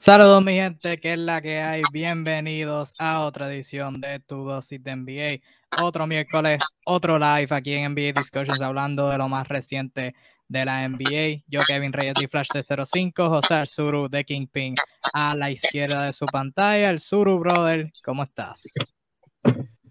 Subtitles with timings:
[0.00, 1.82] Saludos mi gente, que es la que hay.
[1.92, 5.42] Bienvenidos a otra edición de Tu Dosis de NBA.
[5.82, 10.14] Otro miércoles, otro live aquí en NBA Discussions hablando de lo más reciente
[10.46, 11.42] de la NBA.
[11.48, 14.76] Yo, Kevin Reyes de Flash de 05, José Arzuru de Kingpin
[15.14, 16.90] a la izquierda de su pantalla.
[16.90, 18.72] El Suru, brother, ¿cómo estás?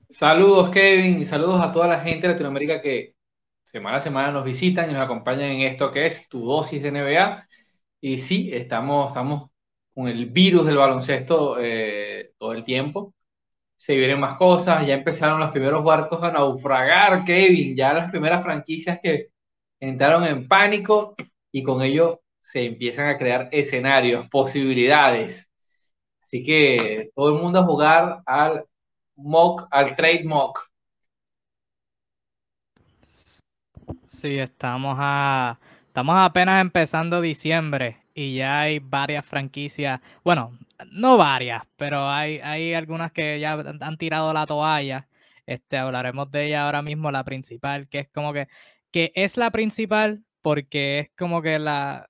[0.09, 3.13] Saludos Kevin y saludos a toda la gente de Latinoamérica que
[3.66, 6.91] semana a semana nos visitan y nos acompañan en esto que es Tu Dosis de
[6.91, 7.45] NBA.
[7.99, 9.52] Y sí, estamos, estamos
[9.97, 13.15] con el virus del baloncesto eh, todo el tiempo.
[13.75, 18.43] Se vienen más cosas, ya empezaron los primeros barcos a naufragar, Kevin, ya las primeras
[18.43, 19.29] franquicias que
[19.79, 21.15] entraron en pánico
[21.51, 25.51] y con ello se empiezan a crear escenarios, posibilidades.
[26.21, 28.65] Así que todo el mundo a jugar al
[29.15, 30.63] mock, al trade mock.
[34.05, 40.57] Sí, estamos a estamos apenas empezando diciembre y ya hay varias franquicias, bueno,
[40.91, 45.07] no varias, pero hay, hay algunas que ya han tirado la toalla.
[45.46, 48.48] Este, hablaremos de ella ahora mismo, la principal, que es como que,
[48.91, 52.10] que es la principal porque es como que la,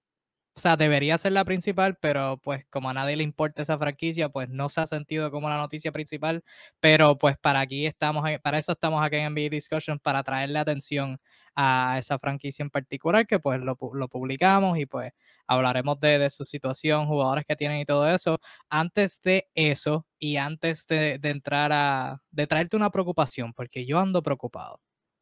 [0.56, 4.30] o sea, debería ser la principal, pero pues como a nadie le importa esa franquicia,
[4.30, 6.44] pues no se ha sentido como la noticia principal,
[6.80, 11.20] pero pues para aquí estamos, para eso estamos aquí en NBA Discussion, para traerle atención
[11.58, 15.12] a esa franquicia en particular, que pues lo, lo publicamos y pues
[15.48, 18.40] hablaremos de, de, su situación, jugadores que tienen y todo eso.
[18.70, 24.00] Antes de eso y antes de, de entrar a, de traerte una preocupación, porque yo
[24.00, 24.80] ando preocupado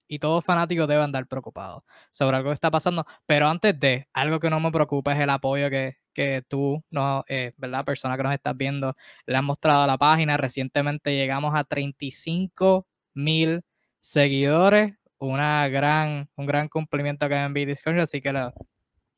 [0.07, 3.05] y todos fanáticos deben andar preocupados sobre algo que está pasando.
[3.25, 7.23] Pero antes de, algo que no me preocupa es el apoyo que, que tú, no,
[7.29, 7.85] eh, ¿verdad?
[7.85, 10.37] Persona que nos estás viendo, le has mostrado a la página.
[10.37, 13.63] Recientemente llegamos a 35 mil
[13.99, 18.31] seguidores una gran, un gran cumplimiento que en Discord, así que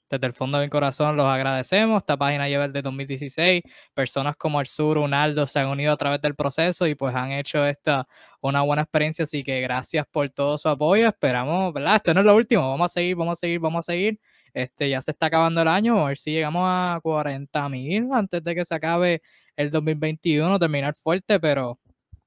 [0.09, 1.98] desde el fondo de mi corazón los agradecemos.
[1.98, 3.64] Esta página lleva desde 2016.
[3.94, 7.32] Personas como el Sur, Unaldo se han unido a través del proceso y pues han
[7.32, 8.08] hecho esta
[8.42, 9.23] una buena experiencia.
[9.23, 11.08] Así que gracias por todo su apoyo.
[11.08, 11.95] Esperamos, ¿verdad?
[11.98, 12.70] Esto no es lo último.
[12.70, 14.20] Vamos a seguir, vamos a seguir, vamos a seguir.
[14.54, 15.99] Este, ya se está acabando el año.
[16.05, 19.22] A ver si llegamos a 40 mil antes de que se acabe
[19.58, 20.58] el 2021.
[20.58, 21.80] Terminar fuerte, pero,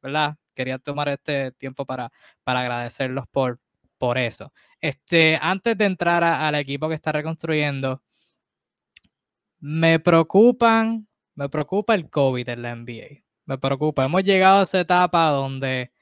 [0.02, 0.36] ¿verdad?
[0.60, 2.12] Quería tomar este tiempo para,
[2.44, 3.60] para agradecerlos por,
[3.98, 4.52] por eso.
[4.80, 8.02] Este, antes de entrar al equipo que está reconstruyendo,
[9.60, 13.22] me preocupan, me preocupa el COVID en la NBA.
[13.46, 14.04] Me preocupa.
[14.04, 15.92] Hemos llegado a esa etapa donde,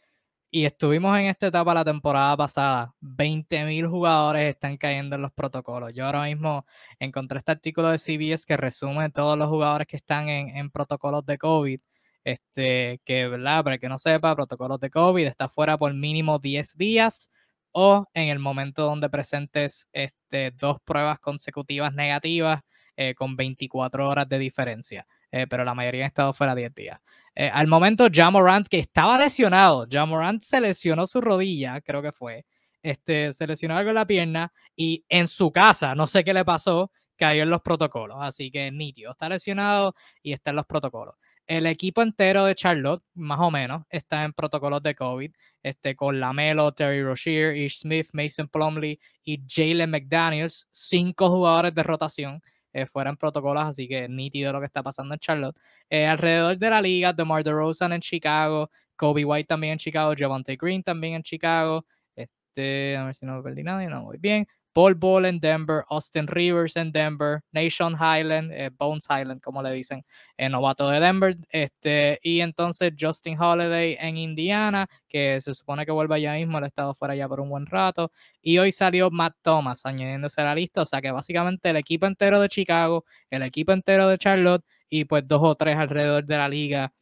[0.51, 5.93] y estuvimos en esta etapa la temporada pasada, 20.000 jugadores están cayendo en los protocolos.
[5.95, 6.67] Yo ahora mismo
[6.99, 11.25] encontré este artículo de CBS que resume todos los jugadores que están en, en protocolos
[11.27, 11.81] de COVID
[12.29, 13.65] este, que, ¿verdad?
[13.65, 17.31] Para que no sepa, protocolos de COVID, está fuera por mínimo 10 días
[17.73, 22.61] o en el momento donde presentes este, dos pruebas consecutivas negativas
[22.97, 25.07] eh, con 24 horas de diferencia.
[25.31, 27.01] Eh, pero la mayoría han estado fuera 10 días.
[27.35, 32.45] Eh, al momento, Jamorant, que estaba lesionado, Jamorant se lesionó su rodilla, creo que fue,
[32.83, 36.45] este, se lesionó algo en la pierna y en su casa, no sé qué le
[36.45, 38.19] pasó, cayó en los protocolos.
[38.21, 41.15] Así que nítido, está lesionado y está en los protocolos
[41.49, 45.33] el equipo entero de Charlotte, más o menos, está en protocolos de COVID,
[45.63, 51.83] este, con Lamelo, Terry Rozier, Ish Smith, Mason Plumley y Jalen McDaniels, cinco jugadores de
[51.83, 52.43] rotación
[52.75, 55.57] eh, fuera en protocolos, así que nítido lo que está pasando en Charlotte.
[55.89, 60.57] Eh, alrededor de la liga, DeMar DeRozan en Chicago, Kobe White también en Chicago, Javante
[60.57, 64.47] Green también en Chicago, este, a ver si no perdí nadie, no, muy bien.
[64.73, 69.73] Paul Ball en Denver, Austin Rivers en Denver, Nation Highland, eh, Bones Highland, como le
[69.73, 70.05] dicen,
[70.37, 75.93] en novato de Denver, este, y entonces Justin Holiday en Indiana, que se supone que
[75.93, 79.37] vuelve allá mismo, el estado fuera ya por un buen rato, y hoy salió Matt
[79.43, 83.43] Thomas añadiéndose a la lista, o sea que básicamente el equipo entero de Chicago, el
[83.43, 86.93] equipo entero de Charlotte, y pues dos o tres alrededor de la liga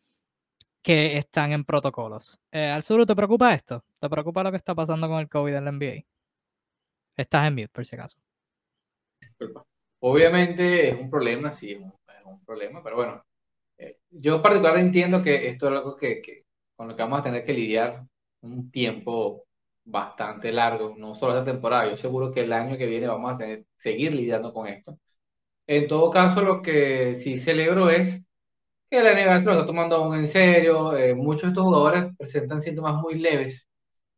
[0.82, 2.40] que están en protocolos.
[2.52, 3.84] Eh, ¿Al sur te preocupa esto?
[3.98, 6.15] ¿Te preocupa lo que está pasando con el COVID en la NBA?
[7.16, 8.18] Estás en mute, por si acaso.
[10.00, 11.80] Obviamente es un problema, sí, es
[12.24, 13.24] un, problema, pero bueno,
[13.78, 16.22] eh, yo particularmente entiendo que esto es algo que,
[16.76, 18.04] con lo que vamos a tener que lidiar
[18.42, 19.44] un tiempo
[19.84, 23.46] bastante largo, no solo esta temporada, yo seguro que el año que viene vamos a
[23.74, 24.98] seguir lidiando con esto.
[25.66, 28.22] En todo caso, lo que sí celebro es
[28.90, 32.16] que la NBA se lo está tomando aún en serio, eh, muchos de estos jugadores
[32.18, 33.68] presentan síntomas muy leves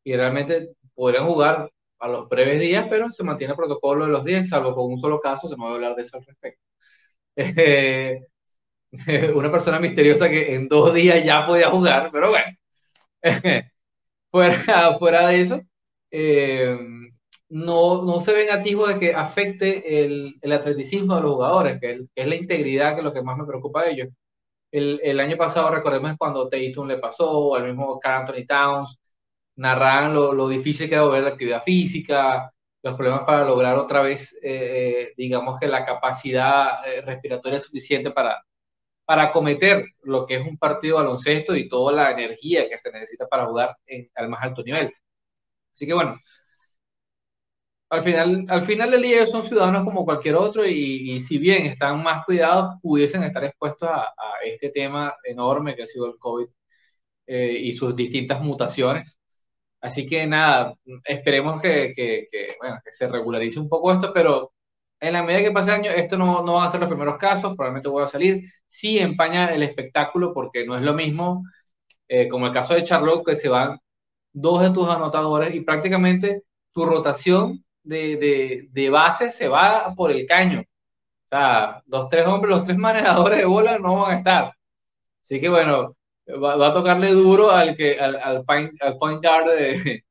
[0.04, 4.24] y realmente podrían jugar a los breves días, pero se mantiene el protocolo de los
[4.24, 6.62] 10, salvo con un solo caso, que no voy a hablar de eso al respecto.
[7.36, 8.20] Eh,
[9.34, 12.46] una persona misteriosa que en dos días ya podía jugar, pero bueno,
[14.30, 15.60] fuera, fuera de eso,
[16.10, 16.78] eh,
[17.48, 22.06] no, no se ven atisbos de que afecte el, el atleticismo de los jugadores, que,
[22.14, 24.08] es la integridad, que es lo que más me preocupa de ellos.
[24.72, 28.97] El, el año pasado, recordemos cuando Tatum le pasó, o al mismo Carl Anthony Towns,
[29.58, 32.52] narraban lo, lo difícil que era volver la actividad física,
[32.82, 38.10] los problemas para lograr otra vez, eh, eh, digamos que la capacidad eh, respiratoria suficiente
[38.12, 38.42] para,
[39.04, 42.92] para acometer lo que es un partido de baloncesto y toda la energía que se
[42.92, 43.76] necesita para jugar
[44.16, 44.92] al más alto nivel.
[45.72, 46.18] Así que bueno,
[47.90, 51.66] al final, al final del día ellos son ciudadanos como cualquier otro y, si bien
[51.66, 54.12] están más cuidados, pudiesen estar expuestos a,
[54.44, 56.46] este tema enorme que ha sido el COVID
[57.26, 59.18] y sus distintas mutaciones.
[59.80, 62.26] Así que nada, esperemos que, que,
[62.60, 64.52] bueno, que se regularice un poco esto, pero
[65.00, 67.54] en la medida que pase año, esto no, no va a ser los primeros casos,
[67.56, 68.44] probablemente voy a salir.
[68.66, 71.44] Sí empaña el espectáculo porque no es lo mismo,
[72.08, 73.78] eh, como el caso de Charlotte, que se van
[74.32, 80.10] dos de tus anotadores y prácticamente tu rotación de, de, de base se va por
[80.12, 80.60] el caño.
[80.60, 84.52] O sea, los tres hombres, los tres manejadores de bola no van a estar.
[85.22, 85.96] Así que bueno,
[86.36, 90.04] va, a tocarle duro al que al, al, point, al point guard de,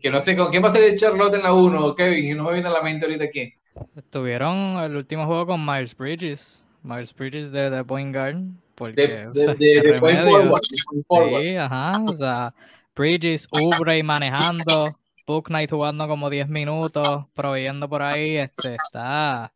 [0.00, 2.54] que no sé con quién va a ser Charlotte en la 1 Kevin, no me
[2.54, 3.52] viene a la mente ahorita quién.
[3.96, 8.38] Estuvieron el último juego con Miles Bridges, Miles Bridges de, de point guard,
[8.74, 10.20] porque de, de, point
[11.06, 12.54] forward, Sí, ajá, o sea,
[12.94, 14.84] Bridges, Ubre manejando,
[15.26, 19.52] Book Knight jugando como 10 minutos, proveyendo por ahí, este, está,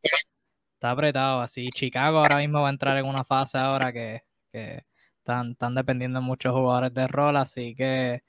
[0.74, 1.64] está apretado así.
[1.64, 4.22] Chicago ahora mismo va a entrar en una fase ahora que,
[4.52, 4.84] que
[5.22, 8.22] están, están dependiendo muchos jugadores de rol, así que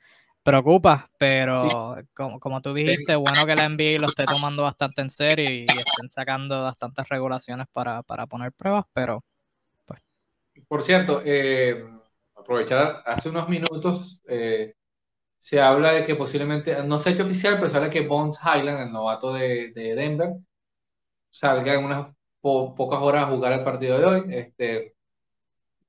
[0.43, 5.09] preocupa, pero como, como, tú dijiste, bueno que la NBA lo esté tomando bastante en
[5.09, 9.23] serio y, estén sacando bastantes regulaciones para, para poner pruebas, pero
[9.85, 10.01] pues.
[10.67, 11.83] Por cierto, eh,
[12.35, 14.75] aprovechar, hace unos minutos eh,
[15.39, 18.37] se habla de que posiblemente, no se ha hecho oficial, pero se habla que Bones
[18.39, 20.33] Highland, el novato de, de Denver,
[21.29, 24.23] salga en unas pocas horas a jugar el partido de hoy.
[24.29, 24.92] Este,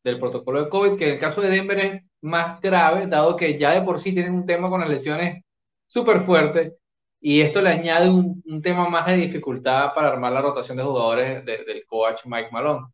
[0.04, 3.58] del protocolo de COVID, que en el caso de Denver es más grave, dado que
[3.58, 5.42] ya de por sí tienen un tema con las lesiones
[5.86, 6.74] súper fuerte,
[7.20, 10.82] y esto le añade un, un, tema más de dificultad para armar la rotación de
[10.84, 12.86] jugadores del coach Mike Malone.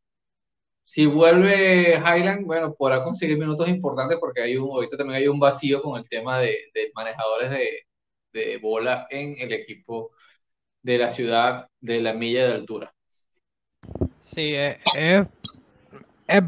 [0.84, 5.40] Si vuelve Highland, bueno, podrá conseguir minutos importantes porque hay un, ahorita también hay un
[5.40, 7.86] vacío con el tema de, de manejadores de,
[8.32, 10.12] de bola en el equipo
[10.82, 12.94] de la ciudad de la milla de altura.
[14.20, 15.26] Sí, es, es,
[16.26, 16.42] es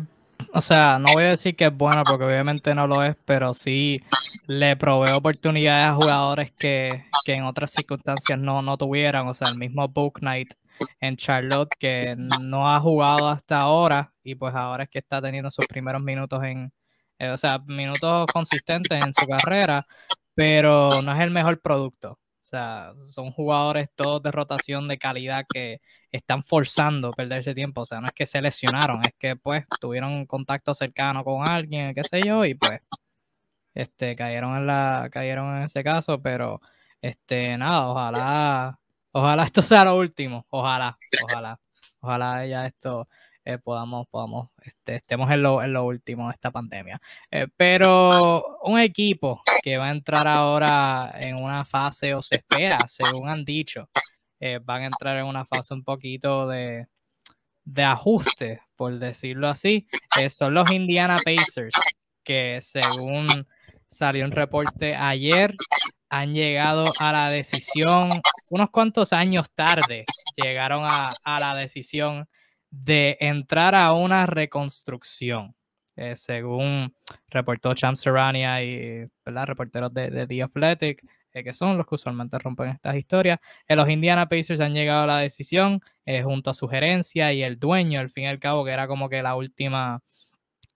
[0.54, 3.54] o sea, no voy a decir que es bueno porque obviamente no lo es, pero
[3.54, 4.00] sí
[4.46, 6.90] le provee oportunidades a jugadores que,
[7.26, 9.28] en otras circunstancias no, no tuvieran.
[9.28, 10.54] O sea, el mismo Book Knight
[11.00, 12.16] en Charlotte que
[12.48, 16.42] no ha jugado hasta ahora y pues ahora es que está teniendo sus primeros minutos
[16.44, 16.72] en,
[17.18, 19.86] eh, o sea, minutos consistentes en su carrera,
[20.34, 22.18] pero no es el mejor producto.
[22.42, 25.80] O sea, son jugadores todos de rotación de calidad que
[26.10, 27.82] están forzando a perderse tiempo.
[27.82, 31.94] O sea, no es que se lesionaron, es que pues tuvieron contacto cercano con alguien,
[31.94, 32.80] qué sé yo, y pues
[33.74, 36.60] este cayeron en la, cayeron en ese caso, pero
[37.00, 38.78] este nada, ojalá,
[39.12, 40.98] ojalá esto sea lo último, ojalá,
[41.30, 41.60] ojalá,
[42.00, 43.08] ojalá ya esto
[43.44, 47.00] eh, podamos, podamos, este, estemos en lo, en lo último de esta pandemia.
[47.30, 52.78] Eh, pero un equipo que va a entrar ahora en una fase, o se espera,
[52.86, 53.88] según han dicho,
[54.40, 56.86] eh, van a entrar en una fase un poquito de,
[57.64, 59.86] de ajuste, por decirlo así,
[60.28, 61.74] son los Indiana Pacers,
[62.24, 63.26] que según
[63.88, 65.54] salió un reporte ayer,
[66.08, 68.10] han llegado a la decisión,
[68.50, 70.04] unos cuantos años tarde,
[70.36, 72.28] llegaron a, a la decisión
[72.72, 75.54] de entrar a una reconstrucción.
[75.94, 76.94] Eh, según
[77.28, 79.46] reportó Cham Serrania y ¿verdad?
[79.46, 83.38] reporteros de, The Athletic, eh, que son los que usualmente rompen estas historias,
[83.68, 85.80] eh, los Indiana Pacers han llegado a la decisión
[86.24, 89.08] junto a su gerencia y el dueño, al fin y al cabo, que era como
[89.08, 90.02] que la última,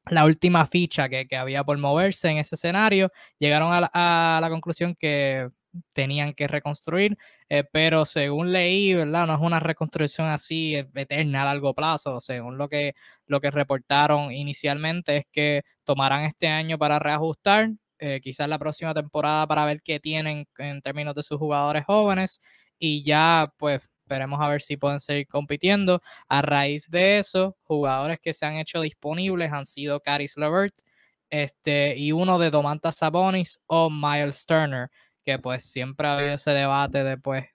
[0.09, 5.51] la última ficha que, había por moverse en ese escenario, llegaron a la conclusión que
[5.93, 7.17] tenían que reconstruir,
[7.49, 9.27] eh, pero según leí, ¿verdad?
[9.27, 12.95] No es una reconstrucción así eterna a largo plazo, según lo que,
[13.27, 18.93] lo que reportaron inicialmente es que tomarán este año para reajustar, eh, quizás la próxima
[18.95, 22.41] temporada para ver qué tienen en términos de sus jugadores jóvenes
[22.79, 26.01] y ya pues esperemos a ver si pueden seguir compitiendo.
[26.29, 30.75] A raíz de eso, jugadores que se han hecho disponibles han sido Caris Levert
[31.31, 34.91] este, y uno de Domantas Sabonis o Miles Turner
[35.27, 37.47] que pues siempre ha habido ese debate de pues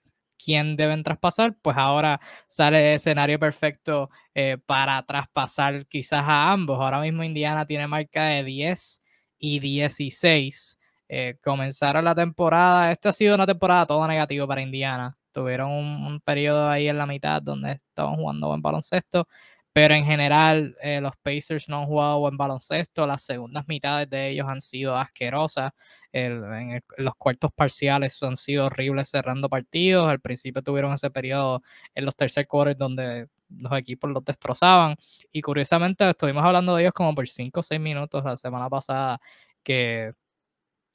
[0.42, 6.78] quién deben traspasar, pues ahora sale el escenario perfecto eh, para traspasar quizás a ambos.
[6.80, 9.02] Ahora mismo Indiana tiene marca de 10
[9.38, 10.78] y 16.
[11.08, 15.16] Eh, comenzaron la temporada, esta ha sido una temporada toda negativa para Indiana.
[15.32, 19.26] tuvieron un, periodo ahí en la mitad donde estaban jugando buen baloncesto,
[19.72, 24.28] pero en general eh, los Pacers no han jugado buen baloncesto, las segundas mitades de
[24.30, 25.72] ellos han sido asquerosas,
[26.12, 31.62] en, los cuartos parciales han sido horribles cerrando partidos, al principio tuvieron ese periodo
[31.94, 34.96] en los tercer quarters donde los equipos los destrozaban.
[35.32, 39.20] Y curiosamente estuvimos hablando de ellos como por 5 o 6 minutos la semana pasada
[39.62, 40.12] que,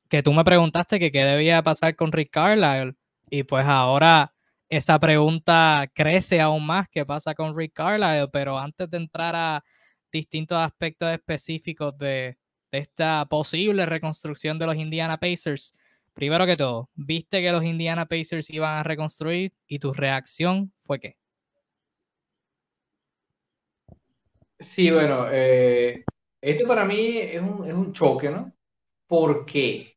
[0.10, 2.96] que tú me preguntaste que qué debía pasar con Rick Carlisle.
[3.30, 4.34] Y pues ahora
[4.70, 9.64] esa pregunta crece aún más qué pasa con Rick Carlisle, pero antes de entrar a
[10.12, 12.38] distintos aspectos específicos de,
[12.72, 15.76] de esta posible reconstrucción de los Indiana Pacers,
[16.14, 21.00] primero que todo, viste que los Indiana Pacers iban a reconstruir y tu reacción fue
[21.00, 21.18] qué?
[24.60, 26.04] Sí, bueno, eh,
[26.68, 28.52] para mí es un, es un choque, ¿no?
[29.06, 29.96] ¿Por qué?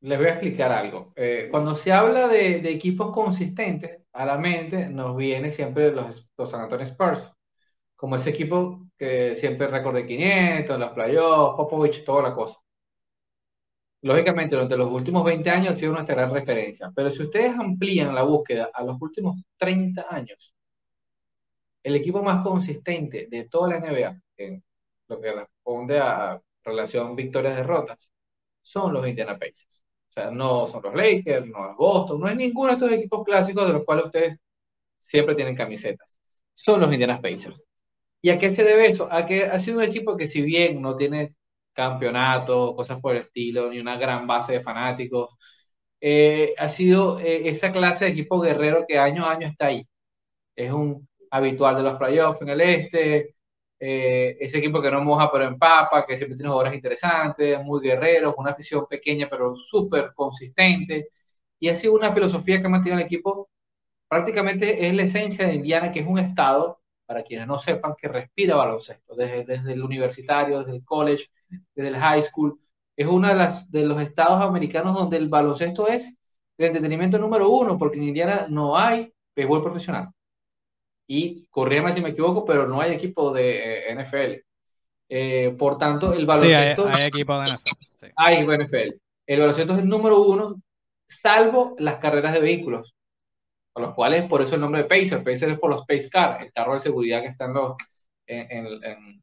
[0.00, 1.12] Les voy a explicar algo.
[1.16, 6.30] Eh, cuando se habla de, de, equipos consistentes, a la mente nos viene siempre los,
[6.36, 7.32] los San Antonio Spurs,
[7.94, 12.58] como ese equipo que siempre récord de 500, los playoffs, Popovich, toda la cosa.
[14.02, 18.14] Lógicamente, durante los últimos 20 años ha sido nuestra gran referencia, pero si ustedes amplían
[18.14, 20.54] la búsqueda a los últimos 30 años,
[21.82, 24.62] el equipo más consistente de toda la NBA, en
[25.08, 28.12] lo que responde a relación victorias-derrotas,
[28.62, 29.84] son los Indiana Pacers.
[30.08, 33.24] O sea, no son los Lakers, no es Boston, no es ninguno de estos equipos
[33.24, 34.38] clásicos de los cuales ustedes
[34.98, 36.20] siempre tienen camisetas.
[36.54, 37.66] Son los Indiana Pacers.
[38.22, 39.08] ¿Y a qué se debe eso?
[39.12, 41.34] A que ha sido un equipo que si bien no tiene
[41.72, 45.36] campeonato, cosas por el estilo, ni una gran base de fanáticos,
[46.00, 49.86] eh, ha sido eh, esa clase de equipo guerrero que año a año está ahí.
[50.56, 53.36] Es un habitual de los playoffs en el este,
[53.80, 58.34] eh, ese equipo que no moja pero empapa, que siempre tiene jugadores interesantes, muy guerreros,
[58.38, 61.08] una afición pequeña pero súper consistente,
[61.58, 63.50] y ha sido una filosofía que ha mantenido el equipo,
[64.08, 68.08] prácticamente es la esencia de Indiana, que es un estado, para quienes no sepan, que
[68.08, 71.26] respira baloncesto, desde, desde el universitario, desde el college,
[71.74, 72.58] desde el high school,
[72.96, 76.16] es uno de, las, de los estados americanos donde el baloncesto es
[76.58, 80.08] el entretenimiento número uno, porque en Indiana no hay béisbol profesional
[81.06, 84.44] y corríame si me equivoco, pero no hay equipo de eh, NFL.
[85.08, 86.92] Eh, por tanto, el baloncesto.
[86.92, 88.06] Sí, hay, equipo de NFL.
[88.16, 89.00] Hay NFL.
[89.26, 90.60] El baloncesto es el número uno,
[91.06, 92.94] salvo las carreras de vehículos,
[93.82, 95.24] los cuales, por eso el nombre de Pacer.
[95.24, 97.74] Pacer es por los Pace Car, el carro de seguridad que está en, los,
[98.26, 99.22] en,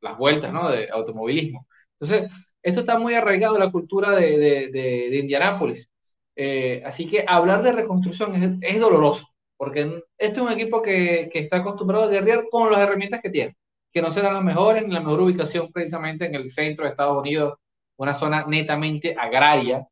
[0.00, 0.70] las vueltas ¿no?
[0.70, 1.66] de automovilismo.
[1.98, 5.90] Entonces, esto está muy arraigado en la cultura de, de, de, Indianápolis.
[6.36, 9.26] Eh, así que hablar de reconstrucción es, es doloroso
[9.56, 13.30] porque este es un equipo que, que, está acostumbrado a guerrear con las herramientas que
[13.30, 13.56] tiene,
[13.92, 17.18] que no serán las mejores, en la mejor ubicación precisamente en el centro de Estados
[17.18, 17.54] Unidos,
[17.96, 19.86] una zona netamente agraria,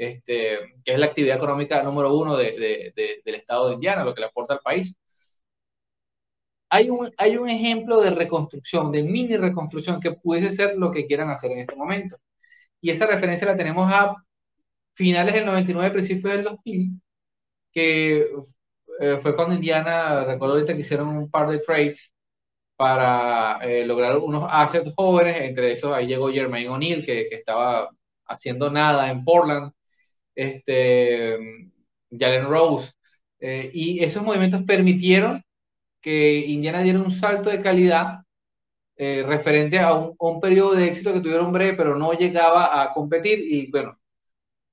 [0.00, 4.14] este, que es la actividad económica número uno de, de, del estado de Indiana, lo
[4.14, 4.96] que le aporta al país.
[6.70, 11.06] Hay un, hay un ejemplo de reconstrucción, de mini reconstrucción, que pudiese ser lo que
[11.06, 12.16] quieran hacer en este momento.
[12.80, 14.16] Y esa referencia la tenemos a
[14.94, 17.00] finales del 99, principios del 2000,
[17.72, 18.26] que
[19.00, 22.12] eh, fue cuando Indiana, recuerdo ahorita que hicieron un par de trades
[22.76, 27.90] para eh, lograr unos assets jóvenes, entre esos ahí llegó Jermaine O'Neal, que, que, estaba
[28.26, 29.72] haciendo nada en Portland,
[30.34, 31.38] este,
[32.10, 32.92] Jalen Rose,
[33.40, 35.42] eh, y esos movimientos permitieron
[36.00, 38.20] que Indiana diera un salto de calidad
[39.26, 42.92] referente a un, a un, periodo de éxito que tuvieron breve, pero no llegaba a
[42.92, 43.98] competir, y bueno,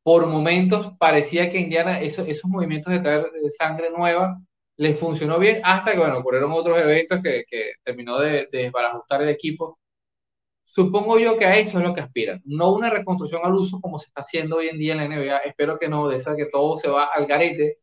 [0.08, 4.40] por momentos parecía que Indiana, eso, esos movimientos de traer sangre nueva,
[4.78, 9.22] les funcionó bien hasta que, bueno, ocurrieron otros eventos que, que terminó de, de desbarajustar
[9.24, 9.80] el equipo.
[10.70, 13.98] Supongo yo que a eso es lo que aspiran, no una reconstrucción al uso como
[14.00, 15.38] se está haciendo hoy en día en la NBA.
[15.46, 17.80] Espero que no, de esa que todo se va al garete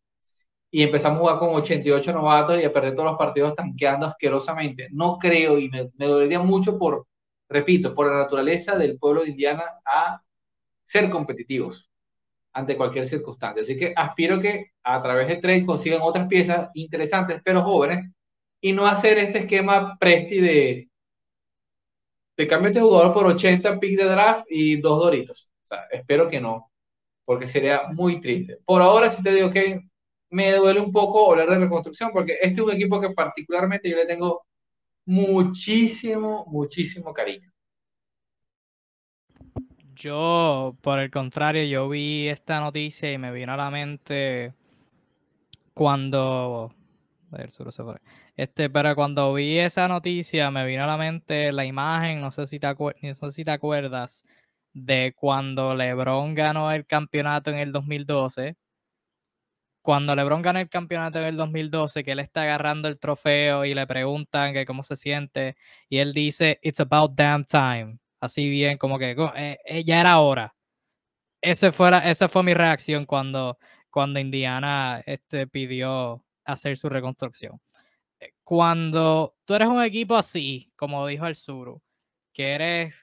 [0.70, 4.88] y empezamos a jugar con 88 novatos y a perder todos los partidos tanqueando asquerosamente.
[4.92, 7.06] No creo y me, me dolería mucho por,
[7.48, 10.20] repito, por la naturaleza del pueblo de Indiana a
[10.84, 11.88] ser competitivos
[12.52, 13.62] ante cualquier circunstancia.
[13.62, 18.10] Así que aspiro que a través de trade consigan otras piezas interesantes, pero jóvenes,
[18.60, 20.88] y no hacer este esquema Presti de,
[22.36, 25.52] de cambio este jugador por 80 picks de draft y dos doritos.
[25.62, 26.70] O sea, espero que no,
[27.24, 28.58] porque sería muy triste.
[28.64, 29.80] Por ahora sí te digo que
[30.30, 33.96] me duele un poco hablar de reconstrucción, porque este es un equipo que particularmente yo
[33.96, 34.46] le tengo
[35.06, 37.50] muchísimo, muchísimo cariño.
[39.94, 44.52] Yo, por el contrario, yo vi esta noticia y me vino a la mente
[45.72, 46.74] cuando.
[48.36, 52.46] Este, pero cuando vi esa noticia me vino a la mente la imagen, no sé
[52.46, 52.66] si te,
[53.02, 54.24] no sé si te acuerdas,
[54.72, 58.56] de cuando LeBron ganó el campeonato en el 2012
[59.84, 63.74] cuando LeBron gana el campeonato en el 2012, que él está agarrando el trofeo y
[63.74, 65.56] le preguntan que cómo se siente,
[65.90, 67.98] y él dice, It's about damn time.
[68.18, 70.54] Así bien, como que eh, eh, ya era hora.
[71.42, 71.70] Ese
[72.04, 73.58] esa fue mi reacción cuando,
[73.90, 77.60] cuando Indiana este, pidió hacer su reconstrucción.
[78.44, 81.82] Cuando tú eres un equipo así, como dijo el Suru,
[82.32, 82.94] que eres,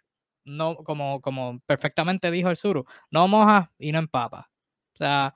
[0.46, 4.46] no, como, como perfectamente dijo el Suru, no mojas y no empapas.
[4.94, 5.36] O sea,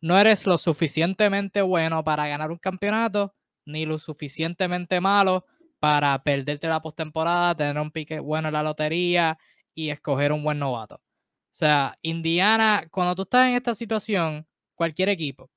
[0.00, 5.46] no eres lo suficientemente bueno para ganar un campeonato, ni lo suficientemente malo
[5.80, 9.38] para perderte la postemporada, tener un pique bueno en la lotería
[9.74, 10.96] y escoger un buen novato.
[10.96, 15.50] O sea, Indiana, cuando tú estás en esta situación, cualquier equipo,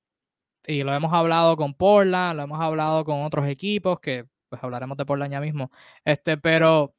[0.69, 4.97] y lo hemos hablado con Portland, lo hemos hablado con otros equipos, que pues hablaremos
[4.97, 5.71] de Portland ya mismo,
[6.05, 6.93] este, pero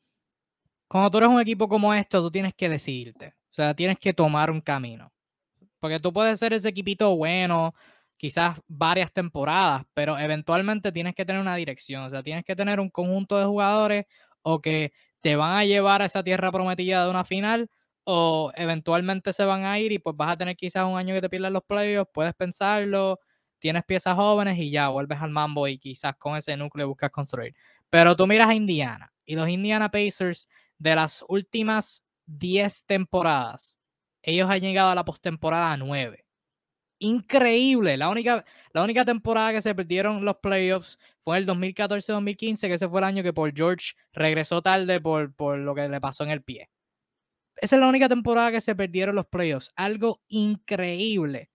[0.89, 4.13] cuando tú eres un equipo como esto, tú tienes que decidirte, o sea, tienes que
[4.13, 5.13] tomar un camino.
[5.81, 7.75] Porque tú puedes ser ese equipito bueno,
[8.17, 12.81] quizás varias temporadas, pero eventualmente tienes que tener una dirección, o sea, tienes que tener
[12.81, 14.07] un conjunto de jugadores
[14.43, 17.71] o que te van a llevar a esa tierra prometida de una final
[18.05, 21.21] o eventualmente se van a ir y pues vas a tener quizás un año que
[21.23, 23.21] te pierdas los playoffs, puedes pensarlo,
[23.61, 27.55] tienes piezas jóvenes y ya vuelves al mambo y quizás con ese núcleo buscas construir.
[27.91, 30.49] Pero tú miras a Indiana y los Indiana Pacers
[30.79, 33.81] de las últimas 10 temporadas
[34.23, 36.25] ellos han llegado a la postemporada 9.
[36.99, 37.97] Increíble.
[37.97, 42.89] La única, la única temporada que se perdieron los playoffs fue el 2014-2015, que ese
[42.89, 46.31] fue el año que Paul George regresó tarde por, por lo que le pasó en
[46.31, 46.69] el pie.
[47.57, 49.73] Esa es la única temporada que se perdieron los playoffs.
[49.77, 51.51] Algo increíble.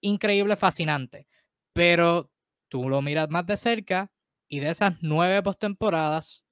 [0.00, 1.26] Increíble, fascinante.
[1.74, 2.30] Pero
[2.68, 4.10] tú lo miras más de cerca
[4.48, 6.46] y de esas nueve postemporadas,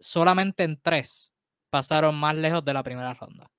[0.00, 1.32] solamente en tres
[1.70, 3.52] pasaron más lejos de la primera ronda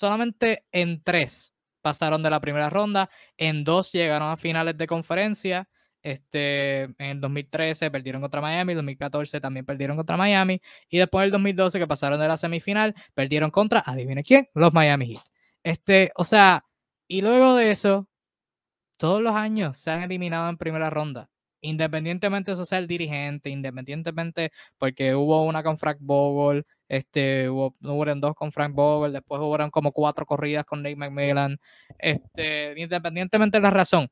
[0.00, 5.68] solamente en tres pasaron de la primera ronda, en dos llegaron a finales de conferencia.
[6.02, 11.22] Este, en el 2013 perdieron contra Miami, en 2014 también perdieron contra Miami, y después
[11.22, 15.22] en el 2012 que pasaron de la semifinal, perdieron contra, adivine quién, los Miami Heat.
[15.62, 16.64] Este, o sea,
[17.06, 18.08] y luego de eso,
[19.00, 21.30] todos los años se han eliminado en primera ronda
[21.62, 28.34] independientemente de sea el dirigente, independientemente porque hubo una con Frank Vogel, este, hubo, dos
[28.34, 31.58] con Frank Vogel, después hubo como cuatro corridas con Nate McMillan,
[31.98, 34.08] este, independientemente de la razón,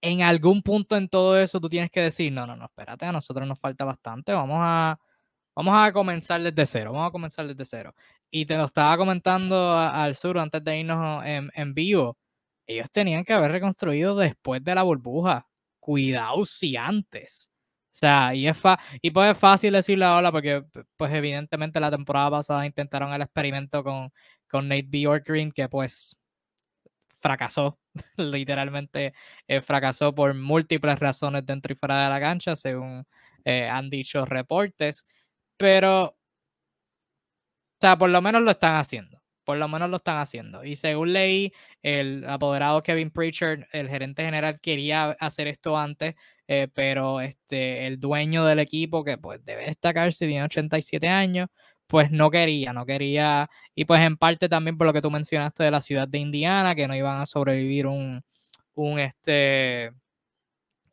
[0.00, 3.12] en algún punto en todo eso tú tienes que decir, no, no, no, espérate, a
[3.12, 4.98] nosotros nos falta bastante, vamos a,
[5.54, 7.94] vamos a comenzar desde cero, vamos a comenzar desde cero.
[8.30, 12.16] Y te lo estaba comentando al sur antes de irnos en, en vivo,
[12.74, 15.46] ellos tenían que haber reconstruido después de la burbuja.
[15.80, 17.50] Cuidado si antes.
[17.92, 18.60] O sea, y, es
[19.02, 20.64] y pues es fácil decirle ahora porque
[20.96, 24.12] pues evidentemente la temporada pasada intentaron el experimento con,
[24.48, 26.16] con Nate Bjorkgren que pues
[27.20, 27.78] fracasó,
[28.16, 29.14] literalmente
[29.48, 33.04] eh, fracasó por múltiples razones dentro y fuera de la cancha, según
[33.44, 35.06] eh, han dicho reportes,
[35.56, 36.16] pero, o
[37.80, 39.19] sea, por lo menos lo están haciendo
[39.50, 40.64] por lo menos lo están haciendo.
[40.64, 46.14] Y según leí, el apoderado Kevin Preacher, el gerente general, quería hacer esto antes,
[46.46, 51.48] eh, pero este, el dueño del equipo, que pues debe destacarse, tiene 87 años,
[51.88, 55.64] pues no quería, no quería, y pues en parte también por lo que tú mencionaste
[55.64, 58.22] de la ciudad de Indiana, que no iban a sobrevivir un,
[58.74, 59.90] un este,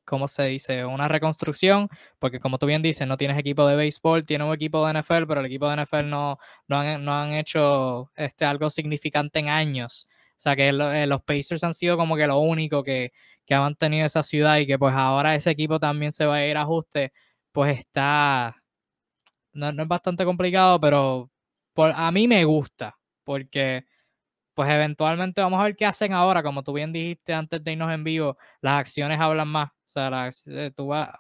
[0.08, 0.86] ¿cómo se dice?
[0.86, 4.86] Una reconstrucción, porque como tú bien dices, no tienes equipo de béisbol, tienes un equipo
[4.88, 8.70] de NFL, pero el equipo de NFL no, no, han, no han hecho este, algo
[8.70, 10.08] significante en años.
[10.32, 13.12] O sea que eh, los Pacers han sido como que lo único que,
[13.46, 16.46] que han mantenido esa ciudad y que pues ahora ese equipo también se va a
[16.46, 17.12] ir a ajuste,
[17.52, 18.56] pues está,
[19.54, 21.30] no, es bastante complicado, pero
[21.74, 23.86] por, a mí me gusta, porque
[24.54, 27.92] pues eventualmente vamos a ver qué hacen ahora, como tú bien dijiste antes de irnos
[27.94, 30.72] en vivo, las acciones hablan más sea, las, eh,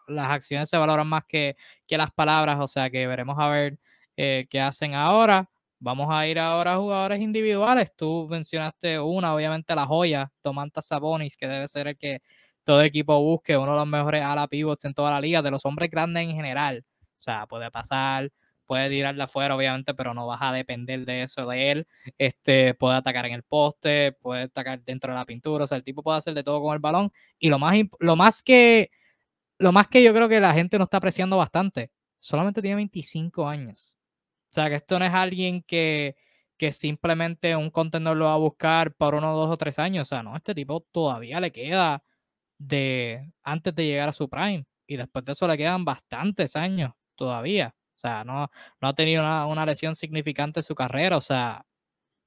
[0.07, 1.55] las acciones se valoran más que,
[1.87, 3.79] que, las palabras, o sea que veremos a ver
[4.17, 5.49] eh, qué hacen ahora.
[5.79, 7.91] Vamos a ir ahora a jugadores individuales.
[7.95, 12.21] Tú mencionaste una, obviamente la joya, Tomantas Sabonis, que debe ser el que
[12.63, 15.65] todo equipo busque, uno de los mejores ala pivots en toda la liga, de los
[15.65, 16.83] hombres grandes en general.
[17.17, 18.31] O sea, puede pasar
[18.67, 21.87] puede tirarla afuera, obviamente, pero no vas a depender de eso de él.
[22.17, 25.83] Este, puede atacar en el poste, puede atacar dentro de la pintura, o sea, el
[25.83, 27.11] tipo puede hacer de todo con el balón.
[27.39, 28.91] Y lo más, lo más que
[29.59, 33.47] lo más que yo creo que la gente no está apreciando bastante, solamente tiene 25
[33.47, 33.97] años.
[34.51, 36.15] O sea, que esto no es alguien que,
[36.57, 40.07] que simplemente un contendor lo va a buscar por uno, dos o tres años.
[40.07, 42.03] O sea, no, este tipo todavía le queda
[42.57, 44.65] de antes de llegar a su prime.
[44.87, 47.75] Y después de eso le quedan bastantes años todavía.
[47.97, 51.17] O sea, no, no ha tenido una, lesión significante en su carrera.
[51.17, 51.65] O sea,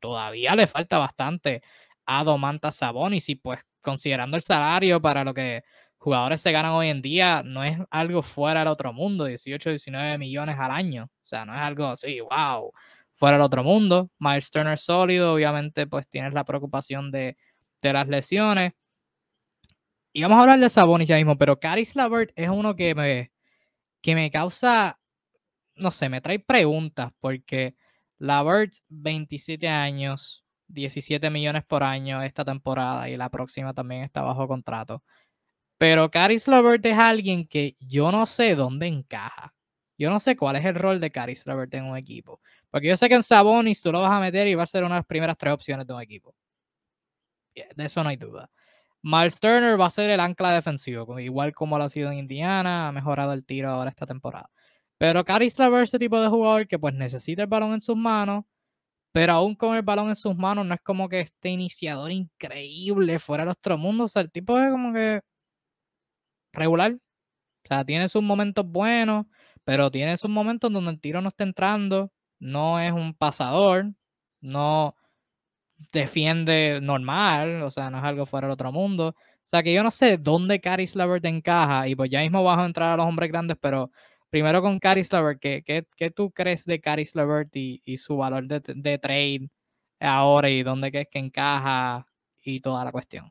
[0.01, 1.63] todavía le falta bastante
[2.07, 3.29] a Domantas Sabonis.
[3.29, 5.63] Y pues considerando el salario para lo que
[5.99, 10.19] jugadores se ganan hoy en día, no es algo fuera del otro mundo, 18, 19
[10.19, 11.05] millones al año.
[11.05, 12.73] O sea, no es algo así, wow,
[13.13, 14.11] fuera del otro mundo.
[14.19, 17.37] Miles Turner sólido, obviamente, pues tienes la preocupación de,
[17.83, 18.73] de las lesiones.
[20.13, 23.31] Y vamos a hablar de Sabonis ya mismo, pero Caris Lavert es uno que me,
[24.01, 25.00] que me causa,
[25.75, 27.77] no sé, me trae preguntas, porque
[28.19, 34.47] Lavert, 27 años, 17 millones por año esta temporada y la próxima también está bajo
[34.49, 35.03] contrato.
[35.79, 39.55] Pero Caris Lavert es alguien que yo no sé dónde encaja.
[39.99, 42.41] Yo no sé cuál es el rol de Caris Lavert en un equipo.
[42.71, 44.85] Porque yo sé que en Sabonis tú lo vas a meter y va a ser
[44.85, 46.35] una de las primeras tres opciones de un equipo.
[47.55, 48.51] De eso no hay duda.
[49.03, 52.89] Miles Turner va a ser el ancla defensivo, igual como lo ha sido en Indiana,
[52.89, 54.51] ha mejorado el tiro ahora esta temporada.
[55.01, 57.97] Pero Caris Levert es ese tipo de jugador que pues necesita el balón en sus
[57.97, 58.45] manos,
[59.13, 63.19] pero aún con el balón en sus manos no es como que este iniciador increíble
[63.19, 64.05] fuera de otro mundo.
[64.05, 65.23] O sea, el tipo es como que
[66.53, 66.93] regular.
[66.93, 69.27] O sea, tiene sus momentos buenos,
[69.65, 73.93] pero tiene sus momentos donde el tiro no está entrando, no es un pasador,
[74.43, 74.97] no,
[75.93, 79.09] defiende normal, o sea, no es algo fuera del otro mundo.
[79.11, 82.63] O sea, que yo no sé dónde Caris Levert encaja y pues ya mismo vamos
[82.65, 83.91] a entrar a los hombres grandes, pero
[84.31, 88.99] primero con Caris Levert, ¿qué, tú crees de Caris Levert y, su valor de, de,
[88.99, 89.49] trade
[89.99, 92.07] ahora y dónde es que encaja
[92.43, 93.31] y toda la cuestión?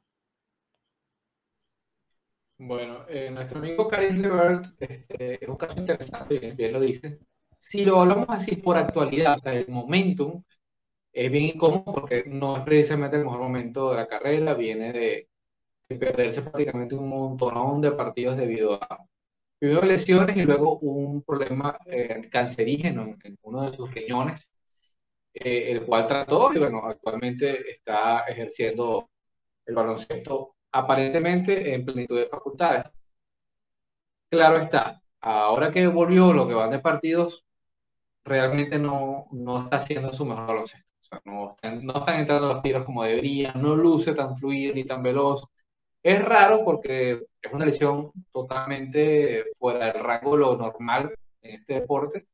[2.61, 7.19] Bueno, eh, nuestro amigo Caris Levert este, es un caso interesante, bien lo dice.
[7.57, 10.43] Si lo hablamos así por actualidad, o sea, el momentum,
[11.13, 15.29] es bien incómodo porque no es precisamente el mejor momento de la carrera, viene de,
[15.87, 19.05] perderse prácticamente un montón de partidos debido a
[19.59, 24.49] primero lesiones y luego un problema eh, cancerígeno en, uno de sus riñones,
[25.33, 29.09] eh, el cual trató y bueno, actualmente está ejerciendo
[29.65, 32.91] el baloncesto aparentemente en plenitud de facultades.
[34.29, 37.45] Claro está, ahora que volvió lo que van de partidos,
[38.23, 40.89] realmente no, no está haciendo su mejor baloncesto
[41.25, 45.01] no están, no están entrando los tiros como deberían, no luce tan fluido ni tan
[45.03, 45.43] veloz.
[46.03, 52.27] Es raro porque es una lesión totalmente fuera del rango lo normal en este deporte.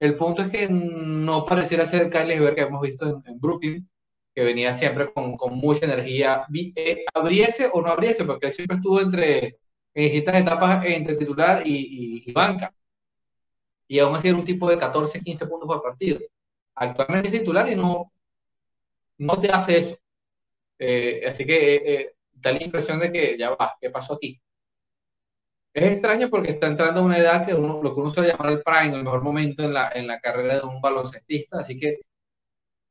[0.00, 3.88] El punto es que no pareciera ser Kyle Berg que hemos visto en, Brooklyn,
[4.34, 6.46] que venía siempre con, mucha energía.
[6.76, 9.58] Eh, abriese o no abriese, porque siempre estuvo entre,
[9.94, 12.72] en distintas etapas entre titular y, banca.
[13.88, 16.20] Y aún así era un tipo de 14, 15 puntos por partido.
[16.74, 18.12] Actualmente es titular y no,
[19.18, 19.96] no te hace eso.
[20.78, 22.15] Eh, así que eh,
[22.46, 24.40] da la impresión de que ya va, ¿qué pasó aquí?
[25.74, 28.50] Es extraño porque está entrando a una edad que uno, lo que uno suele llamar
[28.52, 31.98] el prime, el mejor momento en la, en la carrera de un baloncestista, así que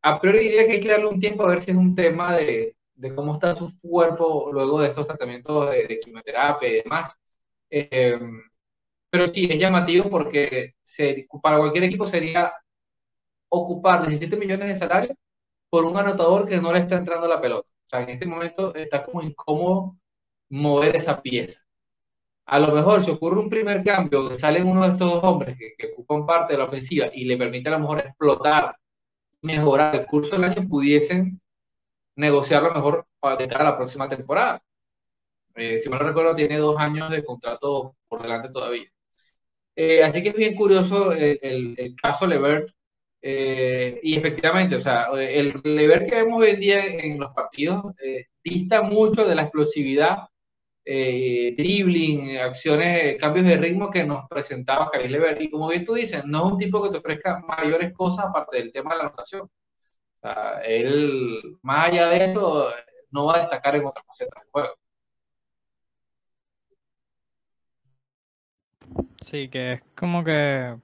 [0.03, 2.35] a priori diría que hay que darle un tiempo a ver si es un tema
[2.37, 7.13] de, de cómo está su cuerpo luego de estos tratamientos de, quimioterapia y demás.
[9.09, 10.75] pero sí, es llamativo porque
[11.41, 12.53] para cualquier equipo sería
[13.49, 15.15] ocupar 17 millones de salario
[15.69, 17.69] por un anotador que no le está entrando la pelota.
[17.85, 19.97] O sea, en este momento está como incómodo
[20.49, 21.59] mover esa pieza.
[22.45, 25.93] A lo mejor si ocurre un primer cambio salen uno de estos dos hombres que,
[25.93, 28.75] ocupan parte de la ofensiva y le permite a lo mejor explotar,
[29.41, 31.41] mejorar el curso del año, pudiesen
[32.15, 34.61] negociarlo mejor para cara a la próxima temporada.
[35.55, 38.89] Eh, si mal no recuerdo, tiene dos años de contrato por delante todavía.
[39.75, 42.69] Eh, así que es bien curioso el, el caso Levert
[43.27, 47.83] eh, y efectivamente, o sea, el lever que vemos hoy en día en los partidos
[47.99, 50.27] eh, dista mucho de la explosividad,
[50.85, 55.41] eh, dribbling, acciones, cambios de ritmo que nos presentaba Karim Lever.
[55.41, 58.57] Y como bien tú dices, no es un tipo que te ofrezca mayores cosas aparte
[58.57, 59.41] del tema de la anotación.
[59.41, 62.67] O sea, él, más allá de eso,
[63.09, 64.75] no va a destacar en otras facetas del juego.
[69.19, 70.75] Sí, que es como que,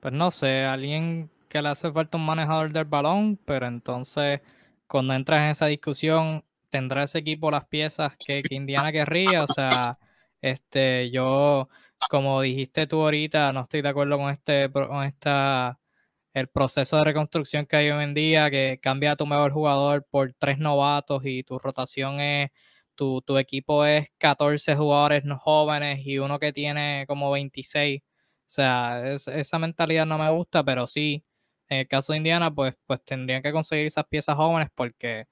[0.00, 4.40] pues no sé, alguien que le hace falta un manejador del balón, pero entonces
[4.88, 9.38] cuando entras en esa discusión, ¿tendrá ese equipo las piezas que, Indiana querría?
[9.48, 9.96] O sea,
[10.42, 11.68] este, yo,
[12.10, 15.78] como dijiste tú ahorita, no estoy de acuerdo con este, con esta,
[16.34, 20.04] el proceso de reconstrucción que hay hoy en día, que cambia a tu mejor jugador
[20.10, 22.50] por tres novatos y tu rotación es,
[22.96, 28.02] tu, tu equipo es 14 jugadores jóvenes y uno que tiene como 26.
[28.02, 28.04] O
[28.46, 31.24] sea, esa mentalidad no me gusta, pero sí,
[31.68, 35.26] en el caso de Indiana, pues, pues tendrían que conseguir esas piezas jóvenes porque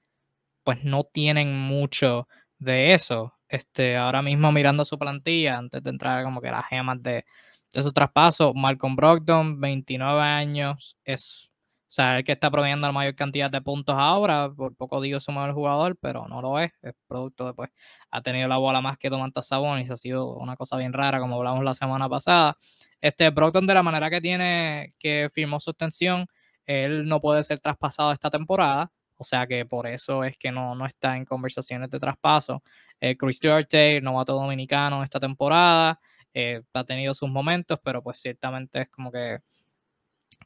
[0.63, 2.27] pues no tienen mucho
[2.59, 3.33] de eso.
[3.49, 7.25] Este, ahora mismo mirando su plantilla, antes de entrar como que las gemas de,
[7.73, 11.51] de su traspaso, Malcolm Brogdon, 29 años, es
[11.93, 15.31] sea, el que está proveyendo la mayor cantidad de puntos ahora, por poco digo su
[15.31, 17.69] mejor jugador, pero no lo es, es producto de, pues,
[18.11, 21.35] ha tenido la bola más que Domantas Sabonis, ha sido una cosa bien rara, como
[21.37, 22.57] hablamos la semana pasada.
[23.01, 26.25] Este Brockton, de la manera que tiene, que firmó su extensión,
[26.65, 30.75] él no puede ser traspasado esta temporada, o sea que por eso es que no,
[30.75, 32.63] no está en conversaciones de traspaso.
[32.99, 35.99] Eh, Chris Duarte, novato dominicano esta temporada,
[36.33, 39.39] eh, ha tenido sus momentos, pero pues ciertamente es como que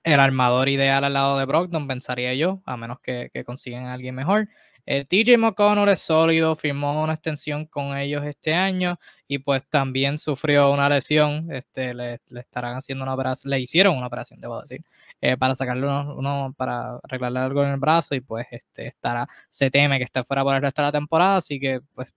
[0.04, 4.16] el armador ideal al lado de Brogdon, pensaría yo, a menos que, consigan a alguien
[4.16, 4.50] mejor.
[4.86, 8.98] Eh, TJ McConnell es sólido, firmó una extensión con ellos este año
[9.28, 11.52] y pues también sufrió una lesión.
[11.52, 14.84] Este, le, estarán haciendo una operación, le hicieron una operación, debo decir,
[15.20, 19.70] eh, para sacarle uno, para arreglarle algo en el brazo y pues este, estará, se
[19.70, 22.14] teme que esté fuera por el resto de la temporada, así que pues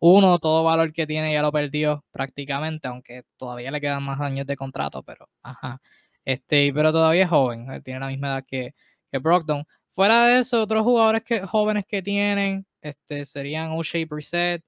[0.00, 4.46] uno, todo valor que tiene ya lo perdió prácticamente, aunque todavía le quedan más años
[4.46, 5.80] de contrato, pero ajá.
[6.28, 8.74] Este, pero todavía es joven, tiene la misma edad que,
[9.10, 9.64] que Brogdon.
[9.88, 14.62] Fuera de eso, otros jugadores que, jóvenes que tienen este, serían O'Shea Brissett,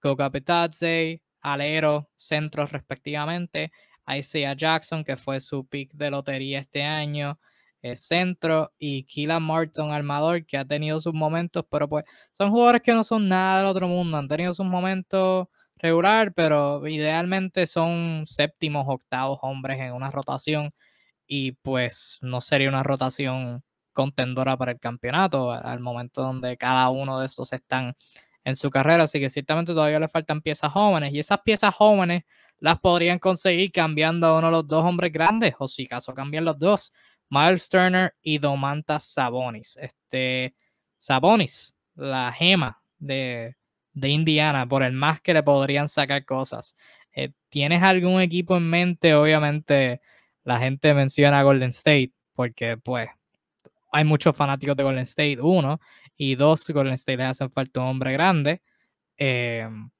[0.00, 3.72] Coca Petadze, Alero, centros respectivamente.
[4.08, 7.38] Isaiah Jackson, que fue su pick de lotería este año,
[7.94, 8.72] centro.
[8.78, 13.04] Y Kila Martin, armador, que ha tenido sus momentos, pero pues son jugadores que no
[13.04, 14.16] son nada del otro mundo.
[14.16, 20.72] Han tenido sus momentos regular, pero idealmente son séptimos, octavos hombres en una rotación
[21.34, 23.64] y pues no sería una rotación
[23.94, 27.96] contendora para el campeonato al momento donde cada uno de esos están
[28.44, 32.24] en su carrera, así que ciertamente todavía le faltan piezas jóvenes y esas piezas jóvenes
[32.58, 36.44] las podrían conseguir cambiando a uno de los dos hombres grandes o si caso cambian
[36.44, 36.92] los dos,
[37.30, 39.78] Miles Turner y Domantas Sabonis.
[39.80, 40.54] Este
[40.98, 43.56] Sabonis, la gema de,
[43.94, 46.76] de Indiana, por el más que le podrían sacar cosas.
[47.14, 49.14] Eh, ¿Tienes algún equipo en mente?
[49.14, 50.02] Obviamente
[50.44, 53.08] la gente menciona Golden State porque pues
[53.92, 55.80] hay muchos fanáticos de Golden State, uno,
[56.16, 58.62] y dos, Golden State le hacen falta un hombre grande.
[59.16, 59.90] Em,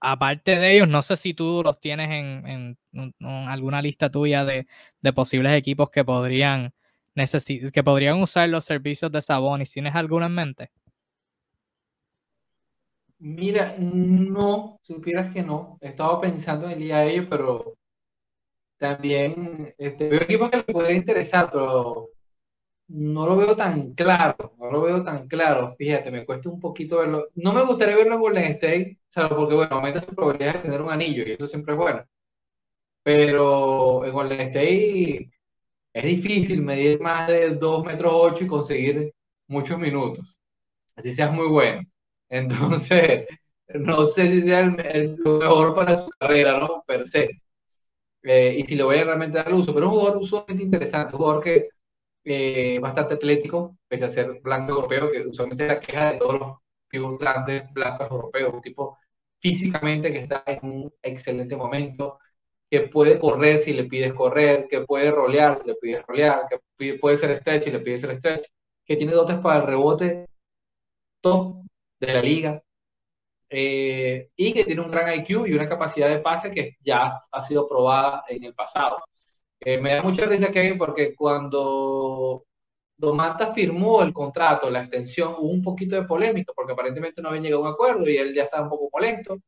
[0.00, 2.78] aparte de ellos, no sé si tú los tienes en,
[3.20, 4.66] alguna lista tuya de,
[5.14, 6.72] posibles equipos que podrían,
[7.72, 9.72] que podrían usar los servicios de Sabonis.
[9.72, 10.70] ¿Tienes alguna en mente?
[13.18, 15.76] Mira, no, supieras que no.
[15.82, 17.76] He estado pensando en el día de ellos, pero
[18.80, 22.10] también este, veo equipos que le podría interesar, pero
[22.88, 25.76] no lo veo tan claro, no lo veo tan claro.
[25.78, 27.28] Fíjate, me cuesta un poquito verlo.
[27.36, 30.82] No me gustaría verlo en Golden State, salvo porque, bueno, aumenta su probabilidad de tener
[30.82, 32.04] un anillo y eso siempre es bueno.
[33.02, 35.30] Pero en Golden State
[35.94, 39.14] es difícil medir más de 2 metros 8 y conseguir
[39.48, 40.36] muchos minutos.
[40.96, 41.82] Así seas muy bueno.
[42.28, 43.26] Entonces,
[43.68, 46.84] no sé si sea el, mejor para su carrera, ¿no?
[46.86, 47.30] Per se.
[48.22, 51.14] Eh, y si lo voy a realmente dar uso, pero es un jugador sumamente interesante,
[51.14, 51.68] un jugador que
[52.24, 56.38] eh, bastante atlético, pese a ser blanco europeo, que usualmente es la queja de todos
[56.40, 58.98] los pibos grandes blancos europeos, un tipo
[59.40, 62.18] físicamente que está en un excelente momento,
[62.70, 66.42] que puede correr si le pides correr, que puede rolear si le pides rolear,
[66.78, 68.46] que puede ser stretch si le pides ser stretch,
[68.84, 70.26] que tiene dotes para el rebote
[71.20, 71.64] top
[72.00, 72.62] de la liga,
[73.50, 77.42] eh, y que tiene un gran IQ y una capacidad de pase que ya ha
[77.42, 78.98] sido probada en el pasado.
[79.60, 82.46] Eh, me da mucha risa que porque cuando
[82.96, 87.44] Domanta firmó el contrato, la extensión, hubo un poquito de polémica porque aparentemente no habían
[87.44, 89.38] llegado a un acuerdo y él ya estaba un poco molesto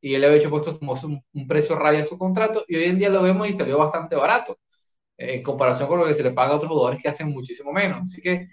[0.00, 0.94] y él había hecho puesto como
[1.32, 4.16] un, precio raya a su contrato y hoy en día lo vemos y salió bastante
[4.16, 4.58] barato
[5.18, 8.02] en comparación con lo que se le paga a otros jugadores que hacen muchísimo menos.
[8.04, 8.48] Así que,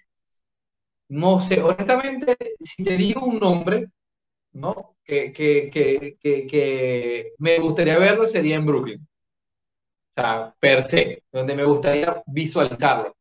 [1.09, 3.87] no sé, honestamente, si te digo un nombre,
[4.53, 4.95] ¿no?
[5.03, 9.07] Que, que, que, que, me gustaría verlo sería en Brooklyn.
[10.15, 13.15] O sea, per se, donde me gustaría visualizarlo.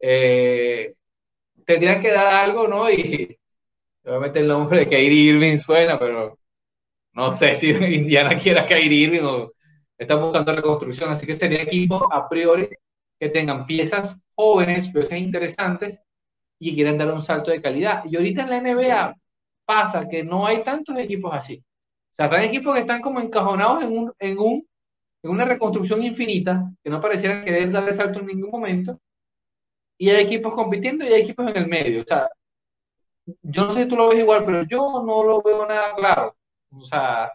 [0.00, 0.94] Eh,
[1.64, 2.90] tendrían que dar algo, ¿no?
[2.90, 3.38] Y
[4.04, 6.38] obviamente el nombre de Kyrie Irving suena, pero
[7.14, 9.52] no sé si Indiana quiera Kyrie Irving o
[9.96, 12.68] están buscando reconstrucción, así que sería equipo a priori
[13.20, 16.00] que tengan piezas jóvenes, piezas interesantes
[16.58, 18.04] y quieren dar un salto de calidad.
[18.04, 19.16] Y ahorita en la NBA
[19.64, 21.62] pasa que no hay tantos equipos así.
[22.12, 24.66] O sea, están equipos que están como encajonados en, un, en, un,
[25.22, 28.98] en una reconstrucción infinita, que no parecieran querer darle salto en ningún momento,
[29.98, 32.02] y hay equipos compitiendo y hay equipos en el medio.
[32.02, 32.28] O sea,
[33.42, 36.36] yo no sé si tú lo ves igual, pero yo no lo veo nada claro.
[36.70, 37.30] O sea,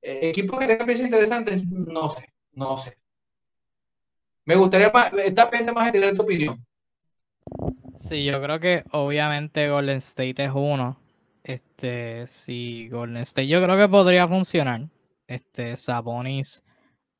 [0.00, 2.96] eh, equipos que tengan piezas interesantes, no sé, no sé.
[4.44, 6.64] Me gustaría más, está pendiente más de tener tu opinión.
[7.94, 10.96] Sí, yo creo que obviamente Golden State es uno
[11.48, 14.88] este, si Golden State, yo creo que podría funcionar.
[15.26, 16.62] Este, Sabonis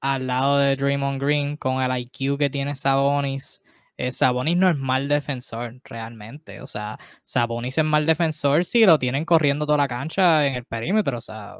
[0.01, 3.63] al lado de Draymond Green, con el IQ que tiene Sabonis,
[3.97, 6.61] eh, Sabonis no es mal defensor realmente.
[6.63, 10.65] O sea, Sabonis es mal defensor si lo tienen corriendo toda la cancha en el
[10.67, 11.19] perímetro.
[11.19, 11.57] O sea,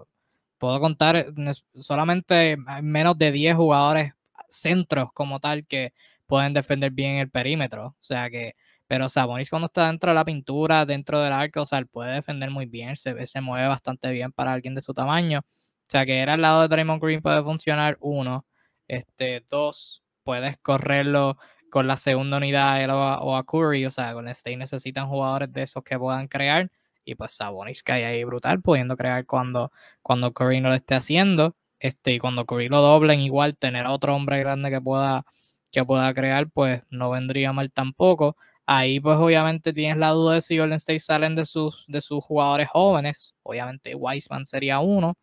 [0.59, 1.27] puedo contar eh,
[1.75, 4.13] solamente menos de 10 jugadores
[4.49, 5.93] centros como tal que
[6.27, 7.87] pueden defender bien el perímetro.
[7.89, 8.55] O sea que,
[8.89, 12.15] pero Sabonis cuando está dentro de la pintura, dentro del arco, o sea, él puede
[12.15, 15.41] defender muy bien, se, se mueve bastante bien para alguien de su tamaño.
[15.41, 18.47] O sea que era al lado de Draymond Green puede funcionar uno.
[18.89, 21.39] Este, dos, puedes correrlo
[21.71, 22.89] con la segunda unidad
[23.23, 26.71] o a, Curry, o sea, con State necesitan jugadores de esos que puedan crear
[27.05, 29.73] y pues Sabonis cae ahí brutal pudiendo crear cuando,
[30.03, 34.15] cuando Curry no lo esté haciendo este, y cuando Curry lo doblen igual tener otro
[34.15, 35.25] hombre grande que pueda
[35.71, 38.37] que pueda crear pues no vendría mal tampoco
[38.69, 42.23] ahí pues obviamente tienes la duda de si Golden State salen de sus, de sus
[42.23, 45.17] jugadores jóvenes obviamente Wiseman sería uno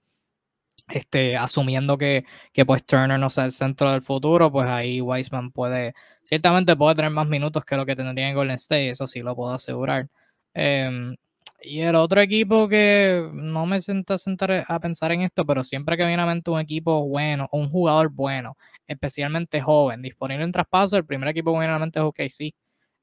[0.90, 5.52] este, asumiendo que, que, pues Turner no sea el centro del futuro, pues ahí Wiseman
[5.52, 9.22] puede, ciertamente puede tener más minutos que lo que tendría en Golden State, eso sí
[9.22, 10.10] lo puedo asegurar.
[10.54, 11.16] Em,
[11.62, 15.64] y el otro equipo que no me siento a sentar a pensar en esto, pero
[15.64, 18.56] siempre que viene a mente un equipo bueno, un jugador bueno,
[18.88, 22.54] especialmente joven, disponible en traspaso, el primer equipo que viene a la mente es OKC.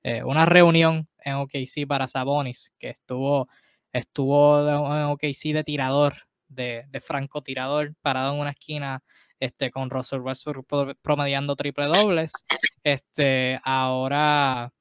[0.02, 3.48] Eh, una reunión en OKC para Sabonis, que estuvo,
[3.92, 6.14] estuvo en OKC de tirador
[6.48, 9.02] de, de francotirador parado en una esquina
[9.42, 10.66] este, con Russell Westbrook
[11.02, 12.32] promediando triple dobles.
[12.84, 14.72] Este, ahora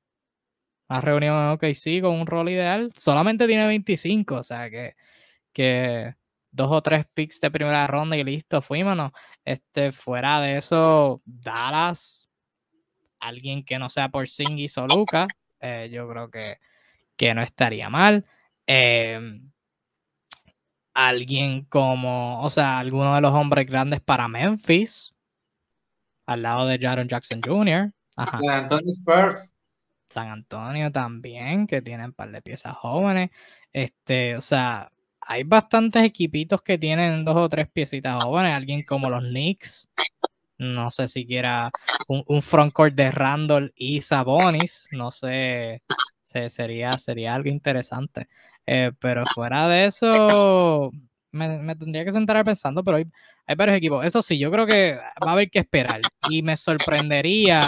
[0.87, 2.91] la reunión en OKC con un rol ideal.
[2.95, 4.95] Solamente tiene 25, o sea que,
[5.53, 6.13] que
[6.51, 9.11] dos o tres picks de primera ronda y listo, fuimos.
[9.45, 12.29] Este, fuera de eso, Dallas,
[13.21, 15.27] alguien que no sea por Singis o Luca,
[15.59, 16.59] eh, yo creo que,
[17.15, 18.25] que no estaría mal.
[18.67, 19.39] Eh,
[20.93, 25.13] alguien como, o sea, alguno de los hombres grandes para Memphis,
[26.25, 27.93] al lado de Jaron Jackson Jr.
[28.25, 29.53] San Antonio Spurs.
[30.09, 33.29] San Antonio también, que tienen un par de piezas jóvenes.
[33.71, 38.53] Este, o sea, hay bastantes equipitos que tienen dos o tres piecitas jóvenes.
[38.53, 39.87] Alguien como los Knicks.
[40.61, 41.71] No sé siquiera
[42.07, 44.87] un, un frontcourt de Randall y Sabonis.
[44.91, 45.81] No sé.
[46.21, 48.27] sería, sería algo interesante.
[48.67, 50.91] Eh, pero fuera de eso,
[51.31, 54.05] me, tendría que sentar pensando, pero hay varios equipos.
[54.05, 55.99] Eso sí, yo creo que va a haber que esperar.
[56.29, 57.61] Y me sorprendería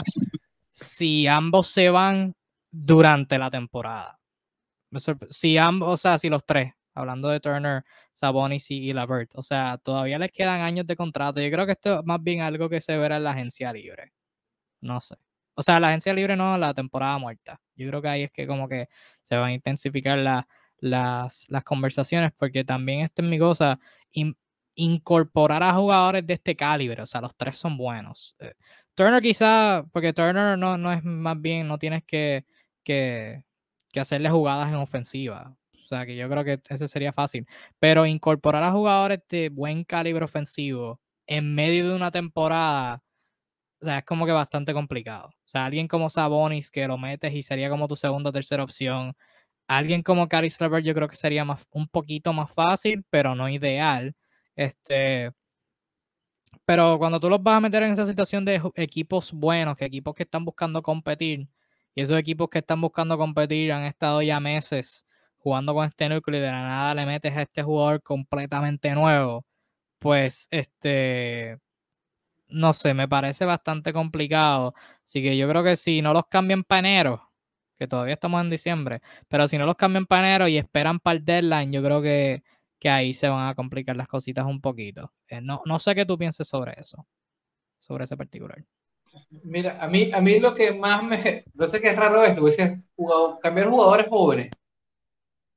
[0.69, 2.35] si ambos se van
[2.71, 4.19] durante la temporada.
[5.31, 9.77] si ambos, o sea, si los tres, hablando de Turner, Sabonis y, Lavert, o sea,
[9.77, 11.41] todavía les quedan años de contrato.
[11.41, 14.13] Yo creo que esto es más bien algo que se verá en la agencia libre.
[14.81, 15.15] No sé.
[15.55, 17.61] O sea, la agencia libre no, la temporada muerta.
[17.75, 18.89] Yo creo que ahí es que como que
[19.21, 20.47] se van a intensificar la,
[20.79, 23.79] las, las conversaciones, porque también esta es mi cosa,
[24.75, 28.35] incorporar a jugadores de este calibre, o sea, los tres son buenos.
[28.39, 28.53] Eh,
[28.95, 32.45] Turner quizá, porque Turner no, no es más bien, no tienes que,
[32.83, 33.43] que,
[33.91, 35.55] que hacerle jugadas en ofensiva.
[35.85, 37.45] O sea, que yo creo que ese sería fácil.
[37.79, 43.03] Pero incorporar a jugadores de buen calibre ofensivo en medio de una temporada,
[43.81, 45.27] o sea, es como que bastante complicado.
[45.29, 48.63] O sea, alguien como Sabonis que lo metes y sería como tu segunda o tercera
[48.63, 49.15] opción
[49.67, 53.49] alguien como Caris Levert yo creo que sería más, un poquito más fácil, pero no
[53.49, 54.15] ideal.
[54.55, 55.31] Este,
[56.65, 60.13] pero cuando tú los vas a meter en esa situación de equipos buenos, que equipos
[60.13, 61.47] que están buscando competir,
[61.95, 65.05] y esos equipos que están buscando competir han estado ya meses
[65.43, 69.45] jugando con este núcleo y de la nada le metes a este jugador completamente nuevo,
[69.99, 71.59] pues este,
[72.47, 74.73] no sé, me parece bastante complicado.
[75.05, 77.31] Así que yo creo que si no los cambian para enero,
[77.77, 81.17] que todavía estamos en diciembre, pero si no los cambian para enero y esperan para
[81.17, 82.43] el deadline, yo creo que,
[82.79, 85.11] que ahí se van a complicar las cositas un poquito.
[85.27, 87.05] Eh, no, no sé qué tú pienses sobre eso,
[87.79, 88.63] sobre ese particular.
[89.43, 91.43] Mira, a mí, a mí lo que más me.
[91.53, 92.57] No sé qué es raro esto, es
[93.41, 94.51] cambiar jugadores jóvenes.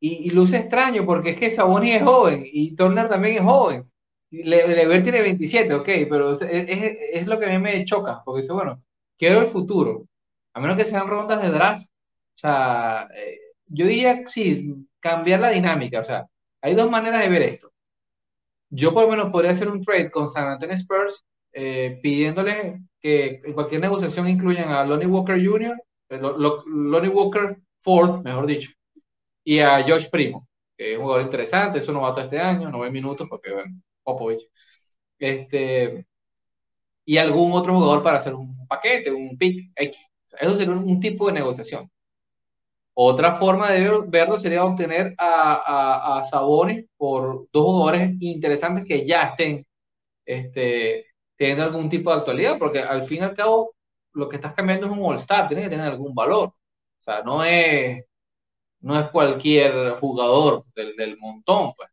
[0.00, 3.90] Y, y, luce extraño porque es que Saboni es joven y Turner también es joven.
[4.30, 8.52] Lever tiene 27, ok, pero es, es, lo que a mí me choca, porque dice,
[8.52, 8.82] bueno,
[9.16, 10.06] quiero el futuro.
[10.52, 11.86] A menos que sean rondas de draft
[12.36, 16.00] o sea, eh, yo diría, sí, cambiar la dinámica.
[16.00, 16.26] O sea,
[16.60, 17.72] hay dos maneras de ver esto.
[18.68, 23.40] Yo por lo menos podría hacer un trade con San Antonio Spurs eh, pidiéndole que
[23.42, 28.70] en cualquier negociación incluyan a Lonnie Walker Jr., eh, Lonnie Walker Fourth, mejor dicho,
[29.46, 32.80] y a Josh Primo, que es un jugador interesante, es un novato este año, no
[32.80, 34.42] ve minutos porque, bueno, Popovich.
[35.18, 36.06] Este,
[37.04, 40.00] y algún otro jugador para hacer un paquete, un pick X.
[40.40, 41.90] Eso sería un tipo de negociación.
[42.94, 49.24] Otra forma de verlo sería obtener a, a, Sabonis por dos jugadores interesantes que ya
[49.24, 49.66] estén
[50.24, 53.74] este, teniendo algún tipo de actualidad, porque al fin y al cabo
[54.14, 56.48] lo que estás cambiando es un All-Star, tiene que tener algún valor.
[56.48, 56.54] O
[57.00, 58.04] sea, no es,
[58.80, 61.90] no es cualquier jugador del, del montón, pues.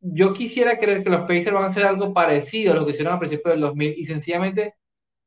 [0.00, 3.14] Yo quisiera creer que los Pacers van a hacer algo parecido a lo que hicieron
[3.14, 4.74] a principios del 2000 y sencillamente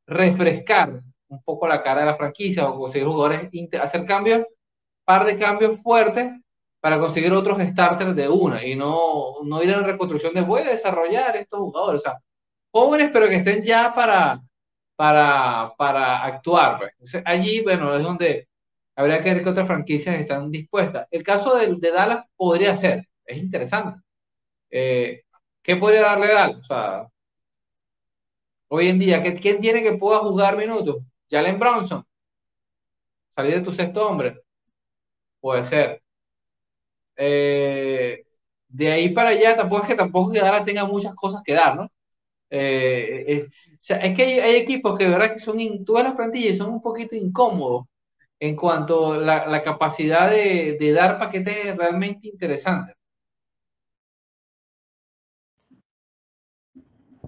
[0.08, 3.50] refrescar un poco la cara de la franquicia o conseguir jugadores,
[3.82, 4.46] hacer cambios,
[5.06, 6.32] par de cambios fuertes
[6.80, 10.72] para conseguir otros starters de una y no, no ir en reconstrucción de voy a
[10.72, 12.04] desarrollar estos jugadores,
[12.72, 14.42] jóvenes pero que estén ya para,
[14.96, 16.80] para, para actuar.
[16.98, 17.22] Pues.
[17.26, 18.48] allí, bueno, es donde
[18.96, 21.08] habría que ver que otras franquicias están dispuestas.
[21.12, 24.02] El caso de, de Dallas podría ser, es interesante.
[24.72, 25.24] Eh,
[25.64, 26.68] ¿Qué podría darle Dallas?
[28.70, 31.04] Hoy en día, ¿quién tiene que pueda jugar minutos?
[31.30, 32.06] Jalen Bronson.
[33.32, 34.42] Salir de tu sexto hombre.
[35.40, 36.02] Puede ser.
[37.16, 38.24] Eh,
[38.68, 41.92] de ahí para allá, tampoco es que tampoco Dallas tenga muchas cosas que dar, ¿no?
[42.50, 46.74] Eh, o sea, es que hay, equipos que verdad que son, todas las plantillas son
[46.74, 47.88] un poquito incómodos
[48.42, 52.96] en cuanto a la, capacidad de, dar paquetes realmente interesantes.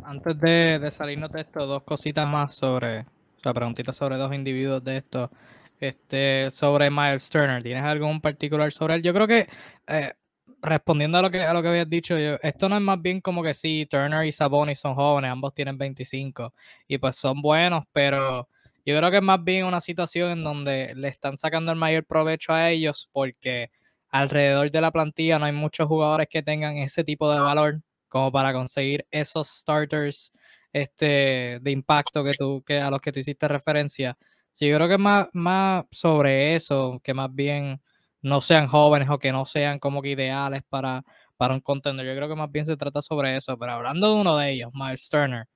[0.05, 4.83] antes de, salirnos de esto, dos cositas más sobre, o sea, preguntitas sobre dos individuos
[4.83, 5.31] de esto.
[5.79, 9.03] Este, sobre Miles Turner, ¿tienes algún particular sobre él?
[9.03, 9.47] Yo creo que,
[9.87, 10.13] eh,
[10.61, 13.43] respondiendo a lo que, a lo que habías dicho, esto no es más bien como
[13.43, 16.53] que sí, Turner y Sabonis son jóvenes, ambos tienen 25
[16.87, 18.49] y pues son buenos, pero
[18.85, 22.05] yo creo que es más bien una situación en donde le están sacando el mayor
[22.05, 23.71] provecho a ellos porque
[24.09, 28.31] alrededor de la plantilla no hay muchos jugadores que tengan ese tipo de valor como
[28.31, 30.31] para conseguir esos starters
[30.71, 34.17] este, de impacto que tú, que a los que tú hiciste referencia.
[34.51, 37.81] Sí, yo creo que más, más sobre eso, que más bien
[38.21, 41.03] no sean jóvenes o que no sean como que ideales para,
[41.37, 42.05] para un contender.
[42.05, 43.57] Yo creo que más bien se trata sobre eso.
[43.57, 45.47] Pero hablando de uno de ellos, Miles Turner.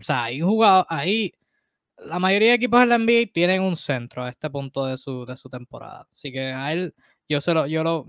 [0.00, 1.32] O sea, hay jugado, ahí
[1.98, 5.24] la mayoría de equipos en la NBA tienen un centro a este punto de su,
[5.24, 6.06] de su temporada.
[6.10, 6.94] Así que a él
[7.28, 8.04] yo se lo, yo lo,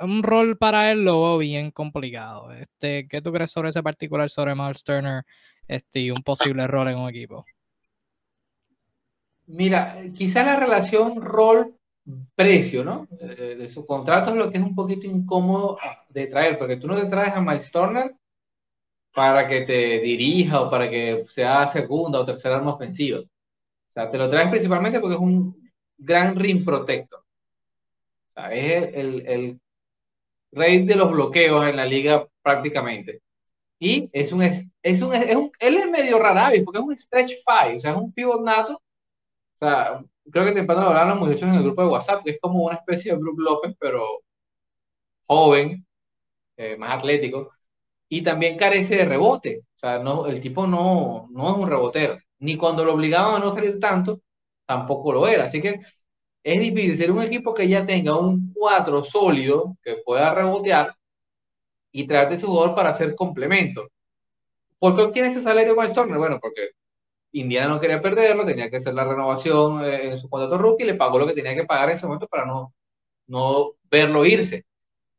[0.00, 2.50] un rol para él lo veo bien complicado.
[2.52, 5.24] Este, ¿qué tú crees sobre ese particular sobre Miles Turner
[5.68, 7.44] este, y un posible rol en un equipo?
[9.46, 13.08] Mira, quizá la relación rol-precio, ¿no?
[13.20, 16.86] Eh, de su contrato es lo que es un poquito incómodo de traer, porque tú
[16.86, 18.14] no te traes a Miles Turner
[19.14, 23.20] para que te dirija o para que sea segunda o tercera arma ofensiva.
[23.20, 25.52] O sea, te lo traes principalmente porque es un
[25.98, 27.20] gran rim protector
[28.48, 29.60] es el, el,
[30.52, 33.22] rey de los bloqueos en la liga prácticamente.
[33.78, 34.64] Y es un, es,
[35.02, 37.96] un, es un él es medio raravis porque es un stretch five, o sea, es
[37.96, 38.74] un pivot nato.
[38.74, 42.32] O sea, creo que temprano lo hablaron los muchachos en el grupo de WhatsApp, que
[42.32, 44.04] es como una especie de Brook López, pero
[45.26, 45.86] joven,
[46.56, 47.52] eh, más atlético,
[48.10, 49.60] y también carece de rebote.
[49.76, 52.18] O sea, no, el tipo no, no es un rebotero.
[52.40, 54.20] Ni cuando lo obligaban a no salir tanto,
[54.66, 55.44] tampoco lo era.
[55.44, 55.80] Así que
[56.44, 60.94] es difícil ser un equipo que ya tenga un 4 sólido que pueda rebotear
[61.92, 63.88] y traerte ese jugador para hacer complemento.
[64.78, 66.18] ¿Por qué obtiene ese salario Miles Turner?
[66.18, 66.70] Bueno, porque
[67.32, 70.94] Indiana no quería perderlo, tenía que hacer la renovación eh, en su contrato rookie, le
[70.94, 72.74] pagó lo que tenía que pagar en ese momento para no,
[73.28, 74.66] no verlo irse.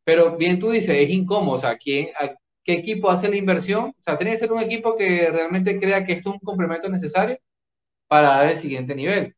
[0.04, 2.10] Pero bien tú dices, es incómodo, o sea, ¿quién,
[2.64, 3.86] ¿qué equipo hace la inversión?
[4.00, 6.90] O sea, tiene que ser un equipo que realmente crea que esto es un complemento
[6.90, 7.38] necesario
[8.08, 9.36] para dar el siguiente nivel.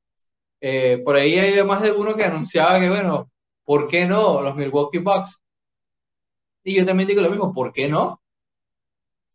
[0.62, 3.32] Eh, por ahí hay más de uno que anunciaba que, bueno,
[3.66, 5.42] ¿por qué no los Milwaukee Bucks?
[6.64, 8.20] Y yo también digo lo mismo, ¿por qué no?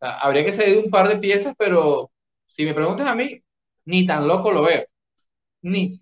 [0.00, 2.10] habría que salir un par de piezas, pero
[2.46, 3.42] si me preguntas a mí,
[3.84, 4.84] ni tan loco lo veo.
[5.62, 6.00] Ni,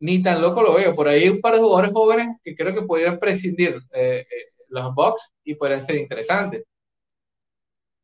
[0.00, 0.94] ni tan loco lo veo.
[0.94, 4.26] Por ahí hay un par de jugadores jóvenes que creo que podrían prescindir eh, eh,
[4.70, 6.64] los Bucks y podrían ser interesantes.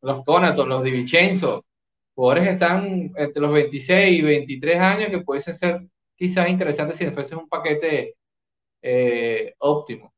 [0.07, 1.05] Los Conaton, los Di
[2.15, 5.81] jugadores que están entre los 26 y 23 años que pueden ser
[6.15, 8.15] quizás interesante si fuese un paquete
[8.83, 10.15] eh, óptimo.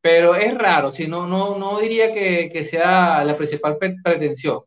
[0.00, 4.60] Pero es raro, si no, no, no diría que, que sea la principal pretensión.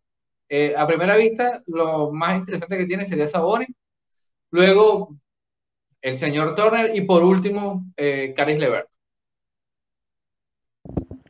[0.49, 3.65] Eh, a primera vista, lo más interesante que tiene sería Saboni.
[4.51, 5.15] Luego,
[6.01, 6.95] el señor Turner.
[6.95, 8.89] Y por último, eh, Caris Levert.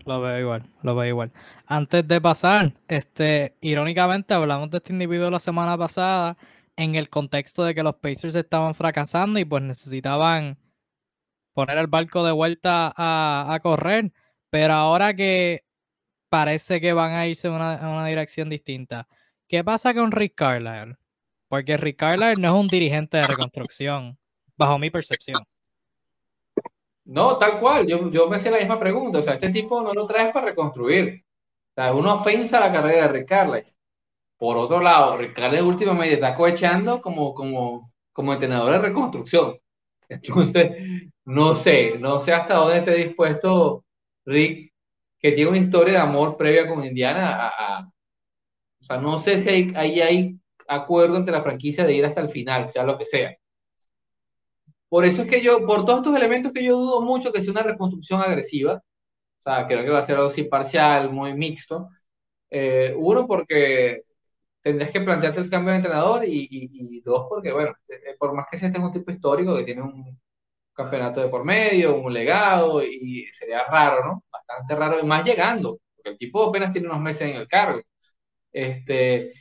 [0.05, 1.31] Lo veo igual, lo veo igual.
[1.67, 6.37] Antes de pasar, este, irónicamente hablamos de este individuo la semana pasada
[6.75, 10.59] en el contexto de que los Pacers estaban fracasando y pues necesitaban
[11.53, 14.11] poner el barco de vuelta a, correr.
[14.51, 15.63] Pero ahora que
[16.29, 19.07] parece que van a irse en una, dirección distinta,
[19.47, 20.97] ¿qué pasa con Rick Carlisle?
[21.47, 24.19] Porque Rick Carlisle no es un dirigente de reconstrucción,
[24.55, 25.37] bajo mi percepción.
[27.05, 27.87] No, tal cual.
[27.87, 29.19] Yo, yo me hacía la misma pregunta.
[29.19, 31.24] O sea, este tipo no lo traes para reconstruir.
[31.75, 33.73] Sea, una ofensa a la carrera de Rick Carlisle.
[34.37, 39.57] Por otro lado, Ricardo últimamente está coachando como, como, como entrenador de reconstrucción.
[40.09, 40.71] Entonces,
[41.25, 43.85] no sé, no sé hasta dónde esté dispuesto
[44.25, 44.73] Rick,
[45.19, 47.51] que tiene una historia de amor previa con Indiana,
[48.81, 52.29] o sea, no sé si hay, hay acuerdo entre la franquicia de ir hasta el
[52.29, 53.35] final, sea lo que sea.
[54.89, 57.51] Por eso es que yo, por todos estos elementos que yo dudo mucho que sea
[57.51, 58.81] una reconstrucción agresiva,
[59.45, 61.89] o sea, creo que va a ser algo así parcial, muy mixto.
[62.49, 64.03] Eh, uno, porque
[64.61, 68.57] tendrías que plantearte el cambio de entrenador y, dos, porque, bueno, eh, por más que
[68.57, 70.19] sea este un tipo histórico que tiene un
[70.73, 74.23] campeonato de por medio, un legado, y sería raro, ¿no?
[74.31, 77.81] Bastante raro, y más llegando, porque el tipo apenas tiene unos meses en el cargo.
[78.53, 79.33] Este,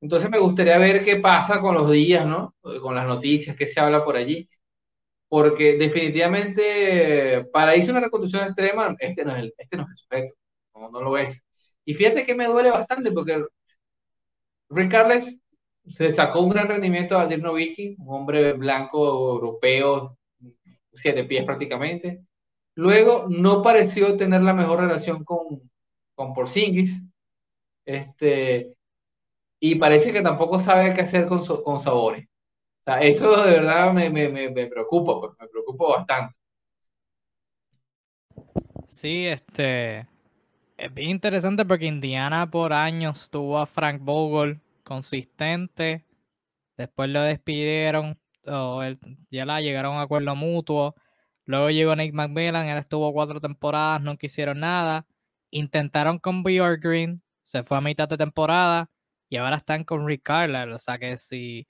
[0.00, 2.54] entonces me gustaría ver qué pasa con los días, ¿no?
[2.82, 4.48] Con las noticias, qué se habla por allí.
[5.28, 9.96] Porque definitivamente para irse una reconstrucción extrema, este no es el, este no es el
[9.98, 10.34] sujeto,
[10.74, 11.42] no, no lo es.
[11.84, 13.44] Y fíjate que me duele bastante porque
[14.70, 15.36] Rick Carles
[15.86, 20.18] se sacó un gran rendimiento a Dirk Nowitzki, un hombre blanco europeo,
[20.92, 22.24] siete pies prácticamente.
[22.74, 25.70] Luego no pareció tener la mejor relación con,
[26.14, 27.00] con Porzingis.
[27.84, 28.74] Este,
[29.60, 32.28] y parece que tampoco sabe qué hacer con, con sabores.
[32.86, 36.34] Eso de verdad me, me, me, me preocupa, pues, me preocupa bastante.
[38.86, 40.06] Sí, este,
[40.76, 46.04] es bien interesante porque Indiana por años tuvo a Frank Vogel consistente.
[46.76, 48.18] Después lo despidieron.
[48.46, 48.82] O
[49.30, 50.94] ya la llegaron a acuerdo mutuo.
[51.46, 52.68] Luego llegó Nick McMillan.
[52.68, 54.02] Él estuvo cuatro temporadas.
[54.02, 55.06] No quisieron nada.
[55.50, 57.22] Intentaron con Bjork Green.
[57.42, 58.90] Se fue a mitad de temporada.
[59.28, 60.74] Y ahora están con Rick Carlisle.
[60.74, 61.66] O sea que si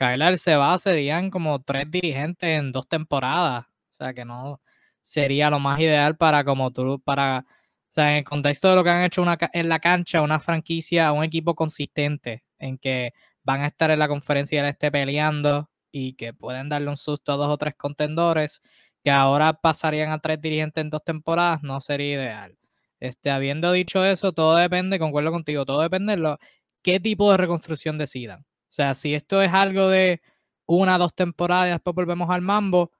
[0.00, 3.66] Carlisle se va, serían como tres dirigentes en dos temporadas.
[3.90, 4.58] O sea que no
[5.02, 7.44] sería lo más ideal para como tú, para
[7.90, 9.22] o sea, en el contexto de lo que han hecho
[9.52, 14.08] en la cancha, una franquicia, un equipo consistente, en que van a estar en la
[14.08, 18.62] conferencia del este peleando y que pueden darle un susto a dos o tres contendores,
[19.04, 22.56] que ahora pasarían a tres dirigentes en dos temporadas, no sería ideal.
[23.00, 26.38] Este, habiendo dicho eso, todo depende, concuerdo contigo, todo depende de lo,
[26.82, 28.46] qué tipo de reconstrucción decidan.
[28.70, 30.22] O sea, si esto es algo de
[30.66, 32.92] una, dos temporadas y después volvemos al mambo,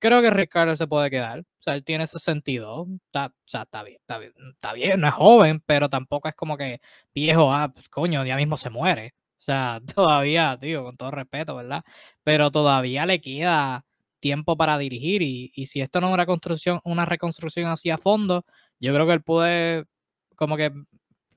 [0.00, 1.40] creo que Ricardo se puede quedar.
[1.40, 2.86] O sea, él tiene ese sentido.
[3.06, 6.34] Está, o sea, está bien, está bien, está bien, no es joven, pero tampoco es
[6.34, 6.80] como que
[7.14, 9.14] viejo, ah, coño, ya mismo se muere.
[9.36, 11.82] O sea, todavía, digo, con todo respeto, ¿verdad?
[12.22, 13.84] Pero todavía le queda
[14.20, 17.98] tiempo para dirigir y, y si esto no es una construcción, una reconstrucción así a
[17.98, 18.44] fondo,
[18.80, 19.86] yo creo que él puede
[20.36, 20.72] como que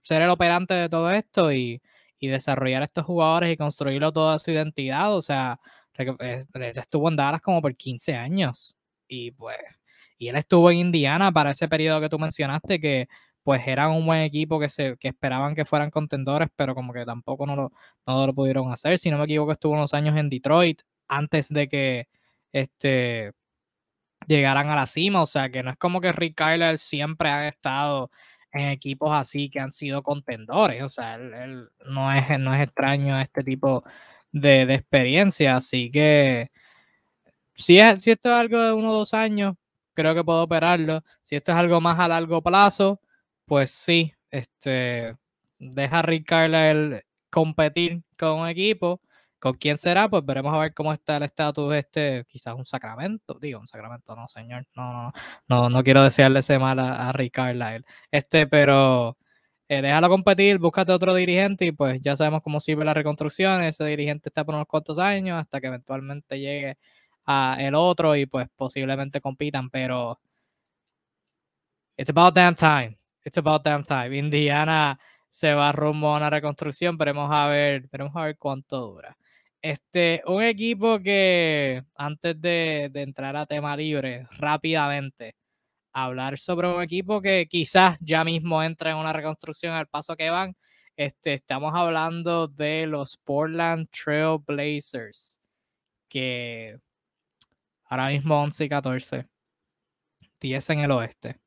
[0.02, 1.82] ser el operante de todo esto y,
[2.20, 5.16] y desarrollar estos jugadores y construirlo toda su identidad.
[5.16, 5.60] O sea,
[5.98, 6.46] eh,
[6.76, 8.76] estuvo en Dallas como por 15 años
[9.08, 9.58] y pues,
[10.18, 13.08] y él estuvo en Indiana para ese periodo que tú mencionaste que
[13.44, 17.06] pues eran un buen equipo que, se, que esperaban que fueran contendores, pero como que
[17.06, 17.72] tampoco no lo,
[18.06, 18.98] no lo pudieron hacer.
[19.00, 22.08] Si no me equivoco, estuvo unos años en Detroit antes de que
[22.52, 23.32] este,
[24.28, 25.22] llegaran a la cima.
[25.22, 28.12] O sea, que no es como que Rick Kyler siempre ha estado
[28.52, 30.84] en equipos así que han sido contendores.
[30.84, 33.84] O sea, él, no, es, no es extraño este tipo
[34.32, 35.56] de, experiencia.
[35.58, 36.52] Así que
[37.56, 39.56] si, es, si esto es algo de uno o dos años,
[39.94, 41.04] creo que puedo operarlo.
[41.22, 43.02] Si esto es algo más a largo plazo,
[43.46, 45.16] pues sí, este,
[45.60, 46.32] deja a Rick
[47.30, 49.02] competir con un equipo.
[49.40, 50.10] ¿Con quién será?
[50.10, 54.16] Pues veremos a ver cómo está el estatus este, quizás un sacramento, digo, un sacramento,
[54.16, 55.12] no, señor, no,
[55.48, 59.18] no, no, quiero desearle ese mal a, a Rick Carlisle, este, pero
[59.70, 63.62] eh, déjalo competir, búscate otro dirigente y pues ya sabemos cómo sirve la reconstrucción.
[63.64, 66.78] Ese dirigente está por unos cuantos años hasta que eventualmente llegue
[67.26, 70.20] a el otro y pues posiblemente compitan, pero
[71.98, 72.98] it's about damn time.
[73.26, 74.18] It's about damn time.
[74.18, 74.98] Indiana
[75.30, 79.18] se va rumbo a una reconstrucción, veremos a ver, veremos a ver cuánto dura.
[79.62, 85.36] Este, un equipo que antes de, de entrar a tema libre rápidamente,
[85.94, 90.30] hablar sobre un equipo que quizás ya mismo entra en una reconstrucción al paso que
[90.30, 90.56] van.
[90.96, 95.42] Este, estamos hablando de los Portland Trail Blazers,
[96.10, 96.80] que
[97.86, 99.28] ahora mismo 11 y 14,
[100.40, 101.40] 10 en el oeste.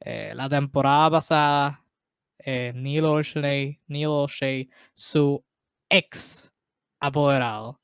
[0.00, 1.84] Eh, la temporada pasada,
[2.38, 5.44] eh, Neil O'Shea, Neil O'Shea, su
[5.88, 6.52] ex
[7.00, 7.80] apoderado,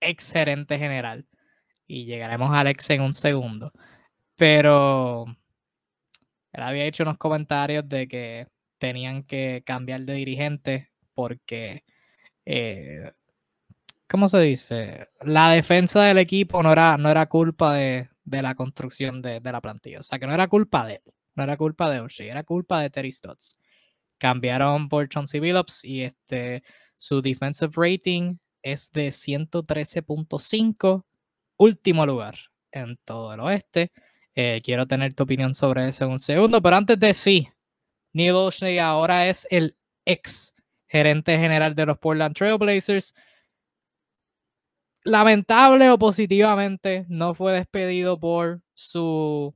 [0.00, 1.26] ex gerente general,
[1.86, 3.72] y llegaremos al ex en un segundo
[4.38, 5.26] pero
[6.52, 8.46] él había hecho unos comentarios de que
[8.78, 11.82] tenían que cambiar de dirigente porque,
[12.46, 13.12] eh,
[14.08, 15.08] ¿cómo se dice?
[15.22, 19.98] La defensa del equipo no era, no era culpa de, la construcción de, la plantilla.
[20.00, 22.80] O sea, que no era culpa de él, no era culpa de Oshie, era culpa
[22.80, 23.58] de Terry Stotts.
[24.18, 26.62] cambiaron por Chauncey Billups y este,
[26.96, 28.36] su defensive rating
[28.72, 31.04] es de 113.5,
[31.56, 32.36] último lugar
[32.72, 33.92] en todo el oeste.
[34.34, 37.48] Eh, quiero tener tu opinión sobre eso en un segundo, pero antes de sí,
[38.12, 40.54] Neil Olshney ahora es el ex
[40.86, 43.14] gerente general de los Portland Trailblazers.
[45.04, 49.54] Lamentable o positivamente, no fue despedido por su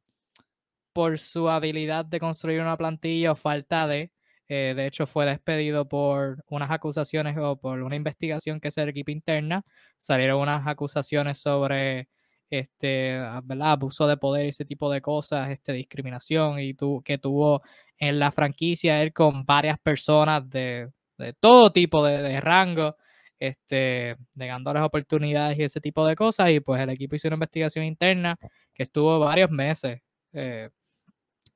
[0.92, 4.11] por su habilidad de construir una plantilla o falta de.
[4.54, 8.90] Eh, de hecho, fue despedido por unas acusaciones o por una investigación que es el
[8.90, 9.64] equipo interna.
[9.96, 12.10] Salieron unas acusaciones sobre
[12.50, 17.62] este, abuso de poder ese tipo de cosas, este, discriminación y tu, que tuvo
[17.96, 22.96] en la franquicia él con varias personas de, de todo tipo de, rango,
[23.38, 26.50] este, negándoles oportunidades y ese tipo de cosas.
[26.50, 28.36] Y pues el equipo hizo una investigación interna
[28.74, 30.02] que estuvo varios meses
[30.34, 30.68] eh,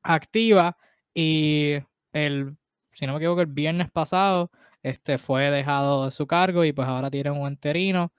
[0.02, 0.78] activa
[1.12, 1.74] y
[2.12, 2.56] el,
[2.96, 4.50] si no me equivoco, el viernes pasado
[4.82, 8.12] este, fue dejado de su cargo y pues ahora tiene un enterino.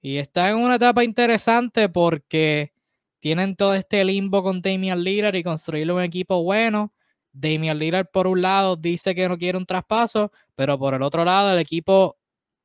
[0.00, 2.72] Y está en una etapa interesante porque
[3.18, 6.94] tienen todo este limbo con Damian Lillard y construirle un equipo bueno.
[7.32, 11.22] Damian Lillard, por un lado, dice que no quiere un traspaso, pero por el otro
[11.22, 12.16] lado, el equipo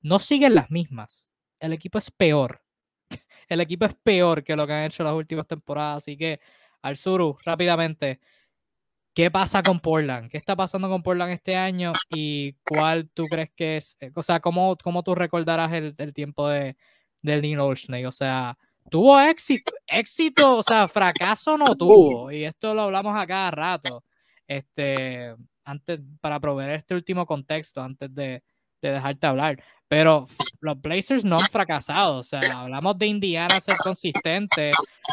[0.02, 1.28] no sigue las mismas.
[1.60, 2.62] El equipo es peor.
[3.49, 5.97] El equipo es peor que lo que han hecho las últimas temporadas.
[5.97, 6.39] Así que,
[6.82, 8.22] al Suru, rápidamente,
[9.14, 10.30] ¿Qué pasa con Portland?
[10.30, 11.91] ¿Qué está pasando con Portland este año?
[12.09, 13.97] ¿Y cuál tú crees que es?
[13.99, 16.78] Eh, o sea, ¿cómo, cómo tú recordarás el, el tiempo de,
[17.22, 18.05] del Neil Olshney?
[18.05, 18.57] O sea,
[18.89, 19.74] ¿tuvo éxito?
[19.86, 20.57] ¿Éxito?
[20.57, 22.32] O sea, fracaso no tuvo.
[22.32, 24.03] Y esto lo hablamos a cada rato.
[24.47, 25.36] Este,
[25.66, 28.43] antes, para proveer este último contexto, antes de,
[28.82, 29.62] de dejarte hablar.
[29.89, 30.26] Pero
[30.62, 32.20] los Blazers no han fracasado.
[32.20, 34.72] O sea, hablamos de Indiana ser consistente.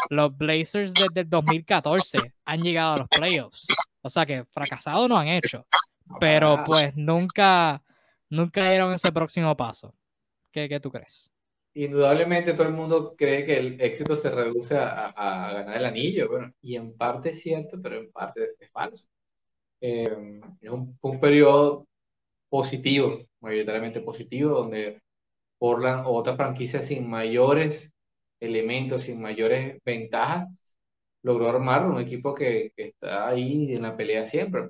[0.09, 3.67] Los Blazers desde el 2014 han llegado a los playoffs.
[4.01, 5.65] O sea que fracasado no han hecho.
[6.19, 7.83] Pero pues nunca,
[8.29, 9.93] nunca dieron ese próximo paso.
[10.51, 11.31] ¿Qué, qué tú crees?
[11.73, 16.29] Indudablemente todo el mundo cree que el éxito se reduce a, ganar el anillo.
[16.29, 19.07] Bueno, y en parte es cierto, pero en parte es falso.
[19.81, 21.87] Eh, es un, un periodo
[22.49, 24.99] positivo, mayoritariamente positivo, donde
[25.59, 27.93] Portland o otras franquicias sin mayores
[28.39, 30.47] elementos, sin mayores ventajas,
[31.23, 34.69] logró armar un equipo que, está ahí en la pelea siempre.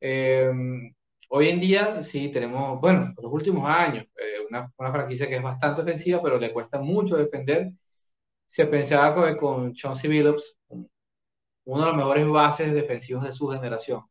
[0.00, 0.92] Em,
[1.30, 5.42] hoy en día sí tenemos, bueno, los últimos años, eh, una, una, franquicia que es
[5.42, 7.70] bastante ofensiva, pero le cuesta mucho defender.
[8.46, 14.04] Se pensaba con, con Chauncey Billups, uno de los mejores bases defensivos de su generación.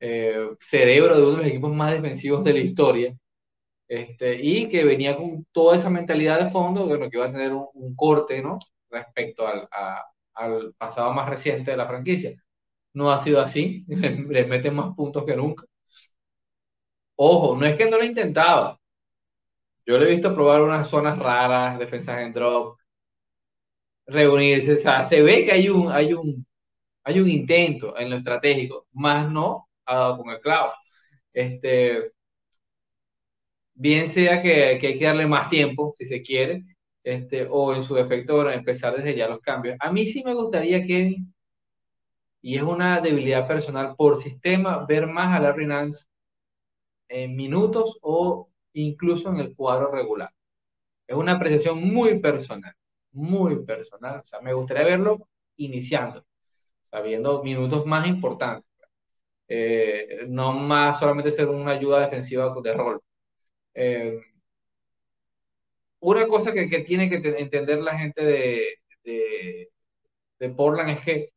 [0.00, 3.16] Eh, cerebro de uno de los equipos más defensivos de la historia.
[3.88, 7.52] Este, y que venía con toda esa mentalidad de fondo, bueno, que iba a tener
[7.52, 8.58] un, corte, ¿no?
[8.90, 9.68] Respecto al,
[10.34, 12.34] al pasado más reciente de la franquicia.
[12.94, 15.64] No ha sido así, le, meten más puntos que nunca.
[17.16, 18.78] Ojo, no es que no lo intentaba.
[19.86, 22.78] Yo le he visto probar unas zonas raras, defensas en drop,
[24.06, 26.46] reunirse, o sea, se ve que hay un, hay un,
[27.04, 30.72] hay un intento en lo estratégico, más no ha dado con el clavo.
[31.32, 32.12] Este,
[33.74, 36.64] bien sea que, que hay que darle más tiempo, si se quiere,
[37.04, 39.76] este, o en su defecto empezar desde ya los cambios.
[39.80, 41.32] A mí sí me gustaría, Kevin,
[42.42, 46.06] y es una debilidad personal por sistema, ver más a Larry Nance
[47.08, 50.30] en minutos o incluso en el cuadro regular.
[51.06, 52.74] Es una apreciación muy personal,
[53.12, 54.20] muy personal.
[54.20, 56.24] O sea, me gustaría verlo iniciando,
[56.82, 58.66] sabiendo minutos más importantes.
[59.48, 63.00] Eh, no más solamente ser una ayuda defensiva de rol.
[63.74, 64.20] Eh,
[66.02, 68.24] una cosa que, tiene que entender la gente
[69.04, 69.68] de,
[70.56, 71.32] Portland es que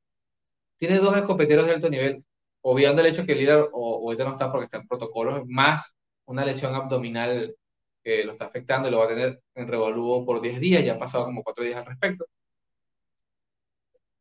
[0.78, 2.26] tiene dos escopeteros de alto nivel,
[2.62, 5.94] obviando el hecho que líder o, este no está porque está en protocolos, más
[6.26, 7.56] una lesión abdominal
[8.04, 10.94] que lo está afectando y lo va a tener en revolúo por 10 días, ya
[10.96, 12.26] ha pasado como 4 días al respecto.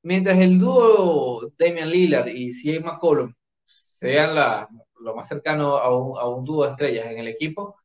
[0.03, 2.80] Mientras el dúo Damian Lillard y C.A.
[2.80, 3.32] McCollum
[3.64, 4.68] sean la,
[5.01, 7.76] lo más cercano a un, a un dúo de estrellas en el equipo,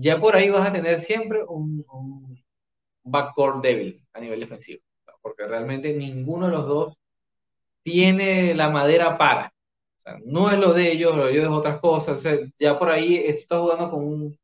[0.00, 1.84] ya por ahí vas a tener siempre un,
[3.04, 4.82] backcourt débil a nivel defensivo,
[5.22, 6.96] porque realmente ninguno de los dos
[7.82, 9.52] tiene la madera para.
[10.24, 12.22] No es lo de ellos, lo de ellos es otras cosas.
[12.58, 14.38] ya por ahí esto está jugando con un,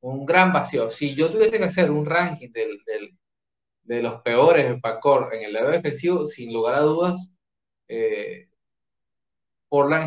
[0.00, 0.90] un, gran vacío.
[0.90, 3.16] Si yo tuviese que hacer un ranking del, del,
[3.82, 7.32] de los peores backcourt en el lado defensivo, sin lugar a dudas,
[7.88, 8.48] eh,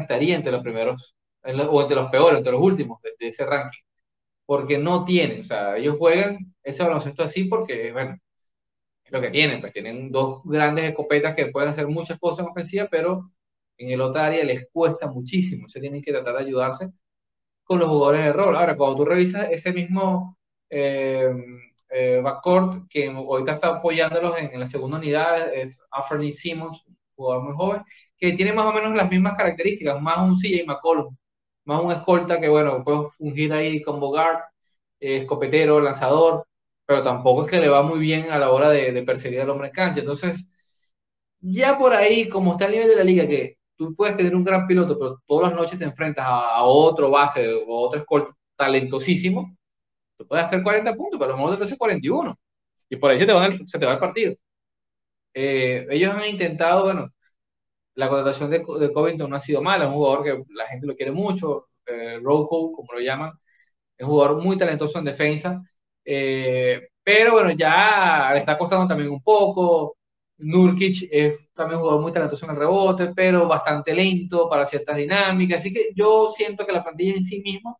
[0.01, 3.81] estaría entre los primeros, o entre los peores, entre los últimos de ese ranking
[4.51, 8.17] porque no tienen, o sea, ellos juegan ese baloncesto así porque, bueno,
[9.01, 12.51] es lo que tienen, pues tienen dos grandes escopetas que pueden hacer muchas cosas en
[12.51, 13.31] ofensiva, pero
[13.77, 15.69] en el otro área les cuesta muchísimo.
[15.69, 16.89] Se tienen que tratar de ayudarse
[17.63, 18.57] con los jugadores de rol.
[18.57, 20.37] Ahora, cuando tú revisas ese mismo
[20.69, 21.33] eh,
[21.89, 26.83] eh, backcourt que ahorita está apoyándolos en, la segunda unidad, es Anthony Simmons,
[27.15, 27.83] jugador muy joven,
[28.17, 31.15] que tiene más o menos las mismas características, más un CJ McCollum,
[31.71, 34.39] más un escolta que, bueno, puede fungir ahí como guard,
[34.99, 36.45] eh, escopetero, lanzador,
[36.85, 39.67] pero tampoco es que le va muy bien a la hora de, perseguir al hombre
[39.67, 39.99] en cancha.
[40.01, 40.45] Entonces,
[41.39, 44.43] ya por ahí, como está el nivel de la liga, que tú puedes tener un
[44.43, 49.55] gran piloto, pero todas las noches te enfrentas a, otro base o otro escolta talentosísimo,
[50.17, 52.37] tú puedes hacer 40 puntos, pero a lo mejor te hace 41.
[52.89, 53.33] Y por ahí se te,
[53.67, 54.35] se te va el partido.
[55.33, 57.09] Eh, ellos han intentado, bueno,
[58.01, 60.95] la contratación de, Covington no ha sido mala, es un jugador que la gente lo
[60.95, 63.31] quiere mucho, eh, Rocco, como lo llaman,
[63.97, 65.61] es un jugador muy talentoso en defensa,
[66.05, 69.97] eh, pero bueno, ya le está costando también un poco.
[70.37, 74.97] Nurkic es también un jugador muy talentoso en el rebote, pero bastante lento para ciertas
[74.97, 75.61] dinámicas.
[75.61, 77.75] Así que yo siento que la plantilla en sí misma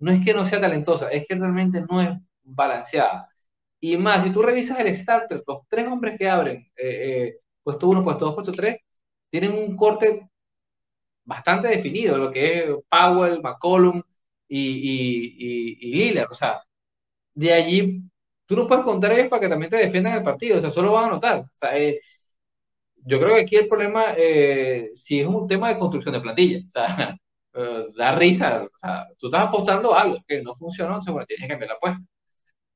[0.00, 2.10] no es que no sea talentosa, es que realmente no es
[2.42, 3.28] balanceada.
[3.80, 7.88] Y más, si tú revisas el starter, los tres hombres que abren, eh, eh, puesto
[7.88, 8.78] uno, puesto dos, puesto tres,
[9.30, 10.28] tienen un corte
[11.24, 14.02] bastante definido, lo que es Powell, McCollum
[14.48, 16.30] y, y, y, Lillard.
[16.32, 16.62] O sea,
[17.34, 18.02] de allí
[18.46, 20.92] tú no puedes contar ellos para que también te defiendan el partido, o sea, solo
[20.92, 21.40] van a anotar.
[21.40, 22.00] O sea, eh,
[23.04, 26.60] yo creo que aquí el problema eh, sí es un tema de construcción de plantilla.
[26.66, 27.16] O sea,
[27.54, 28.64] eh, da risa.
[28.64, 31.70] O sea, tú estás apostando a algo que no funcionó, entonces, bueno, tienes que cambiar
[31.70, 32.04] la apuesta.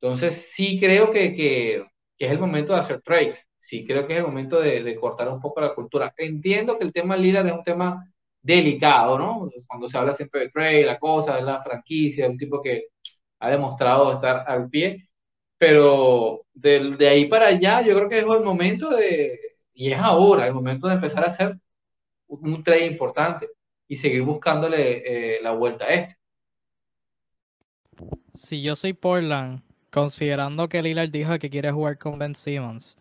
[0.01, 1.85] Entonces, sí creo que, que,
[2.17, 3.49] que, es el momento de hacer trades.
[3.57, 6.13] Sí creo que es el momento de, de cortar un poco la cultura.
[6.17, 9.51] Entiendo que el tema líder es un tema delicado, ¿no?
[9.69, 12.89] Cuando se habla siempre de trade, la cosa, de la franquicia, un tipo que
[13.39, 15.09] ha demostrado estar al pie,
[15.59, 19.39] pero de, de ahí para allá yo creo que es el momento de,
[19.75, 21.57] y es ahora, el momento de empezar a hacer
[22.27, 23.49] un trade importante
[23.89, 26.17] y seguir buscándole eh, la vuelta a este.
[28.33, 29.63] Si yo soy Portland,
[29.93, 32.97] considerando que Lillard dijo que quiere jugar con Ben Simmons,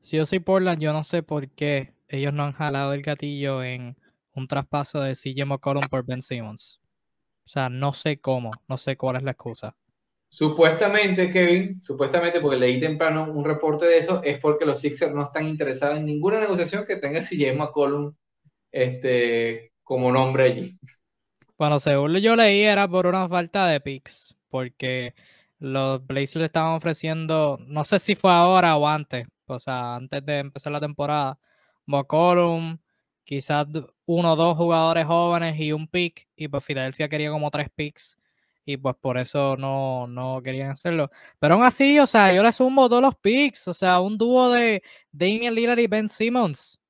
[0.00, 3.62] si yo soy Portland, yo no sé por qué ellos no han jalado el gatillo
[3.62, 3.96] en
[4.34, 6.80] un traspaso de CJ McCollum por Ben Simmons.
[7.46, 9.76] O sea, no sé cómo, no sé cuál es la excusa.
[10.28, 15.22] Supuestamente, Kevin, supuestamente, porque leí temprano un reporte de eso, es porque los Sixers no
[15.22, 18.14] están interesados en ninguna negociación que tenga CJ McCollum
[18.72, 20.78] este, como nombre allí.
[21.56, 25.14] Bueno, según yo leí, era por una falta de picks, porque
[25.62, 30.24] los Blazers le estaban ofreciendo, no sé si fue ahora o antes, o sea, antes
[30.26, 31.38] de empezar la temporada,
[31.86, 32.78] McCollum,
[33.24, 33.68] quizás
[34.06, 38.18] uno o dos jugadores jóvenes y un pick, y pues Filadelfia quería como tres picks
[38.64, 41.10] y pues por eso no, no querían hacerlo.
[41.38, 44.50] Pero aún así, o sea, yo le sumo todos los picks, o sea, un dúo
[44.50, 44.82] de
[45.12, 46.80] Damian Lillard y Ben Simmons.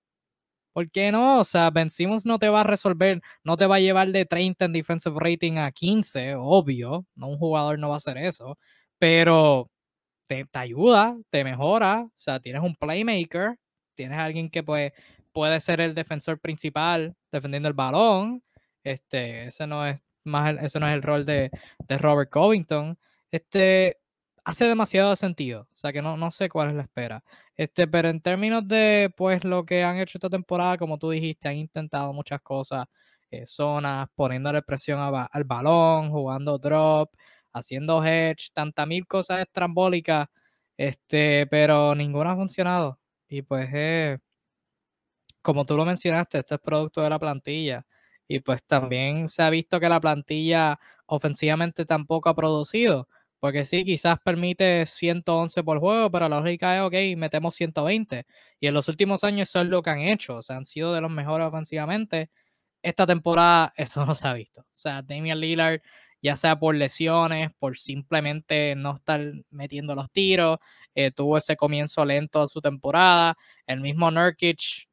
[0.72, 1.40] ¿Por qué no?
[1.40, 4.24] O sea, Ben Simmons no te va a resolver, no te va a llevar de
[4.24, 7.06] 30 en defensive rating a 15, obvio.
[7.14, 8.58] No, un jugador no va a hacer eso.
[8.98, 9.70] Pero
[10.26, 12.02] te, te ayuda, te mejora.
[12.04, 13.56] O sea, tienes un playmaker,
[13.94, 14.92] tienes alguien que pues,
[15.32, 18.42] puede ser el defensor principal defendiendo el balón.
[18.84, 21.50] Este, ese no es más eso no es el rol de,
[21.88, 22.98] Robert Covington.
[23.30, 23.98] Este
[24.44, 25.62] hace demasiado sentido.
[25.72, 27.24] O sea que no, no sé cuál es la espera.
[27.56, 31.48] Este, pero en términos de pues lo que han hecho esta temporada, como tú dijiste,
[31.48, 32.86] han intentado muchas cosas,
[33.30, 37.10] eh, zonas, poniéndole presión al balón, jugando drop,
[37.52, 40.28] haciendo hedge, tanta mil cosas estrambólicas,
[40.76, 42.98] este, pero ninguna ha funcionado.
[43.28, 44.18] Y pues eh,
[45.42, 47.86] como tú lo mencionaste, este es producto de la plantilla.
[48.28, 53.08] Y pues también se ha visto que la plantilla ofensivamente tampoco ha producido.
[53.42, 58.24] Porque sí, quizás permite 111 por juego, pero la lógica es, ok, metemos 120.
[58.60, 60.36] Y en los últimos años eso es lo que han hecho.
[60.36, 62.30] O sea, han sido de los mejores ofensivamente.
[62.82, 64.62] Esta temporada eso no se ha visto.
[64.62, 65.80] O sea, Damian Lillard,
[66.22, 69.20] ya sea por lesiones, por simplemente no estar
[69.50, 70.58] metiendo los tiros,
[70.94, 73.36] eh, tuvo ese comienzo lento de su temporada.
[73.66, 74.88] El mismo Nurkic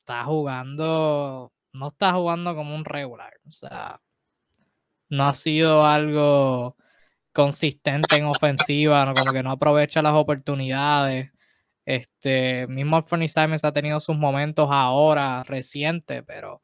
[0.00, 3.32] está jugando no está jugando como un regular.
[3.48, 4.00] O sea,
[5.08, 6.76] no ha sido algo
[7.32, 11.30] consistente en ofensiva, como que no aprovecha las oportunidades.
[11.84, 16.60] Este, mismo Anthony Simons ha tenido sus momentos ahora, reciente, pero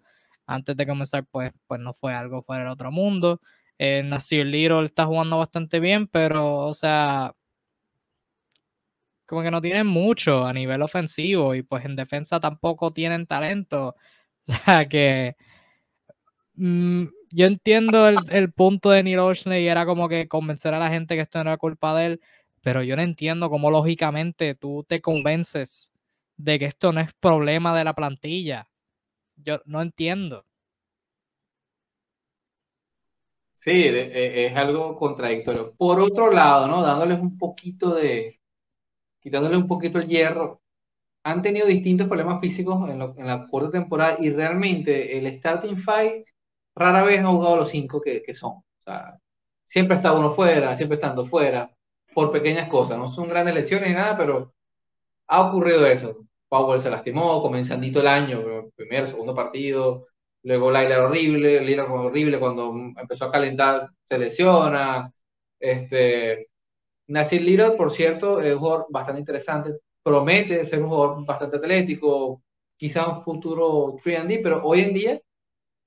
[0.47, 3.41] antes de comenzar, pues, pues no fue algo fuera del otro mundo.
[3.79, 7.35] Eh, Nasir Little está jugando bastante bien, pero, o sea,
[9.27, 13.95] como que no tienen mucho a nivel ofensivo y pues en defensa tampoco tienen talento.
[14.51, 15.37] O sea que
[16.57, 21.15] mm, yo entiendo el, punto de Neil Oshley era como que convencer a la gente
[21.15, 22.21] que esto no era culpa de él,
[22.63, 25.93] pero yo no entiendo cómo lógicamente tú te convences
[26.37, 28.69] de que esto no es problema de la plantilla.
[29.37, 30.45] yo no entiendo.
[33.53, 35.75] Sí, e, es algo contradictorio.
[35.77, 36.83] Por otro lado, ¿no?
[36.83, 38.41] Dándoles un poquito de,
[39.21, 40.63] quitándoles un poquito el hierro,
[41.25, 46.25] han tenido distintos problemas físicos en, la corta temporada y realmente el starting five
[46.79, 48.63] rara vez ha jugado los cinco que, son.
[49.65, 51.71] Siempre está uno fuera, siempre estando fuera,
[52.15, 52.99] por pequeñas cosas.
[52.99, 54.55] No son grandes lesiones ni nada, pero
[55.29, 56.27] ha ocurrido eso.
[56.49, 60.07] Powell se lastimó, comenzandito el año, primero, segundo partido,
[60.43, 65.13] luego Laila horrible, Lila horrible cuando empezó a calentar se lesiona.
[65.61, 66.49] Este,
[67.09, 72.43] Nasir Lira, por cierto, es un jugador bastante interesante, promete ser un jugador bastante atlético,
[72.77, 75.21] quizás un futuro 3D, pero hoy en día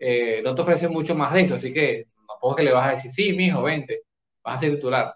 [0.02, 2.92] eh, no te ofrece mucho más de eso, así que tampoco que le vas a
[2.92, 4.02] decir, sí, mijo, vente,
[4.44, 5.16] vas a ser titular.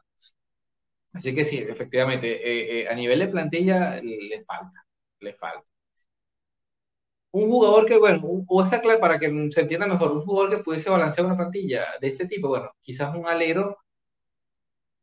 [1.14, 4.86] Así que sí, efectivamente, eh, eh, a nivel de plantilla le falta,
[5.22, 5.66] le falta.
[7.32, 10.64] Un jugador que, bueno, o esa clave para que se entienda mejor, un jugador que
[10.64, 13.78] pudiese balancear una plantilla de este tipo, bueno, quizás un alero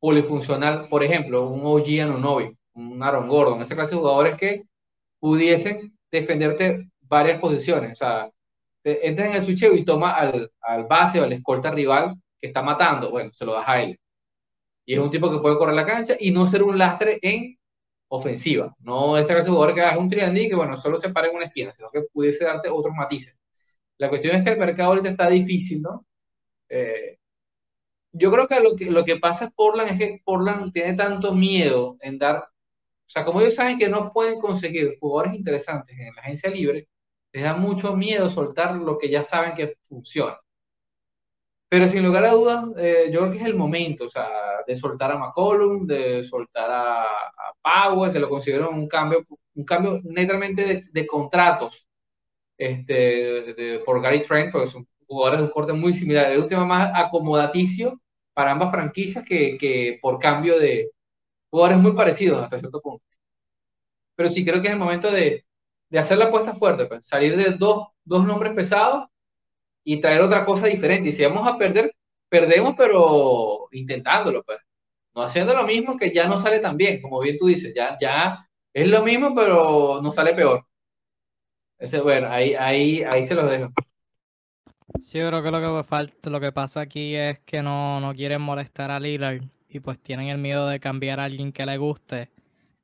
[0.00, 4.64] polifuncional, por ejemplo, un OG Anunobi, un Aaron Gordon, esa clase de jugadores que
[5.20, 7.92] pudiesen defenderte varias posiciones.
[7.92, 8.30] O sea,
[8.84, 12.62] entras en el switcheo y toma al, al base o al escolta rival que está
[12.62, 13.98] matando, bueno, se lo das a él.
[14.84, 17.56] Y es un tipo que puede correr la cancha y no ser un lastre en
[18.08, 18.74] ofensiva.
[18.80, 21.72] No ese jugador que haga un triandí que, bueno, solo se pare en una esquina,
[21.72, 23.36] sino que pudiese darte otros matices.
[23.98, 26.06] La cuestión es que el mercado ahorita está difícil, ¿no?
[26.68, 27.18] Eh,
[28.12, 31.34] yo creo que lo, que lo que pasa es Portland es que Portland tiene tanto
[31.34, 32.44] miedo en dar, o
[33.06, 36.88] sea, como ellos saben que no pueden conseguir jugadores interesantes en la agencia libre,
[37.32, 40.38] les da mucho miedo soltar lo que ya saben que funciona.
[41.68, 44.28] Pero sin lugar a dudas, eh, yo creo que es el momento, o sea,
[44.66, 49.24] de soltar a McCollum, de soltar a, a Powell, que lo considero un cambio,
[49.54, 51.88] un cambio netamente de, contratos
[52.58, 56.66] este, por Gary Trent, porque son jugadores de un corte muy similar, de un tema
[56.66, 58.00] más acomodaticio
[58.34, 60.90] para ambas franquicias que, que por cambio de
[61.50, 63.04] jugadores muy parecidos hasta cierto punto.
[64.16, 65.44] Pero sí creo que es el momento de,
[65.92, 69.08] de hacer la apuesta fuerte, pues, salir de dos, dos nombres pesados
[69.84, 71.10] y traer otra cosa diferente.
[71.10, 71.94] Y si vamos a perder,
[72.30, 74.58] perdemos, pero intentándolo, pues.
[75.14, 77.98] No haciendo lo mismo que ya no sale tan bien, como bien tú dices, ya,
[78.00, 80.66] ya es lo mismo, pero no sale peor.
[81.78, 83.68] Ese, bueno, ahí, ahí, ahí se los dejo.
[84.98, 88.40] Sí, creo que lo que falta, lo que pasa aquí es que no, no quieren
[88.40, 92.30] molestar a Lillard y pues tienen el miedo de cambiar a alguien que le guste.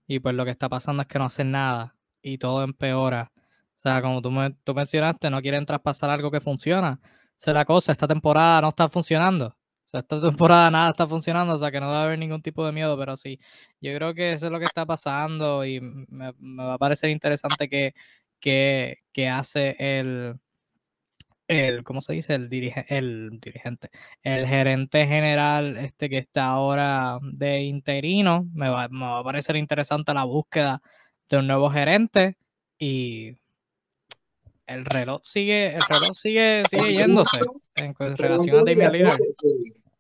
[0.06, 3.32] Y pues lo que está pasando es que no hacen nada y todo empeora.
[3.76, 7.00] O sea, como tú, me, tú mencionaste, no quieren traspasar algo que funciona.
[7.38, 9.46] Esa es la cosa, esta temporada no está funcionando.
[9.46, 12.64] O sea, esta temporada nada está funcionando, o sea que no a haber ningún tipo
[12.66, 13.40] de miedo, pero sí,
[13.80, 17.68] yo creo que eso es lo que está pasando y me, va a parecer interesante
[17.68, 17.94] que,
[18.40, 20.38] que, que hace el,
[21.48, 22.34] el, ¿cómo se dice?
[22.34, 23.90] El, dirige, el dirigente,
[24.22, 28.46] el gerente general este que está ahora de interino.
[28.52, 30.82] Me va, me va a parecer interesante la búsqueda
[31.29, 32.37] de un nuevo gerente
[32.79, 33.37] y
[34.66, 37.39] el reloj sigue, el reloj sigue, sigue yéndose
[37.76, 39.18] en relación a Damian Lillard.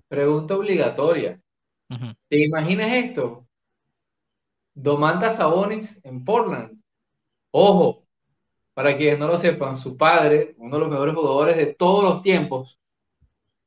[0.08, 1.40] Pregunta obligatoria.
[2.28, 3.46] ¿Te imaginas esto?
[4.74, 6.80] Domantas Sabonis en Portland.
[7.50, 8.04] Ojo,
[8.74, 12.22] para quienes no lo sepan, su padre, uno de los mejores jugadores de todos los
[12.22, 12.78] tiempos,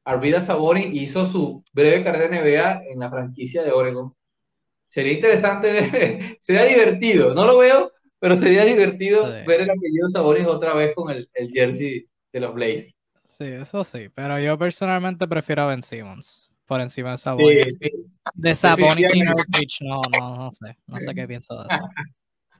[0.05, 4.15] Arvida Sabonis, hizo su breve carrera en NBA en la franquicia de Oregon.
[4.91, 10.45] Sería interesante ver, sería divertido, no lo veo, pero sería divertido ver el apellido Sabonis
[10.45, 12.93] otra vez con el, el, jersey de los Blazers.
[13.25, 17.79] Sí, eso sí, pero yo personalmente prefiero a Ben Simmons por encima de Sabonis.
[18.35, 21.79] De Sabonis y Nurkic, no, no, no sé, no sé qué pienso de eso.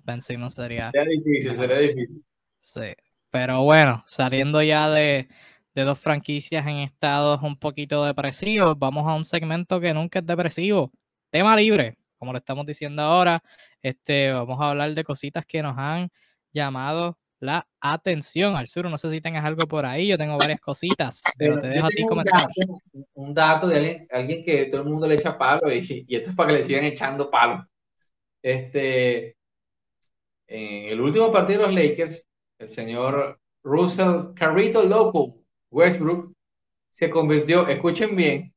[0.06, 0.90] Ben Simmons sería...
[0.92, 2.26] Sería difícil, sería difícil.
[2.60, 2.94] Sí,
[3.30, 5.28] pero bueno, saliendo ya de,
[5.76, 10.26] de dos franquicias en estados un poquito depresivos, vamos a un segmento que nunca es
[10.26, 10.94] depresivo,
[11.30, 13.42] tema libre, como lo estamos diciendo ahora,
[13.82, 16.12] este, vamos a hablar de cositas que nos han
[16.54, 18.56] llamado la atención.
[18.56, 18.88] al sur.
[18.88, 21.90] no sé si tengas algo por ahí, yo tengo varias cositas, pero te dejo a
[21.90, 22.48] ti comenzar.
[23.16, 26.36] Un dato, de alguien, que todo el mundo le echa palo y, y, esto es
[26.36, 27.68] para que le sigan echando palo.
[28.44, 29.36] Este,
[30.46, 32.24] en el último partido de los Lakers,
[32.60, 35.38] el señor Russell Carrito Loco
[35.72, 36.36] Westbrook
[36.92, 38.51] se convirtió, escuchen bien,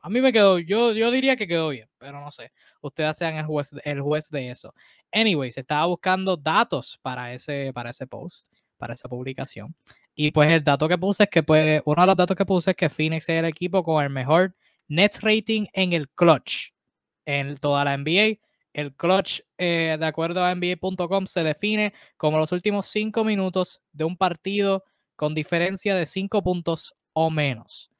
[0.00, 2.52] A mí me quedó, yo, yo diría que quedó bien, pero no sé.
[2.80, 4.72] Ustedes sean el juez, el juez de eso.
[5.12, 9.74] Anyways, estaba buscando datos para ese, para ese post, para esa publicación.
[10.14, 12.70] Y pues el dato que puse es que, pues, uno de los datos que puse
[12.72, 14.54] es que Phoenix es el equipo con el mejor
[14.88, 16.72] net rating en el clutch
[17.24, 18.38] en toda la NBA.
[18.72, 24.04] El clutch, eh, de acuerdo a NBA.com, se define como los últimos cinco minutos de
[24.04, 24.84] un partido
[25.16, 27.90] con diferencia de cinco puntos o menos.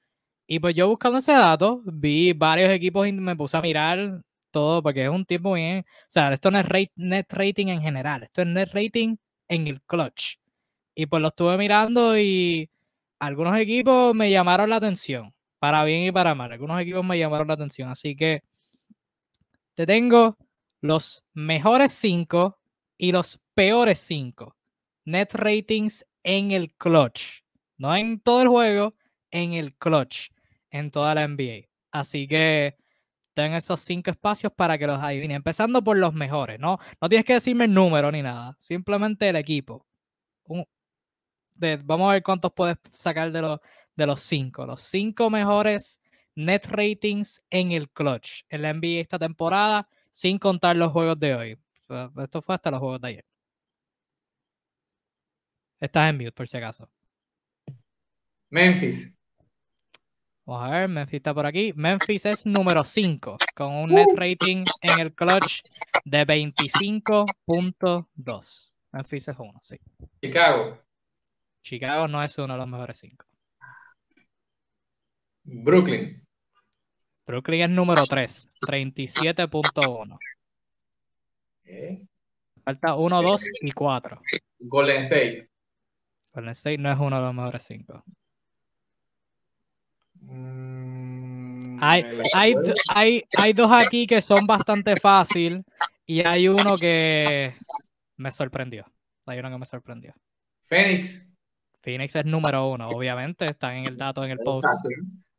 [0.47, 4.83] Y pues yo buscando ese dato, vi varios equipos y me puse a mirar todo,
[4.83, 5.81] porque es un tiempo bien.
[5.81, 6.67] O sea, esto no es
[6.97, 9.17] net rating en general, esto es net rating
[9.49, 10.37] en el clutch.
[10.95, 12.71] Y pues lo estuve mirando y
[13.19, 16.53] algunos equipos me llamaron la atención, para bien y para mal.
[16.53, 17.91] Algunos equipos me llamaron la atención.
[17.91, 18.43] Así que
[19.75, 20.37] te tengo
[20.81, 22.59] los mejores 5
[22.97, 24.59] y los peores 5
[25.09, 27.43] net ratings en el clutch.
[27.79, 28.95] No en todo el juego,
[29.31, 30.31] en el clutch,
[30.71, 31.69] en toda la NBA.
[31.91, 32.77] Así que
[33.33, 35.37] ten esos cinco espacios para que los adivinen.
[35.37, 36.79] Empezando por los mejores, ¿no?
[37.01, 38.55] No tienes que decirme el número ni nada.
[38.59, 39.87] Simplemente el equipo.
[41.85, 43.61] vamos a ver cuántos puedes sacar de los,
[43.97, 44.67] de los cinco.
[44.67, 46.03] Los cinco mejores
[46.35, 49.89] net ratings en el clutch en la NBA esta temporada,
[50.19, 51.57] sin contar los juegos de hoy.
[52.21, 53.25] Esto fue hasta los juegos de ayer.
[55.79, 56.91] Estás en mute, por si acaso.
[58.51, 59.17] Memphis.
[60.45, 61.73] Vamos a ver, Memphis está por aquí.
[61.77, 65.63] Memphis es número 5, con un net rating en el clutch
[66.05, 68.75] de 25.2.
[68.91, 69.79] Memphis es uno, sí.
[70.21, 70.83] Chicago.
[71.63, 73.25] Chicago no es uno de los mejores 5.
[75.45, 76.28] Brooklyn.
[77.29, 80.19] Brooklyn es número 3, 37.1.
[82.65, 84.23] Falta 1, 2 y 4.
[84.61, 85.51] Golden State.
[86.33, 88.03] Golden State no es uno de los mejores 5.
[90.23, 92.55] Mm, hay, hay,
[92.95, 95.63] hay, hay, dos aquí que son bastante fácil
[96.07, 97.53] y hay uno que
[98.17, 98.87] me sorprendió.
[99.27, 100.15] Hay uno que me sorprendió.
[100.65, 101.29] Phoenix.
[101.83, 103.45] Phoenix es número uno, obviamente.
[103.45, 104.67] Están en el dato en el post.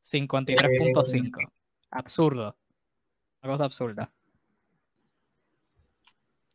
[0.03, 1.59] 53.5.
[1.91, 2.55] Absurdo.
[3.41, 4.11] Una cosa absurda.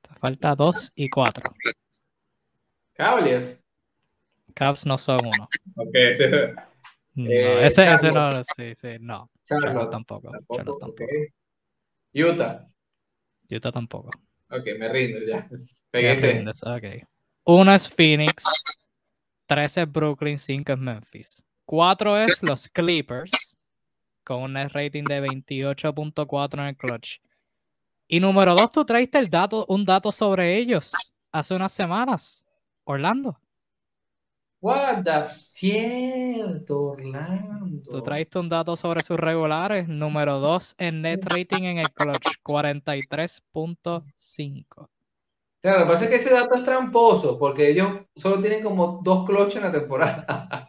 [0.02, 1.42] Te falta 2 y 4.
[2.94, 3.58] Cavaliers.
[4.54, 5.48] Cavs no son uno.
[5.76, 6.28] Ok, ese.
[7.16, 9.30] No, Eh, ese, ese no, sí, sí, no.
[9.44, 9.66] Charlotte.
[9.68, 10.30] Charlotte tampoco.
[10.30, 11.04] Tampoco, Charlotte tampoco.
[11.04, 11.32] ok.
[12.12, 12.68] Utah.
[13.50, 14.10] Utah tampoco.
[14.50, 15.48] Ok, me rindo ya.
[15.90, 16.34] Pegué tres.
[16.36, 16.84] rindes, ok.
[17.46, 18.42] Uno es Phoenix,
[19.46, 21.44] tres es Brooklyn, cinco es Memphis.
[21.64, 23.53] Cuatro es los Clippers,
[24.24, 27.20] con un net rating de 28.4 en el clutch.
[28.08, 30.90] Y número dos, tú traiste el dato, un dato sobre ellos
[31.30, 32.44] hace unas semanas.
[32.84, 33.38] Orlando.
[34.60, 35.28] What the...
[35.28, 37.90] Cierto, Orlando.
[37.90, 39.88] Tú traiste un dato sobre sus regulares.
[39.88, 44.88] Número dos en net rating en el clutch, 43.5.
[45.64, 49.00] Claro, lo que pasa es que ese dato es tramposo, porque ellos solo tienen como
[49.02, 50.68] dos cloches en la temporada.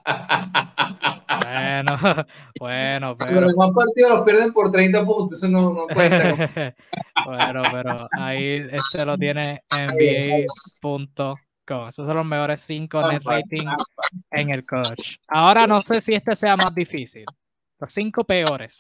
[1.44, 1.92] Bueno,
[2.62, 3.52] bueno, Pero pero.
[3.52, 6.74] demás partidos los pierden por 30 puntos, eso no, no cuenta.
[7.26, 11.88] bueno, pero ahí este lo tiene NBA.com.
[11.90, 13.68] Esos son los mejores 5 net rating
[14.32, 15.18] en el coach.
[15.28, 17.26] Ahora no sé si este sea más difícil.
[17.80, 18.78] Los 5 peores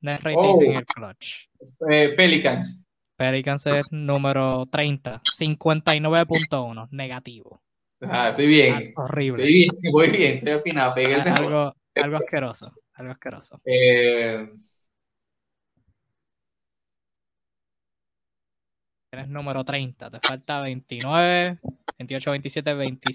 [0.00, 0.72] net ratings en Oh.
[0.72, 1.46] el clutch.
[1.90, 2.83] Eh, Pelicans.
[3.16, 7.60] Pelicans es número 30, 59.1, negativo.
[8.00, 8.92] Ah, estoy bien.
[8.96, 9.44] Ah, horrible.
[9.44, 11.38] Estoy bien, voy bien, estoy afinado, pegué mejor.
[11.38, 13.60] Algo, algo asqueroso, algo asqueroso.
[13.64, 14.48] Eh,
[19.10, 20.10] Tienes número 30.
[20.10, 21.58] Te falta 29,
[21.98, 23.12] 28, 27, 20.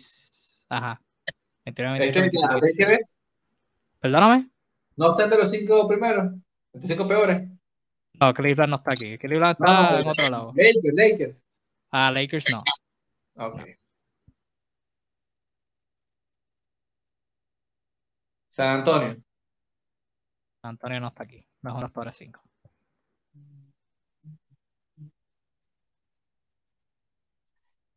[0.70, 1.02] Ajá.
[1.66, 2.98] 29, 28, Este, 27, ¿a ver si 27.
[2.98, 3.18] ves?
[4.00, 4.50] Perdóname.
[4.98, 6.34] No obstante los cinco primeros,
[6.74, 7.50] los cinco peores.
[8.20, 9.18] No, Cleveland no está aquí.
[9.18, 10.54] Cleveland está no, en otro lado.
[10.56, 11.46] Lakers, Lakers.
[11.92, 13.46] Ah, Lakers no.
[13.46, 13.62] Ok.
[18.50, 19.18] San Antonio.
[20.64, 21.46] Antonio no está aquí.
[21.62, 22.42] Mejor los peores 5.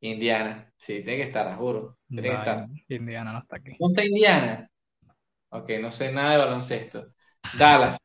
[0.01, 0.73] Indiana.
[0.77, 1.99] Sí, tiene que estar, juro.
[2.09, 2.69] Tiene que estar.
[2.89, 3.77] Indiana no está aquí.
[3.79, 4.69] ¿No está Indiana?
[5.51, 7.13] Ok, no sé nada de baloncesto.
[7.59, 7.99] Dallas.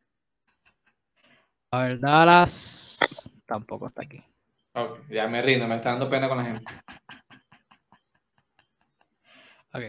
[1.72, 4.24] A ver, Dallas tampoco está aquí.
[4.74, 6.66] Ok, ya me rindo, me está dando pena con la gente.
[9.74, 9.84] Ok,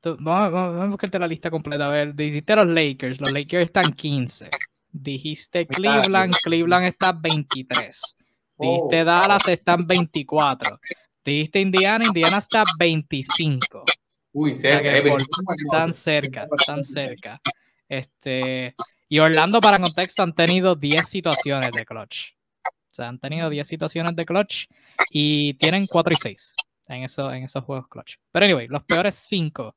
[0.00, 1.86] tú- vamos, vamos- a buscarte la lista completa.
[1.86, 3.20] A ver, dijiste los Lakers.
[3.20, 4.50] Los Lakers están 15.
[4.90, 6.34] Dijiste Cleveland.
[6.42, 8.16] Cleveland está 23.
[8.58, 10.78] Dijiste Oh, Dallas están 24.
[11.24, 12.04] Dijiste Indiana.
[12.04, 13.84] Indiana está 25.
[14.32, 14.88] Uy, O sea cerca.
[14.96, 17.40] eh, por- 25 Están cerca, están cerca.
[17.88, 18.74] Este,
[19.14, 22.32] y Orlando, para contexto, han tenido 10 situaciones de clutch.
[22.66, 24.66] O sea, han tenido 10 situaciones de clutch
[25.12, 26.54] y tienen 4 y 6
[26.88, 28.16] en, eso, en esos juegos clutch.
[28.32, 29.76] Pero anyway, los peores 5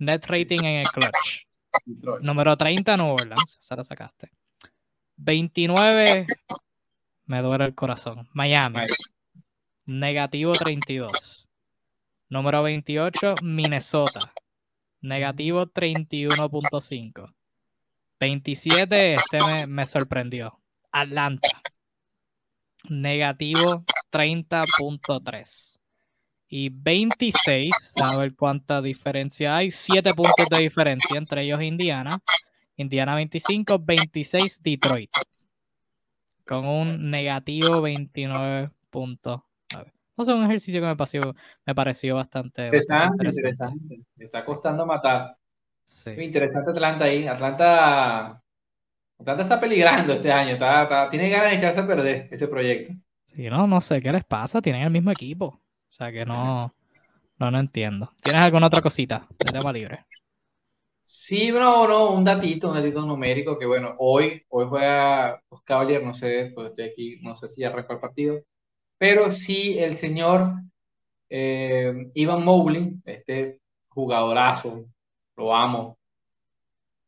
[0.00, 1.46] net rating en el clutch.
[1.86, 2.22] Detroit.
[2.22, 3.58] Número 30, Nueva Orleans.
[3.58, 4.32] Esa la sacaste.
[5.16, 6.26] 29,
[7.24, 8.28] me duele el corazón.
[8.34, 8.80] Miami.
[9.86, 11.48] Negativo 32.
[12.28, 14.20] Número 28, Minnesota.
[15.00, 17.32] Negativo 31.5.
[18.18, 20.58] 27, este me, me sorprendió.
[20.92, 21.62] Atlanta.
[22.88, 25.78] Negativo 30.3.
[26.50, 29.70] Y 26, a ver cuánta diferencia hay.
[29.70, 32.10] 7 puntos de diferencia entre ellos Indiana.
[32.76, 35.10] Indiana 25, 26 Detroit.
[36.46, 39.42] Con un negativo 29 puntos.
[40.16, 41.20] No sé, un ejercicio que me pareció,
[41.66, 44.00] me pareció bastante, bastante Interesante, interesante.
[44.16, 44.46] Me está Sí.
[44.46, 45.36] costando matar.
[45.88, 46.10] Sí.
[46.10, 47.26] Muy interesante Atlanta ahí.
[47.26, 48.42] Atlanta,
[49.18, 50.52] Atlanta está peligrando este año.
[50.52, 52.92] Está, está- tiene ganas de echarse a perder ese proyecto.
[53.26, 54.60] Sí, no, no sé qué les pasa.
[54.60, 55.46] Tienen el mismo equipo.
[55.46, 55.60] O
[55.90, 56.74] sea que no,
[57.38, 58.12] no, no entiendo.
[58.22, 60.04] ¿Tienes alguna otra cosita de tema libre?
[61.04, 66.04] Sí, no, no, un datito, un datito numérico que bueno, hoy, hoy juega los Cavaliers,
[66.04, 68.42] no sé, pues estoy aquí, no sé si ya arrancó el partido,
[68.98, 70.52] pero sí el señor
[71.30, 74.84] eh, Ivan Mobley, este jugadorazo,
[75.38, 75.98] lo amo,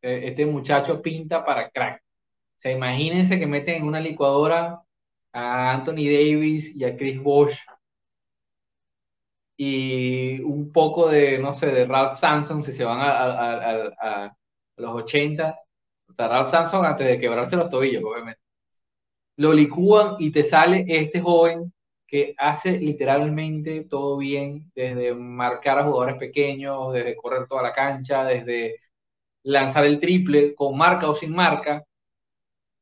[0.02, 2.00] Eh, este muchacho pinta para crack.
[2.02, 4.82] O sea, imagínense que meten en una licuadora
[5.32, 7.58] a Anthony Davis y a Chris Bosh
[9.56, 14.36] y un poco de, no sé, de Ralph Sampson si se van a- a- a
[14.76, 15.58] los 80.
[16.08, 18.40] O sea, Ralph Sampson antes de quebrarse los tobillos, obviamente.
[19.38, 21.72] Lo licúan y te sale este joven
[22.10, 28.24] que hace literalmente todo bien, desde marcar a jugadores pequeños, desde correr toda la cancha,
[28.24, 28.76] desde
[29.44, 31.84] lanzar el triple con marca o sin marca,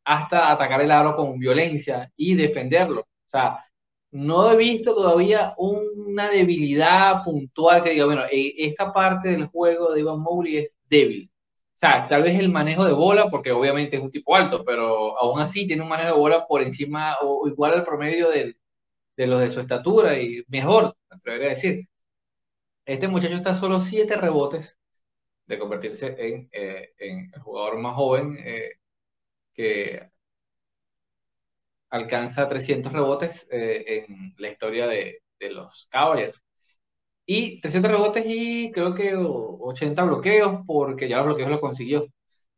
[0.04, 3.02] hasta atacar el aro con violencia y defenderlo.
[3.02, 3.64] O sea,
[4.12, 9.92] no he visto todavía una debilidad puntual que diga, bueno, eh, esta parte del juego
[9.92, 11.30] de Ivan Mobley es débil.
[11.74, 15.16] O sea, tal vez el manejo de bola, porque obviamente es un tipo alto, pero
[15.18, 18.56] aún así tiene un manejo de bola por encima o igual al promedio del-
[19.18, 21.88] de los de su estatura y mejor, me atrevería a decir.
[22.86, 24.78] Este muchacho está solo siete rebotes
[25.46, 28.72] de convertirse en, eh, el jugador más joven eh,
[29.54, 30.10] que
[31.90, 36.42] alcanza 300 rebotes eh, en la historia de, los Cavaliers.
[37.26, 42.06] Y 300 rebotes y creo que 80 bloqueos, porque ya los bloqueos los consiguió.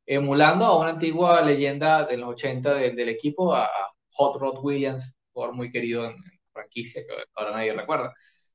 [0.06, 3.68] Emulando a una antigua leyenda de los 80 de- del equipo, a,
[4.14, 6.16] Hot Rod Williams, jugador muy querido en,
[6.52, 8.14] franquicia, que ahora nadie recuerda.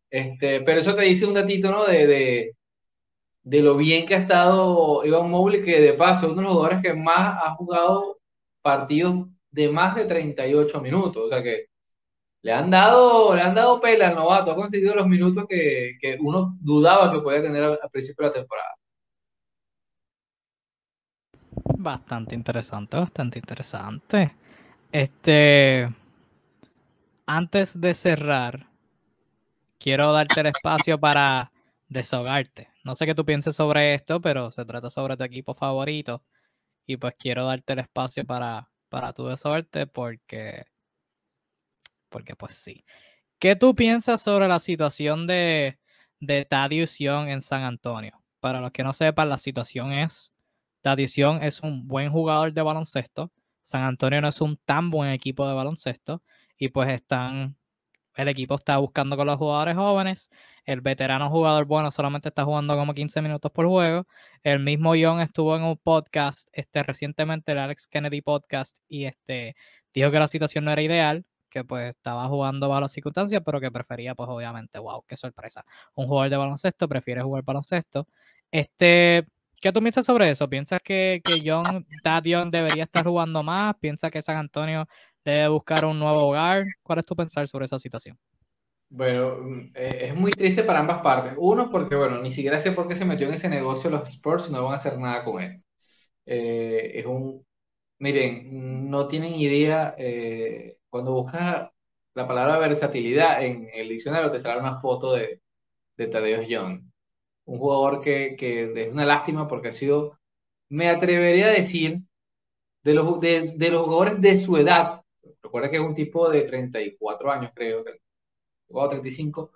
[0.09, 1.85] Este, pero eso te dice un datito, ¿no?
[1.85, 2.51] De, de,
[3.43, 6.53] de lo bien que ha estado Ivan Mobley, que de paso es uno de los
[6.55, 8.19] jugadores que más ha jugado
[8.61, 11.23] partidos de más de 38 minutos.
[11.25, 11.65] O sea que
[12.43, 16.17] le han dado, le han dado pela al novato, ha conseguido los minutos que, que
[16.21, 18.69] uno dudaba que podía tener al, al principio de la temporada.
[21.77, 24.35] Bastante interesante, bastante interesante.
[24.91, 25.89] Este,
[27.25, 28.69] antes de cerrar,
[29.79, 31.51] quiero darte el espacio para
[31.87, 32.69] desahogarte.
[32.83, 36.23] No sé qué tú pienses sobre esto, pero se trata sobre tu equipo favorito.
[36.85, 40.65] Y pues quiero darte el espacio para, para tu desahogarte porque,
[42.09, 42.85] porque pues sí.
[43.39, 45.79] ¿Qué tú piensas sobre la situación de,
[46.19, 46.47] de
[46.99, 48.21] Young en San Antonio?
[48.39, 50.33] Para los que no sepan, la situación es,
[50.83, 53.31] Young es un buen jugador de baloncesto.
[53.63, 56.21] San Antonio no es un tan buen equipo de baloncesto
[56.57, 57.57] y pues están
[58.15, 60.29] el equipo está buscando con los jugadores jóvenes.
[60.65, 64.07] El veterano jugador bueno solamente está jugando como 15 minutos por juego.
[64.43, 69.55] El mismo Young estuvo en un podcast este, recientemente, el Alex Kennedy podcast, y este,
[69.93, 73.59] dijo que la situación no era ideal, que pues estaba jugando bajo las circunstancias, pero
[73.59, 75.63] que prefería, pues obviamente, wow, qué sorpresa.
[75.95, 78.07] Un jugador de baloncesto prefiere jugar baloncesto.
[78.51, 79.25] Este,
[79.61, 80.49] ¿Qué tú piensas sobre eso?
[80.49, 83.75] ¿Piensas que, que John Dadion debería estar jugando más?
[83.79, 84.87] ¿Piensas que San Antonio
[85.31, 86.65] debe buscar un nuevo hogar?
[86.83, 88.17] ¿Cuál es tu pensar sobre esa situación?
[88.89, 91.33] Bueno, mm, eh, es muy triste para ambas partes.
[91.37, 94.49] Uno, porque, bueno, ni siquiera sé por qué se metió en ese negocio los Spurs
[94.49, 95.63] no van a hacer nada con él.
[96.25, 97.45] Eh, es un,
[97.99, 101.71] miren, no tienen idea, eh, cuando buscas
[102.15, 105.41] la palabra versatilidad en el diccionario te sale una foto de,
[105.97, 106.83] de Tadeo Young
[107.45, 110.19] un jugador que, que, es una lástima porque ha sido,
[110.69, 112.01] me atrevería a decir,
[112.83, 115.01] de los, de, de los jugadores de su edad,
[115.45, 117.83] recuerda que es un tipo de 34 años, creo,
[118.69, 119.51] o 35,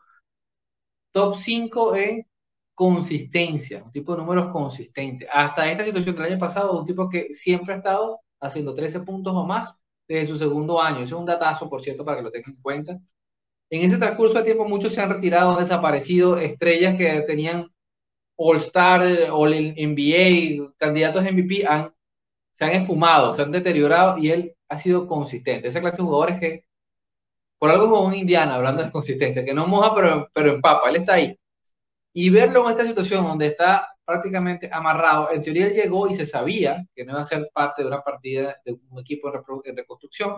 [1.12, 2.26] top 5 en
[2.74, 5.28] consistencia, un tipo de números consistentes.
[5.32, 9.36] Hasta esta situación del año pasado, un tipo que siempre ha estado haciendo 13 puntos
[9.36, 9.76] o más
[10.08, 10.98] desde su segundo año.
[11.04, 13.00] Eso es un datazo, por cierto, para que lo tengan en cuenta.
[13.70, 17.70] En ese transcurso de tiempo, muchos se han retirado, han desaparecido estrellas que tenían
[18.36, 21.94] All-Star, All-NBA, candidatos MVP han,
[22.52, 25.68] se han esfumado, se han deteriorado y él ha sido consistente.
[25.68, 26.66] Esa clase de jugadores que,
[27.60, 30.98] por algo como un Indiana, hablando de consistencia, que no moja pero, pero empapa, él
[30.98, 31.38] está ahí.
[32.14, 36.26] Y verlo en esta situación donde está prácticamente amarrado, en teoría él llegó y se
[36.26, 39.32] sabía que no iba a ser parte de una partida de un equipo
[39.66, 40.38] en reconstrucción,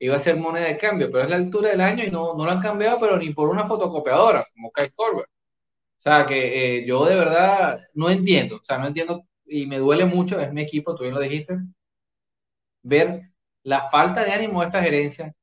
[0.00, 2.44] iba a ser moneda de cambio, pero es la altura del año y no, no
[2.44, 5.24] lo han cambiado, pero ni por una fotocopiadora, como Kyle Korver.
[5.24, 9.78] O sea, que eh, yo de verdad no entiendo, o sea, no entiendo y me
[9.78, 11.54] duele mucho, es mi equipo, tú bien lo dijiste,
[12.82, 13.30] ver
[13.68, 15.34] la falta de ánimo de esta gerencia.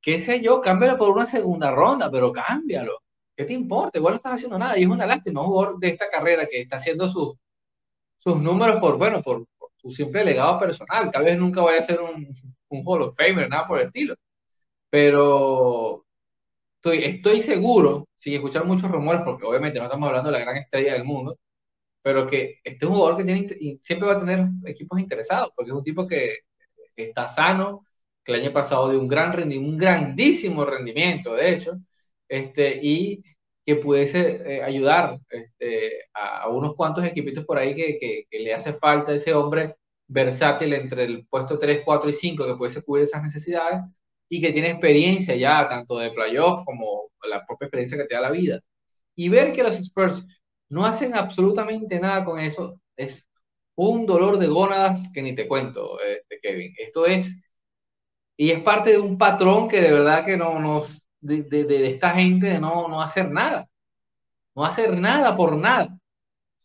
[0.00, 3.00] Qué sé yo, cámbialo por una segunda ronda, pero cámbialo.
[3.36, 3.98] ¿Qué te importa?
[3.98, 4.78] Igual no estás haciendo nada.
[4.78, 7.34] Y es una lástima, un jugador de esta carrera que está haciendo sus,
[8.18, 9.46] sus números por, bueno, por,
[9.76, 11.10] su simple legado personal.
[11.10, 12.34] Tal vez nunca vaya a ser un,
[12.68, 14.14] un Hall of Famer, nada por el estilo.
[14.90, 16.06] Pero
[16.82, 20.94] estoy, seguro, sin escuchar muchos rumores, porque obviamente no estamos hablando de la gran estrella
[20.94, 21.38] del mundo,
[22.02, 25.70] pero que este es un jugador que tiene, siempre va a tener equipos interesados, porque
[25.72, 26.38] es un tipo que,
[26.96, 27.84] está sano,
[28.24, 31.72] que el año pasado dio un gran rendimiento, un grandísimo rendimiento, de hecho,
[32.28, 33.22] este, y
[33.66, 37.98] que pudiese eh, ayudar este, a, unos cuantos equipitos por ahí que,
[38.30, 39.76] que, le hace falta ese hombre
[40.06, 43.82] versátil entre el puesto 3, 4 y 5 que pudiese cubrir esas necesidades
[44.28, 48.20] y que tiene experiencia ya, tanto de playoff como la propia experiencia que te da
[48.22, 48.60] la vida.
[49.16, 50.24] Y ver que los Spurs
[50.68, 53.28] no hacen absolutamente nada con eso es
[53.76, 56.74] un dolor de gónadas que ni te cuento, este, Kevin.
[56.78, 57.34] Esto es,
[58.36, 62.10] y es parte de un patrón que de verdad que no nos, de, de, esta
[62.12, 63.66] gente de no, no hacer nada,
[64.54, 65.88] no hacer nada por nada.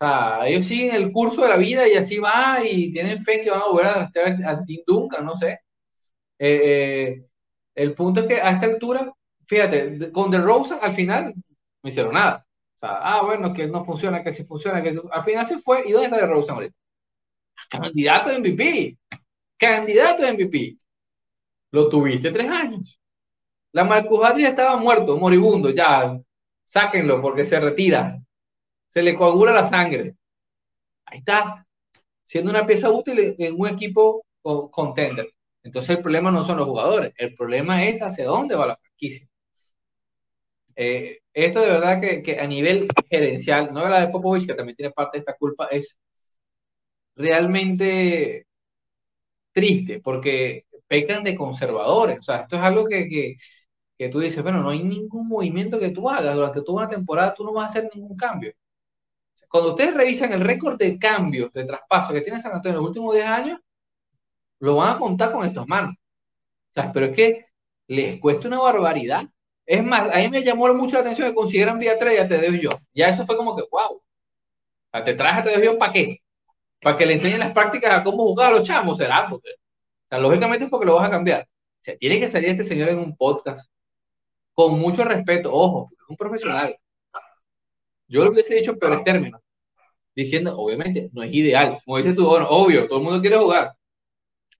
[0.01, 3.41] O sea, ellos siguen el curso de la vida y así va y tienen fe
[3.41, 5.59] que van a volver a arrastrar a Tim Duncan, no sé.
[6.39, 7.25] Eh, eh,
[7.75, 9.11] el punto es que a esta altura,
[9.47, 11.33] fíjate, con The Rosa al final
[11.83, 12.45] no hicieron nada.
[12.75, 15.83] O sea, ah, bueno, que no funciona, que sí funciona, que al final se fue.
[15.87, 16.75] ¿Y dónde está The Rosa ahorita?
[17.69, 18.97] Candidato de MVP.
[19.57, 20.77] Candidato de MVP.
[21.71, 22.99] Lo tuviste tres años.
[23.71, 26.19] La Marcus ya estaba muerto, moribundo, ya.
[26.65, 28.19] Sáquenlo porque se retira.
[28.87, 30.15] Se le coagula la sangre.
[31.05, 31.65] Ahí está.
[32.23, 35.33] Siendo una pieza útil en un equipo contender.
[35.63, 39.27] Entonces el problema no son los jugadores, el problema es hacia dónde va la franquicia.
[40.75, 44.75] Eh, esto de verdad que, que, a nivel gerencial, no la de Popovich, que también
[44.75, 45.99] tiene parte de esta culpa, es
[47.19, 48.47] realmente
[49.51, 52.19] triste porque pecan de conservadores.
[52.19, 53.35] O sea, esto es algo que, que,
[53.97, 57.33] que tú dices, bueno, no hay ningún movimiento que tú hagas durante toda una temporada,
[57.35, 58.53] tú no vas a hacer ningún cambio.
[59.49, 62.87] Cuando ustedes revisan el récord de cambios, de traspaso que tiene San Antonio en los
[62.89, 63.59] últimos 10 años,
[64.59, 65.95] lo van a contar con estos manos.
[66.51, 67.45] O sea, pero es que
[67.87, 69.25] les cuesta una barbaridad.
[69.65, 72.53] Es más, a mí me llamó mucho la atención que consideran vía 3 a Tedeo
[72.55, 72.69] yo.
[72.93, 73.97] Ya eso fue como que, wow.
[73.97, 74.03] O
[74.91, 76.19] sea, te traes a Tedeo yo para qué?
[76.81, 79.27] Para que le enseñen las prácticas a cómo jugar a los chamos, será.
[79.29, 81.41] Porque, o sea, lógicamente es porque lo vas a cambiar.
[81.43, 83.69] O sea, tiene que salir este señor en un podcast
[84.53, 86.77] con mucho respeto, ojo, es un profesional.
[88.07, 89.39] Yo lo que he dicho en peores términos,
[90.15, 91.79] diciendo, obviamente, no es ideal.
[91.85, 93.73] Como dices tú, bueno, obvio, todo el mundo quiere jugar,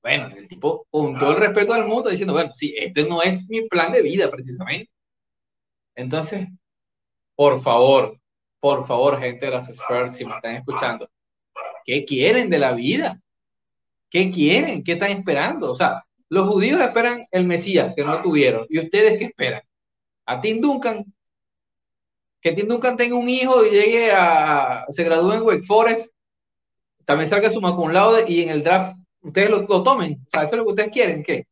[0.02, 3.48] bueno, el tipo, con todo el respeto del mundo, diciendo, bueno, sí, este no es
[3.50, 4.90] mi plan de vida precisamente.
[5.96, 6.48] Entonces,
[7.36, 8.18] por favor,
[8.60, 11.10] por favor, gente de las Spurs, si me están escuchando,
[11.90, 13.20] ¿qué quieren de la vida?
[14.12, 14.84] ¿Qué quieren?
[14.84, 15.72] ¿Qué están esperando?
[15.72, 18.68] O sea, los judíos esperan el Mesías, que no tuvieron.
[18.70, 19.64] ¿Y ustedes qué esperan?
[20.28, 21.04] A Tim Duncan,
[22.42, 26.14] que Tim Duncan tenga un hijo y llegue a, se gradúe en Wake Forest,
[27.06, 30.22] también salga su cum laude y en el draft ustedes lo, tomen.
[30.28, 31.48] O sea, eso es lo que ustedes quieren, ¿qué?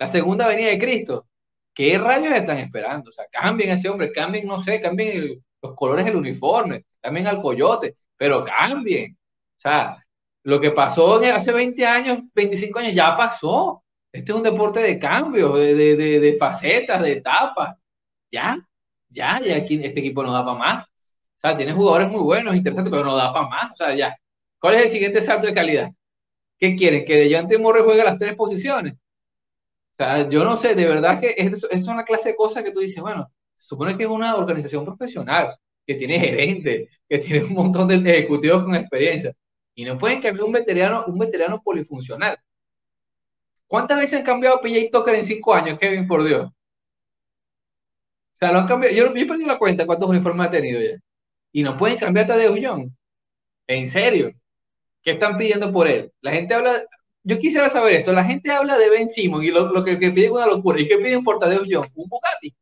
[0.00, 1.28] La segunda venida de Cristo.
[1.72, 3.10] ¿Qué rayos están esperando?
[3.10, 7.28] O sea, cambien a ese hombre, cambien, no sé, cambien los colores del uniforme, cambien
[7.28, 9.16] al coyote, pero cambien.
[9.60, 10.02] Sea,
[10.44, 13.84] lo que pasó hace 20 años, 25 años, ya pasó.
[14.10, 17.76] Este es un deporte de cambio, de, de, de, facetas, de etapas.
[18.32, 18.56] Ya,
[19.10, 20.84] ya, ya aquí este equipo no da para más.
[20.86, 23.72] O sea, tiene jugadores muy buenos, interesantes, pero no da para más.
[23.72, 24.16] O sea, ya.
[24.58, 25.90] ¿Cuál es el siguiente salto de calidad?
[26.58, 27.04] ¿Qué quieren?
[27.04, 28.94] ¿Que De Morre juegue las tres posiciones?
[28.94, 32.72] O sea, yo no sé, de verdad que es, es una clase de cosas que
[32.72, 35.54] tú dices, bueno, se supone que es una organización profesional,
[35.86, 39.34] que tiene gerente, que tiene un montón de ejecutivos con experiencia.
[39.80, 42.36] Y no pueden cambiar un veterano, un veterano polifuncional.
[43.66, 46.48] ¿Cuántas veces han cambiado PJ Tucker en cinco años, Kevin, por Dios?
[46.48, 46.52] O
[48.34, 48.94] sea, lo han cambiado.
[48.94, 50.98] Yo, yo he perdido la cuenta cuántos uniformes ha tenido ya.
[51.50, 52.90] Y no pueden cambiar a Tadeo Young.
[53.68, 54.32] En serio.
[55.02, 56.12] ¿Qué están pidiendo por él?
[56.20, 56.84] La gente habla.
[57.22, 58.12] Yo quisiera saber esto.
[58.12, 60.78] La gente habla de Ben Simon y lo, que, que piden es una locura.
[60.78, 61.86] ¿Y qué piden por Tadeo Young?
[61.94, 62.54] Un Bugatti.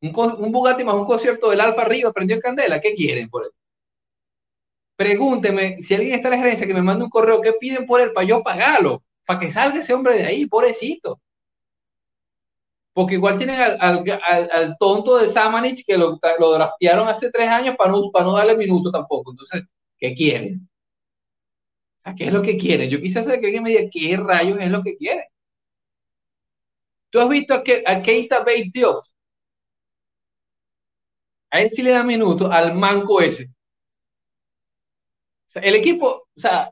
[0.00, 2.80] Un, Bugatti más un concierto del Alfa Río prendió en candela.
[2.80, 3.52] ¿Qué quieren por él?
[4.98, 8.00] Pregúnteme si alguien está en la gerencia que me mande un correo, ¿qué piden por
[8.00, 9.04] él para yo pagarlo?
[9.24, 11.20] Para que salga ese hombre de ahí, pobrecito.
[12.92, 17.92] Porque igual tienen al, tonto de Samanich que lo, lo, draftearon hace tres años para
[17.92, 19.30] no, para no darle minuto tampoco.
[19.30, 19.62] Entonces,
[19.98, 20.68] ¿qué quieren?
[21.98, 22.90] O sea, ¿qué es lo que quieren?
[22.90, 25.24] Yo quise saber que alguien me diga qué rayos es lo que quieren.
[27.10, 29.14] ¿Tú has visto a, a Keita Bate Dios?
[31.50, 33.48] A él sí le da minuto, al manco ese
[35.54, 36.70] el equipo, o sea,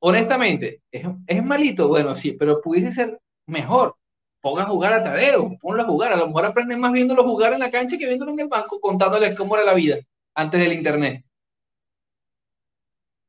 [0.00, 3.96] honestamente, ¿es, malito, bueno, sí, pero pudiese ser mejor.
[4.40, 6.12] Pongan a jugar a Tadeo, ponlo a jugar.
[6.12, 8.80] A lo mejor aprenden más viéndolo jugar en la cancha que viéndolo en el banco,
[8.80, 9.98] contándoles cómo era la vida
[10.34, 11.24] antes del internet.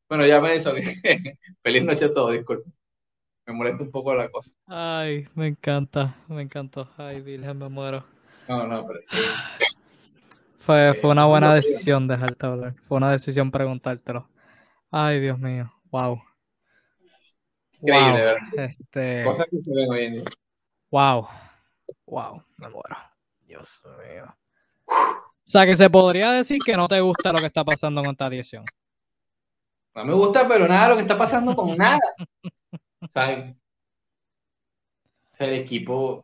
[0.07, 0.73] Bueno, ya me eso.
[1.63, 2.73] Feliz noche a todos, disculpen.
[3.47, 4.53] Me molesta un poco la cosa.
[4.67, 6.87] Ay, me encanta, me encantó.
[6.97, 8.05] Ay, Virgen, me muero.
[8.47, 8.99] No, no, pero.
[10.59, 12.75] Fue, fue una buena decisión dejarte hablar.
[12.87, 14.27] Fue una decisión preguntártelo.
[14.91, 16.21] Ay, Dios mío, wow.
[17.73, 18.39] Increíble, ¿verdad?
[18.57, 19.23] Este...
[19.23, 20.23] Cosas que se ven hoy en día.
[20.91, 21.27] Wow,
[22.07, 22.97] wow, me muero.
[23.45, 24.35] Dios mío.
[24.85, 28.11] O sea, que se podría decir que no te gusta lo que está pasando con
[28.11, 28.63] esta dirección.
[29.95, 31.99] No me gusta, pero nada lo que está pasando con nada.
[33.01, 33.55] O sea,
[35.39, 36.21] el equipo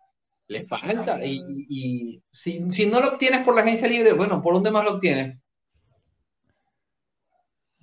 [0.48, 1.26] le falta.
[1.26, 1.40] Y,
[1.70, 4.96] y, si, si, no lo obtienes por la agencia libre, bueno, ¿por dónde más lo
[4.96, 5.40] obtienes?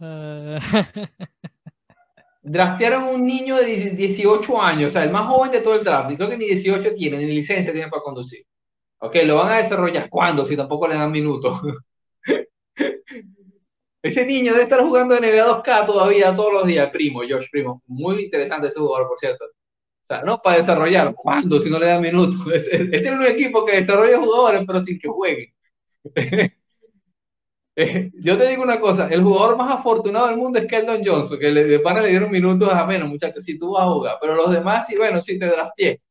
[0.03, 0.59] Uh...
[2.43, 6.11] Draftearon un niño de 18 años, o sea, el más joven de todo el draft.
[6.11, 8.45] Y creo que ni 18 tiene, ni licencia tiene para conducir.
[8.99, 10.09] Ok, lo van a desarrollar.
[10.11, 10.45] ¿Cuándo?
[10.45, 11.61] Si tampoco le dan minutos.
[14.03, 17.83] ese niño debe estar jugando NBA 2K todavía todos los días, primo, Josh Primo.
[17.87, 19.45] Muy interesante ese jugador, por cierto.
[19.45, 21.15] O sea, no para desarrollar.
[21.15, 21.61] ¿Cuándo?
[21.61, 22.41] Si no le dan minutos.
[22.53, 25.55] Este es un equipo que desarrolla jugadores, pero sin que jueguen.
[27.77, 31.51] Yo te digo una cosa, el jugador más afortunado del mundo es Keldon Johnson, que
[31.51, 34.35] le, de pana le dieron minutos a menos, muchachos, si tú vas a jugar, pero
[34.35, 36.03] los demás, sí, bueno, sí te drafté.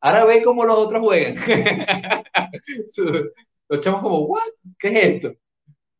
[0.00, 1.34] Ahora ve cómo los otros juegan.
[3.68, 4.42] los echamos como, ¿what?
[4.78, 5.34] ¿Qué es esto?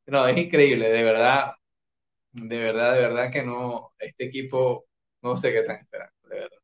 [0.07, 1.53] No, es increíble, de verdad,
[2.33, 4.87] de verdad, de verdad que no, este equipo,
[5.23, 6.59] no sé qué están esperando, de verdad.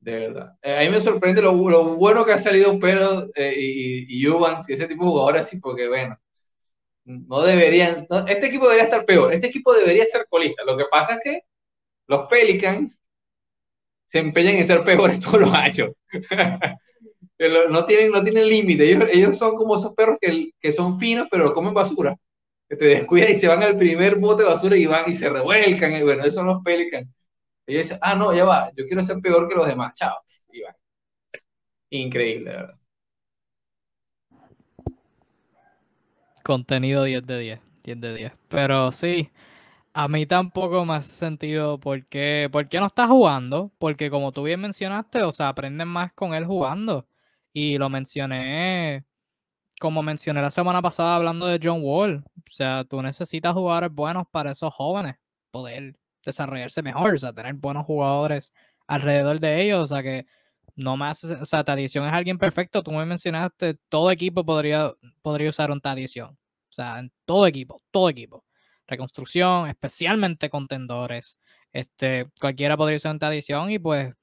[0.00, 0.56] De verdad.
[0.62, 1.52] Eh, a mí me sorprende lo,
[1.96, 5.88] bueno que ha salido Pero eh, y, y, y ese tipo de jugadores así, porque
[5.88, 6.16] bueno,
[7.06, 10.64] no deberían, este equipo debería estar peor, este equipo debería ser colista.
[10.64, 11.40] Lo que pasa es que
[12.08, 13.00] los Pelicans
[14.06, 15.92] se empeñan en ser peores todos los años.
[17.70, 21.54] no tienen, no tienen límite, ellos, son como esos perros que, que son finos pero
[21.54, 22.16] comen basura.
[22.68, 25.28] Que te descuidan y se van al primer bote de basura y van y se
[25.28, 25.92] revuelcan.
[26.02, 27.08] Bueno, esos son los Pelicans.
[27.66, 30.16] Ellos dicen, ah, no, ya va, yo quiero ser peor que los demás, chao.
[31.90, 32.78] Increíble, ¿verdad?
[36.46, 38.32] Contenido 10 de 10, 10 de 10.
[38.48, 39.30] Pero sí,
[39.92, 44.30] a mí tampoco me hace sentido por qué, por qué no está jugando, porque como
[44.32, 47.08] tú bien mencionaste, o sea, aprenden más con él jugando.
[47.52, 49.04] Y lo mencioné,
[49.80, 52.24] como mencioné la semana pasada hablando de John Wall.
[52.36, 55.16] O sea, tú necesitas jugadores buenos para esos jóvenes,
[55.50, 58.52] poder desarrollarse mejor, o sea, tener buenos jugadores
[58.86, 60.26] alrededor de ellos, o sea que
[60.76, 62.82] no más, o sea, Tradición es alguien perfecto.
[62.82, 64.92] Tú me mencionaste, todo equipo podría,
[65.22, 66.38] podría usar un Tradición.
[66.70, 68.44] O sea, en todo equipo, todo equipo.
[68.86, 71.40] Reconstrucción, especialmente contendores.
[71.72, 74.14] Este, cualquiera podría usar un Tradición y pues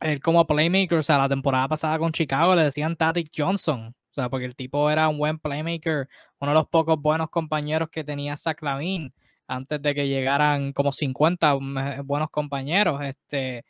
[0.00, 3.94] él como playmaker, o sea, la temporada pasada con Chicago le decían Tadic Johnson.
[4.10, 6.08] O sea, porque el tipo era un buen playmaker,
[6.40, 8.58] uno de los pocos buenos compañeros que tenía Zach
[9.46, 11.54] antes de que llegaran como 50
[12.04, 13.00] buenos compañeros.
[13.02, 13.64] Este,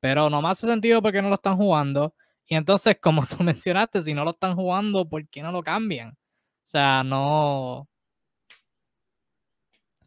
[0.00, 2.14] pero no me hace sentido porque no lo están jugando.
[2.46, 6.10] Y entonces, como tú mencionaste, si no lo están jugando, ¿por qué no lo cambian?
[6.10, 6.16] O
[6.64, 7.86] sea, no.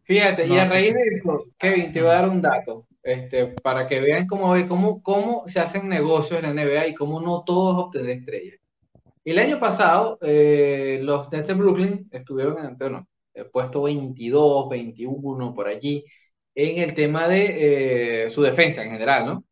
[0.04, 3.88] Fíjate, y a raíz de eso, Kevin, te voy a dar un dato, este, para
[3.88, 7.86] que vean cómo, cómo, cómo se hacen negocios en la NBA y cómo no todos
[7.86, 8.60] obtener estrellas.
[9.24, 15.54] El año pasado, eh, los Nets de Brooklyn estuvieron en bueno, el puesto 22, 21,
[15.54, 16.04] por allí,
[16.54, 19.44] en el tema de eh, su defensa en general, ¿no?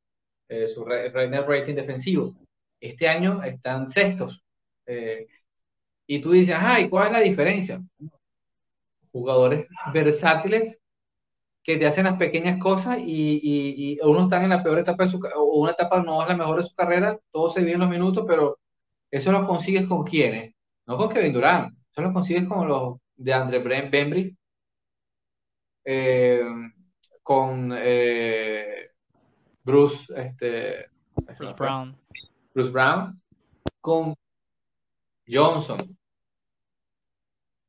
[0.52, 1.14] Eh, su net
[1.48, 2.36] rating defensivo.
[2.80, 4.44] Este año están sextos.
[6.08, 7.82] y tú dices, ay, ¿cuál es la diferencia?
[9.14, 10.78] Jugadores versátiles
[11.64, 13.40] que te hacen las pequeñas cosas y,
[13.94, 16.36] y, uno está en la peor etapa de su o una etapa no es la
[16.36, 18.60] mejor de su carrera, todo se vive en los minutos, pero
[19.12, 20.54] eso lo consigues con quiénes?
[20.88, 24.36] No con Kevin Durant, eso lo consigues con los de Andre Bembry,
[25.86, 26.42] eh,
[27.24, 28.91] con eh,
[29.64, 30.90] Bruce, este,
[31.38, 31.98] Bruce Brown.
[32.54, 33.22] Bruce Brown,
[33.80, 34.16] con
[35.28, 35.98] Johnson,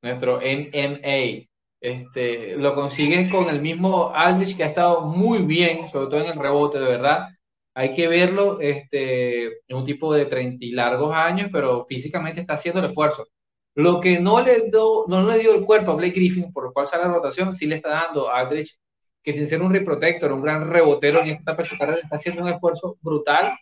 [0.03, 1.49] nuestro MMA.
[1.81, 6.31] Este, lo consigues con el mismo Aldrich que ha estado muy bien, sobre todo en
[6.31, 7.29] el rebote, de verdad
[7.75, 12.55] hay que verlo, este, es un tipo de 30 y largos años, pero físicamente está
[12.55, 13.27] haciendo el esfuerzo.
[13.75, 16.73] Lo que no le, do, no le dio el cuerpo a Blake Griffin, por lo
[16.73, 18.79] cual sale la rotación, sí le está dando a Aldrich,
[19.23, 22.17] que sin ser un reprotector, un gran rebotero en esta etapa de su carrera, está
[22.17, 23.53] haciendo un esfuerzo brutal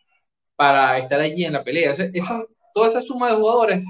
[0.56, 1.92] para estar allí en la pelea.
[1.92, 3.84] Eso, toda esa suma de jugadores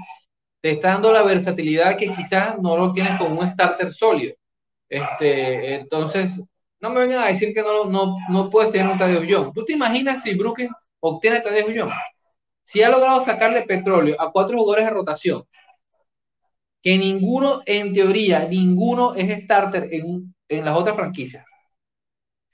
[0.61, 4.35] te está dando la versatilidad que quizás no lo tienes con un starter sólido.
[4.89, 6.43] Este, entonces,
[6.79, 9.53] no me vengan a decir que no, no, no puedes tener un Tadeo Young.
[9.53, 10.69] ¿Tú te imaginas si Brooklyn
[10.99, 11.91] obtiene a Tadeo Young?
[12.63, 15.43] Si ha logrado sacarle petróleo a cuatro jugadores de rotación,
[16.81, 21.45] que ninguno, en teoría, ninguno es starter en, en las otras franquicias.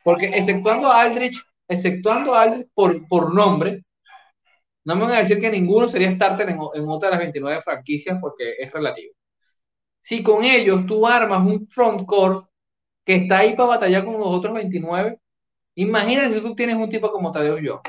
[0.07, 3.83] Porque exceptuando a Aldrich, exceptuando a Aldrich por, por nombre,
[4.85, 7.61] no me van a decir que ninguno sería starter en, en otra de las 29
[7.61, 9.13] franquicias porque es relativo.
[9.99, 12.47] Si con ellos tú armas un frontcourt
[13.03, 15.19] que está ahí para batallar con los otros 29.
[15.75, 17.81] Imagínate si tú tienes un tipo como Tadeo yo.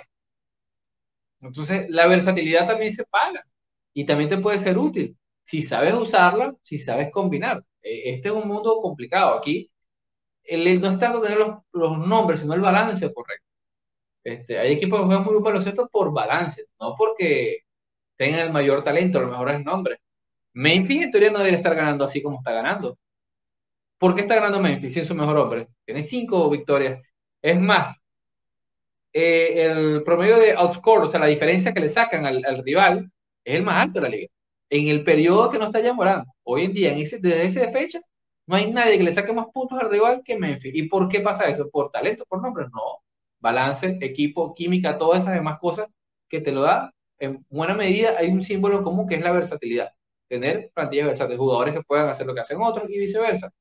[1.41, 3.45] Entonces, la versatilidad también se paga
[3.95, 7.59] y también te puede ser útil si sabes usarla, si sabes combinar.
[7.81, 9.39] E, este es un mundo complicado.
[9.39, 9.71] Aquí
[10.51, 13.47] no es tanto tener los, los nombres, sino el balance correcto.
[14.25, 17.61] Este, hay equipos que juegan muy bien baloncesto por balance, no porque
[18.17, 19.99] tengan el mayor talento, los mejores nombres.
[20.55, 22.99] Memphis en teoría no debería estar ganando así como está ganando.
[23.99, 25.69] ¿Por qué está ganando Memphis si es su mejor hombre?
[25.85, 27.01] Tiene cinco victorias.
[27.43, 27.95] Es más,
[29.13, 33.11] eh, el promedio de outscore, o sea, la diferencia que le sacan al, rival,
[33.45, 34.29] es el más alto de la liga.
[34.71, 37.73] En el periodo que no está ya Morán, hoy en día, en ese, desde esa
[37.73, 38.01] fecha,
[38.49, 40.75] no hay nadie que le saque más puntos al rival que Memphis.
[40.75, 41.71] ¿Y por qué pasa eso?
[41.71, 42.25] ¿Por talento?
[42.29, 42.67] ¿Por nombre?
[42.73, 43.03] No.
[43.41, 45.89] Balance, equipo, química, todas esas demás cosas
[46.29, 46.93] que te lo da.
[47.19, 49.93] En buena medida hay un símbolo común que es la versatilidad.
[50.29, 53.53] Tener plantillas versátiles, jugadores que puedan hacer lo que hacen otros y viceversa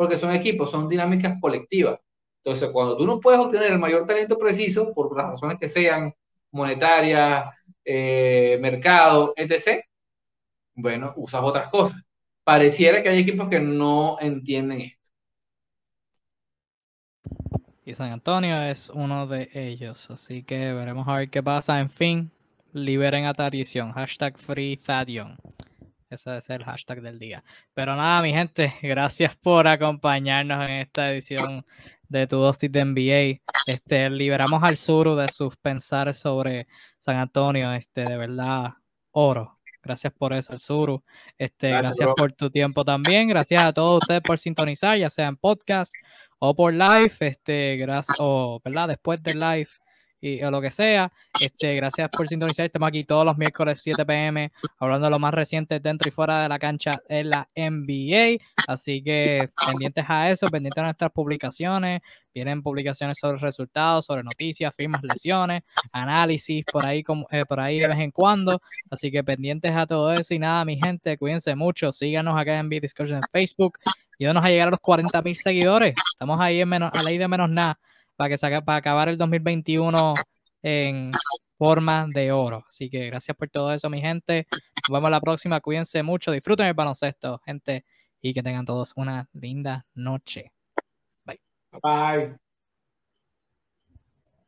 [0.00, 2.00] porque son equipos, son dinámicas colectivas.
[2.42, 6.14] Entonces, cuando tú no puedes obtener el mayor talento preciso, por las razones que sean
[6.52, 7.54] monetarias,
[7.84, 9.84] eh, mercado, etc.,
[10.74, 12.00] bueno, usas otras cosas.
[12.44, 15.10] Pareciera que hay equipos que no entienden esto.
[17.84, 21.80] Y San Antonio es uno de ellos, así que veremos a ver qué pasa.
[21.80, 22.30] En fin,
[22.72, 23.92] liberen a Tradición.
[23.92, 24.76] Hashtag Free
[26.10, 27.44] ese es el hashtag del día.
[27.72, 31.64] Pero nada, mi gente, gracias por acompañarnos en esta edición
[32.08, 33.40] de Tu Dosis de NBA.
[33.68, 36.66] Este, liberamos al Suru de sus pensares sobre
[36.98, 37.72] San Antonio.
[37.72, 38.72] Este, de verdad,
[39.12, 39.59] oro.
[39.82, 41.02] Gracias por eso, el Suru.
[41.38, 43.28] Este, gracias, por tu tiempo también.
[43.28, 45.92] Gracias a todos ustedes por sintonizar, ya sea en podcast
[46.38, 47.12] o por live.
[47.20, 48.88] Este, gracias, o, ¿verdad?
[48.88, 49.68] Después del live
[50.20, 51.12] y, o lo que sea.
[51.40, 52.66] Este, gracias por sintonizar.
[52.66, 56.42] Estamos aquí todos los miércoles 7 pm hablando de lo más reciente dentro y fuera
[56.42, 58.42] de la cancha en la NBA.
[58.68, 62.00] Así que pendientes a eso, pendientes a nuestras publicaciones.
[62.32, 67.80] Vienen publicaciones sobre resultados, sobre noticias, firmas, lesiones, análisis por ahí, como, eh, por ahí
[67.80, 68.60] de vez en cuando.
[68.90, 70.34] Así que pendientes a todo eso.
[70.34, 71.90] Y nada, mi gente, cuídense mucho.
[71.90, 73.78] Síganos acá en NBA Discussion en Facebook.
[74.18, 75.94] Y a llegar a los 40 mil seguidores.
[76.12, 77.78] Estamos ahí en menos, a ley de menos nada
[78.20, 80.12] para, que saque, para acabar el 2021
[80.62, 81.10] en
[81.56, 82.62] forma de oro.
[82.68, 84.46] Así que gracias por todo eso, mi gente.
[84.50, 85.58] Nos vemos la próxima.
[85.62, 87.86] Cuídense mucho, disfruten el baloncesto, gente,
[88.20, 90.52] y que tengan todos una linda noche.
[91.24, 91.40] Bye.
[91.82, 92.49] Bye.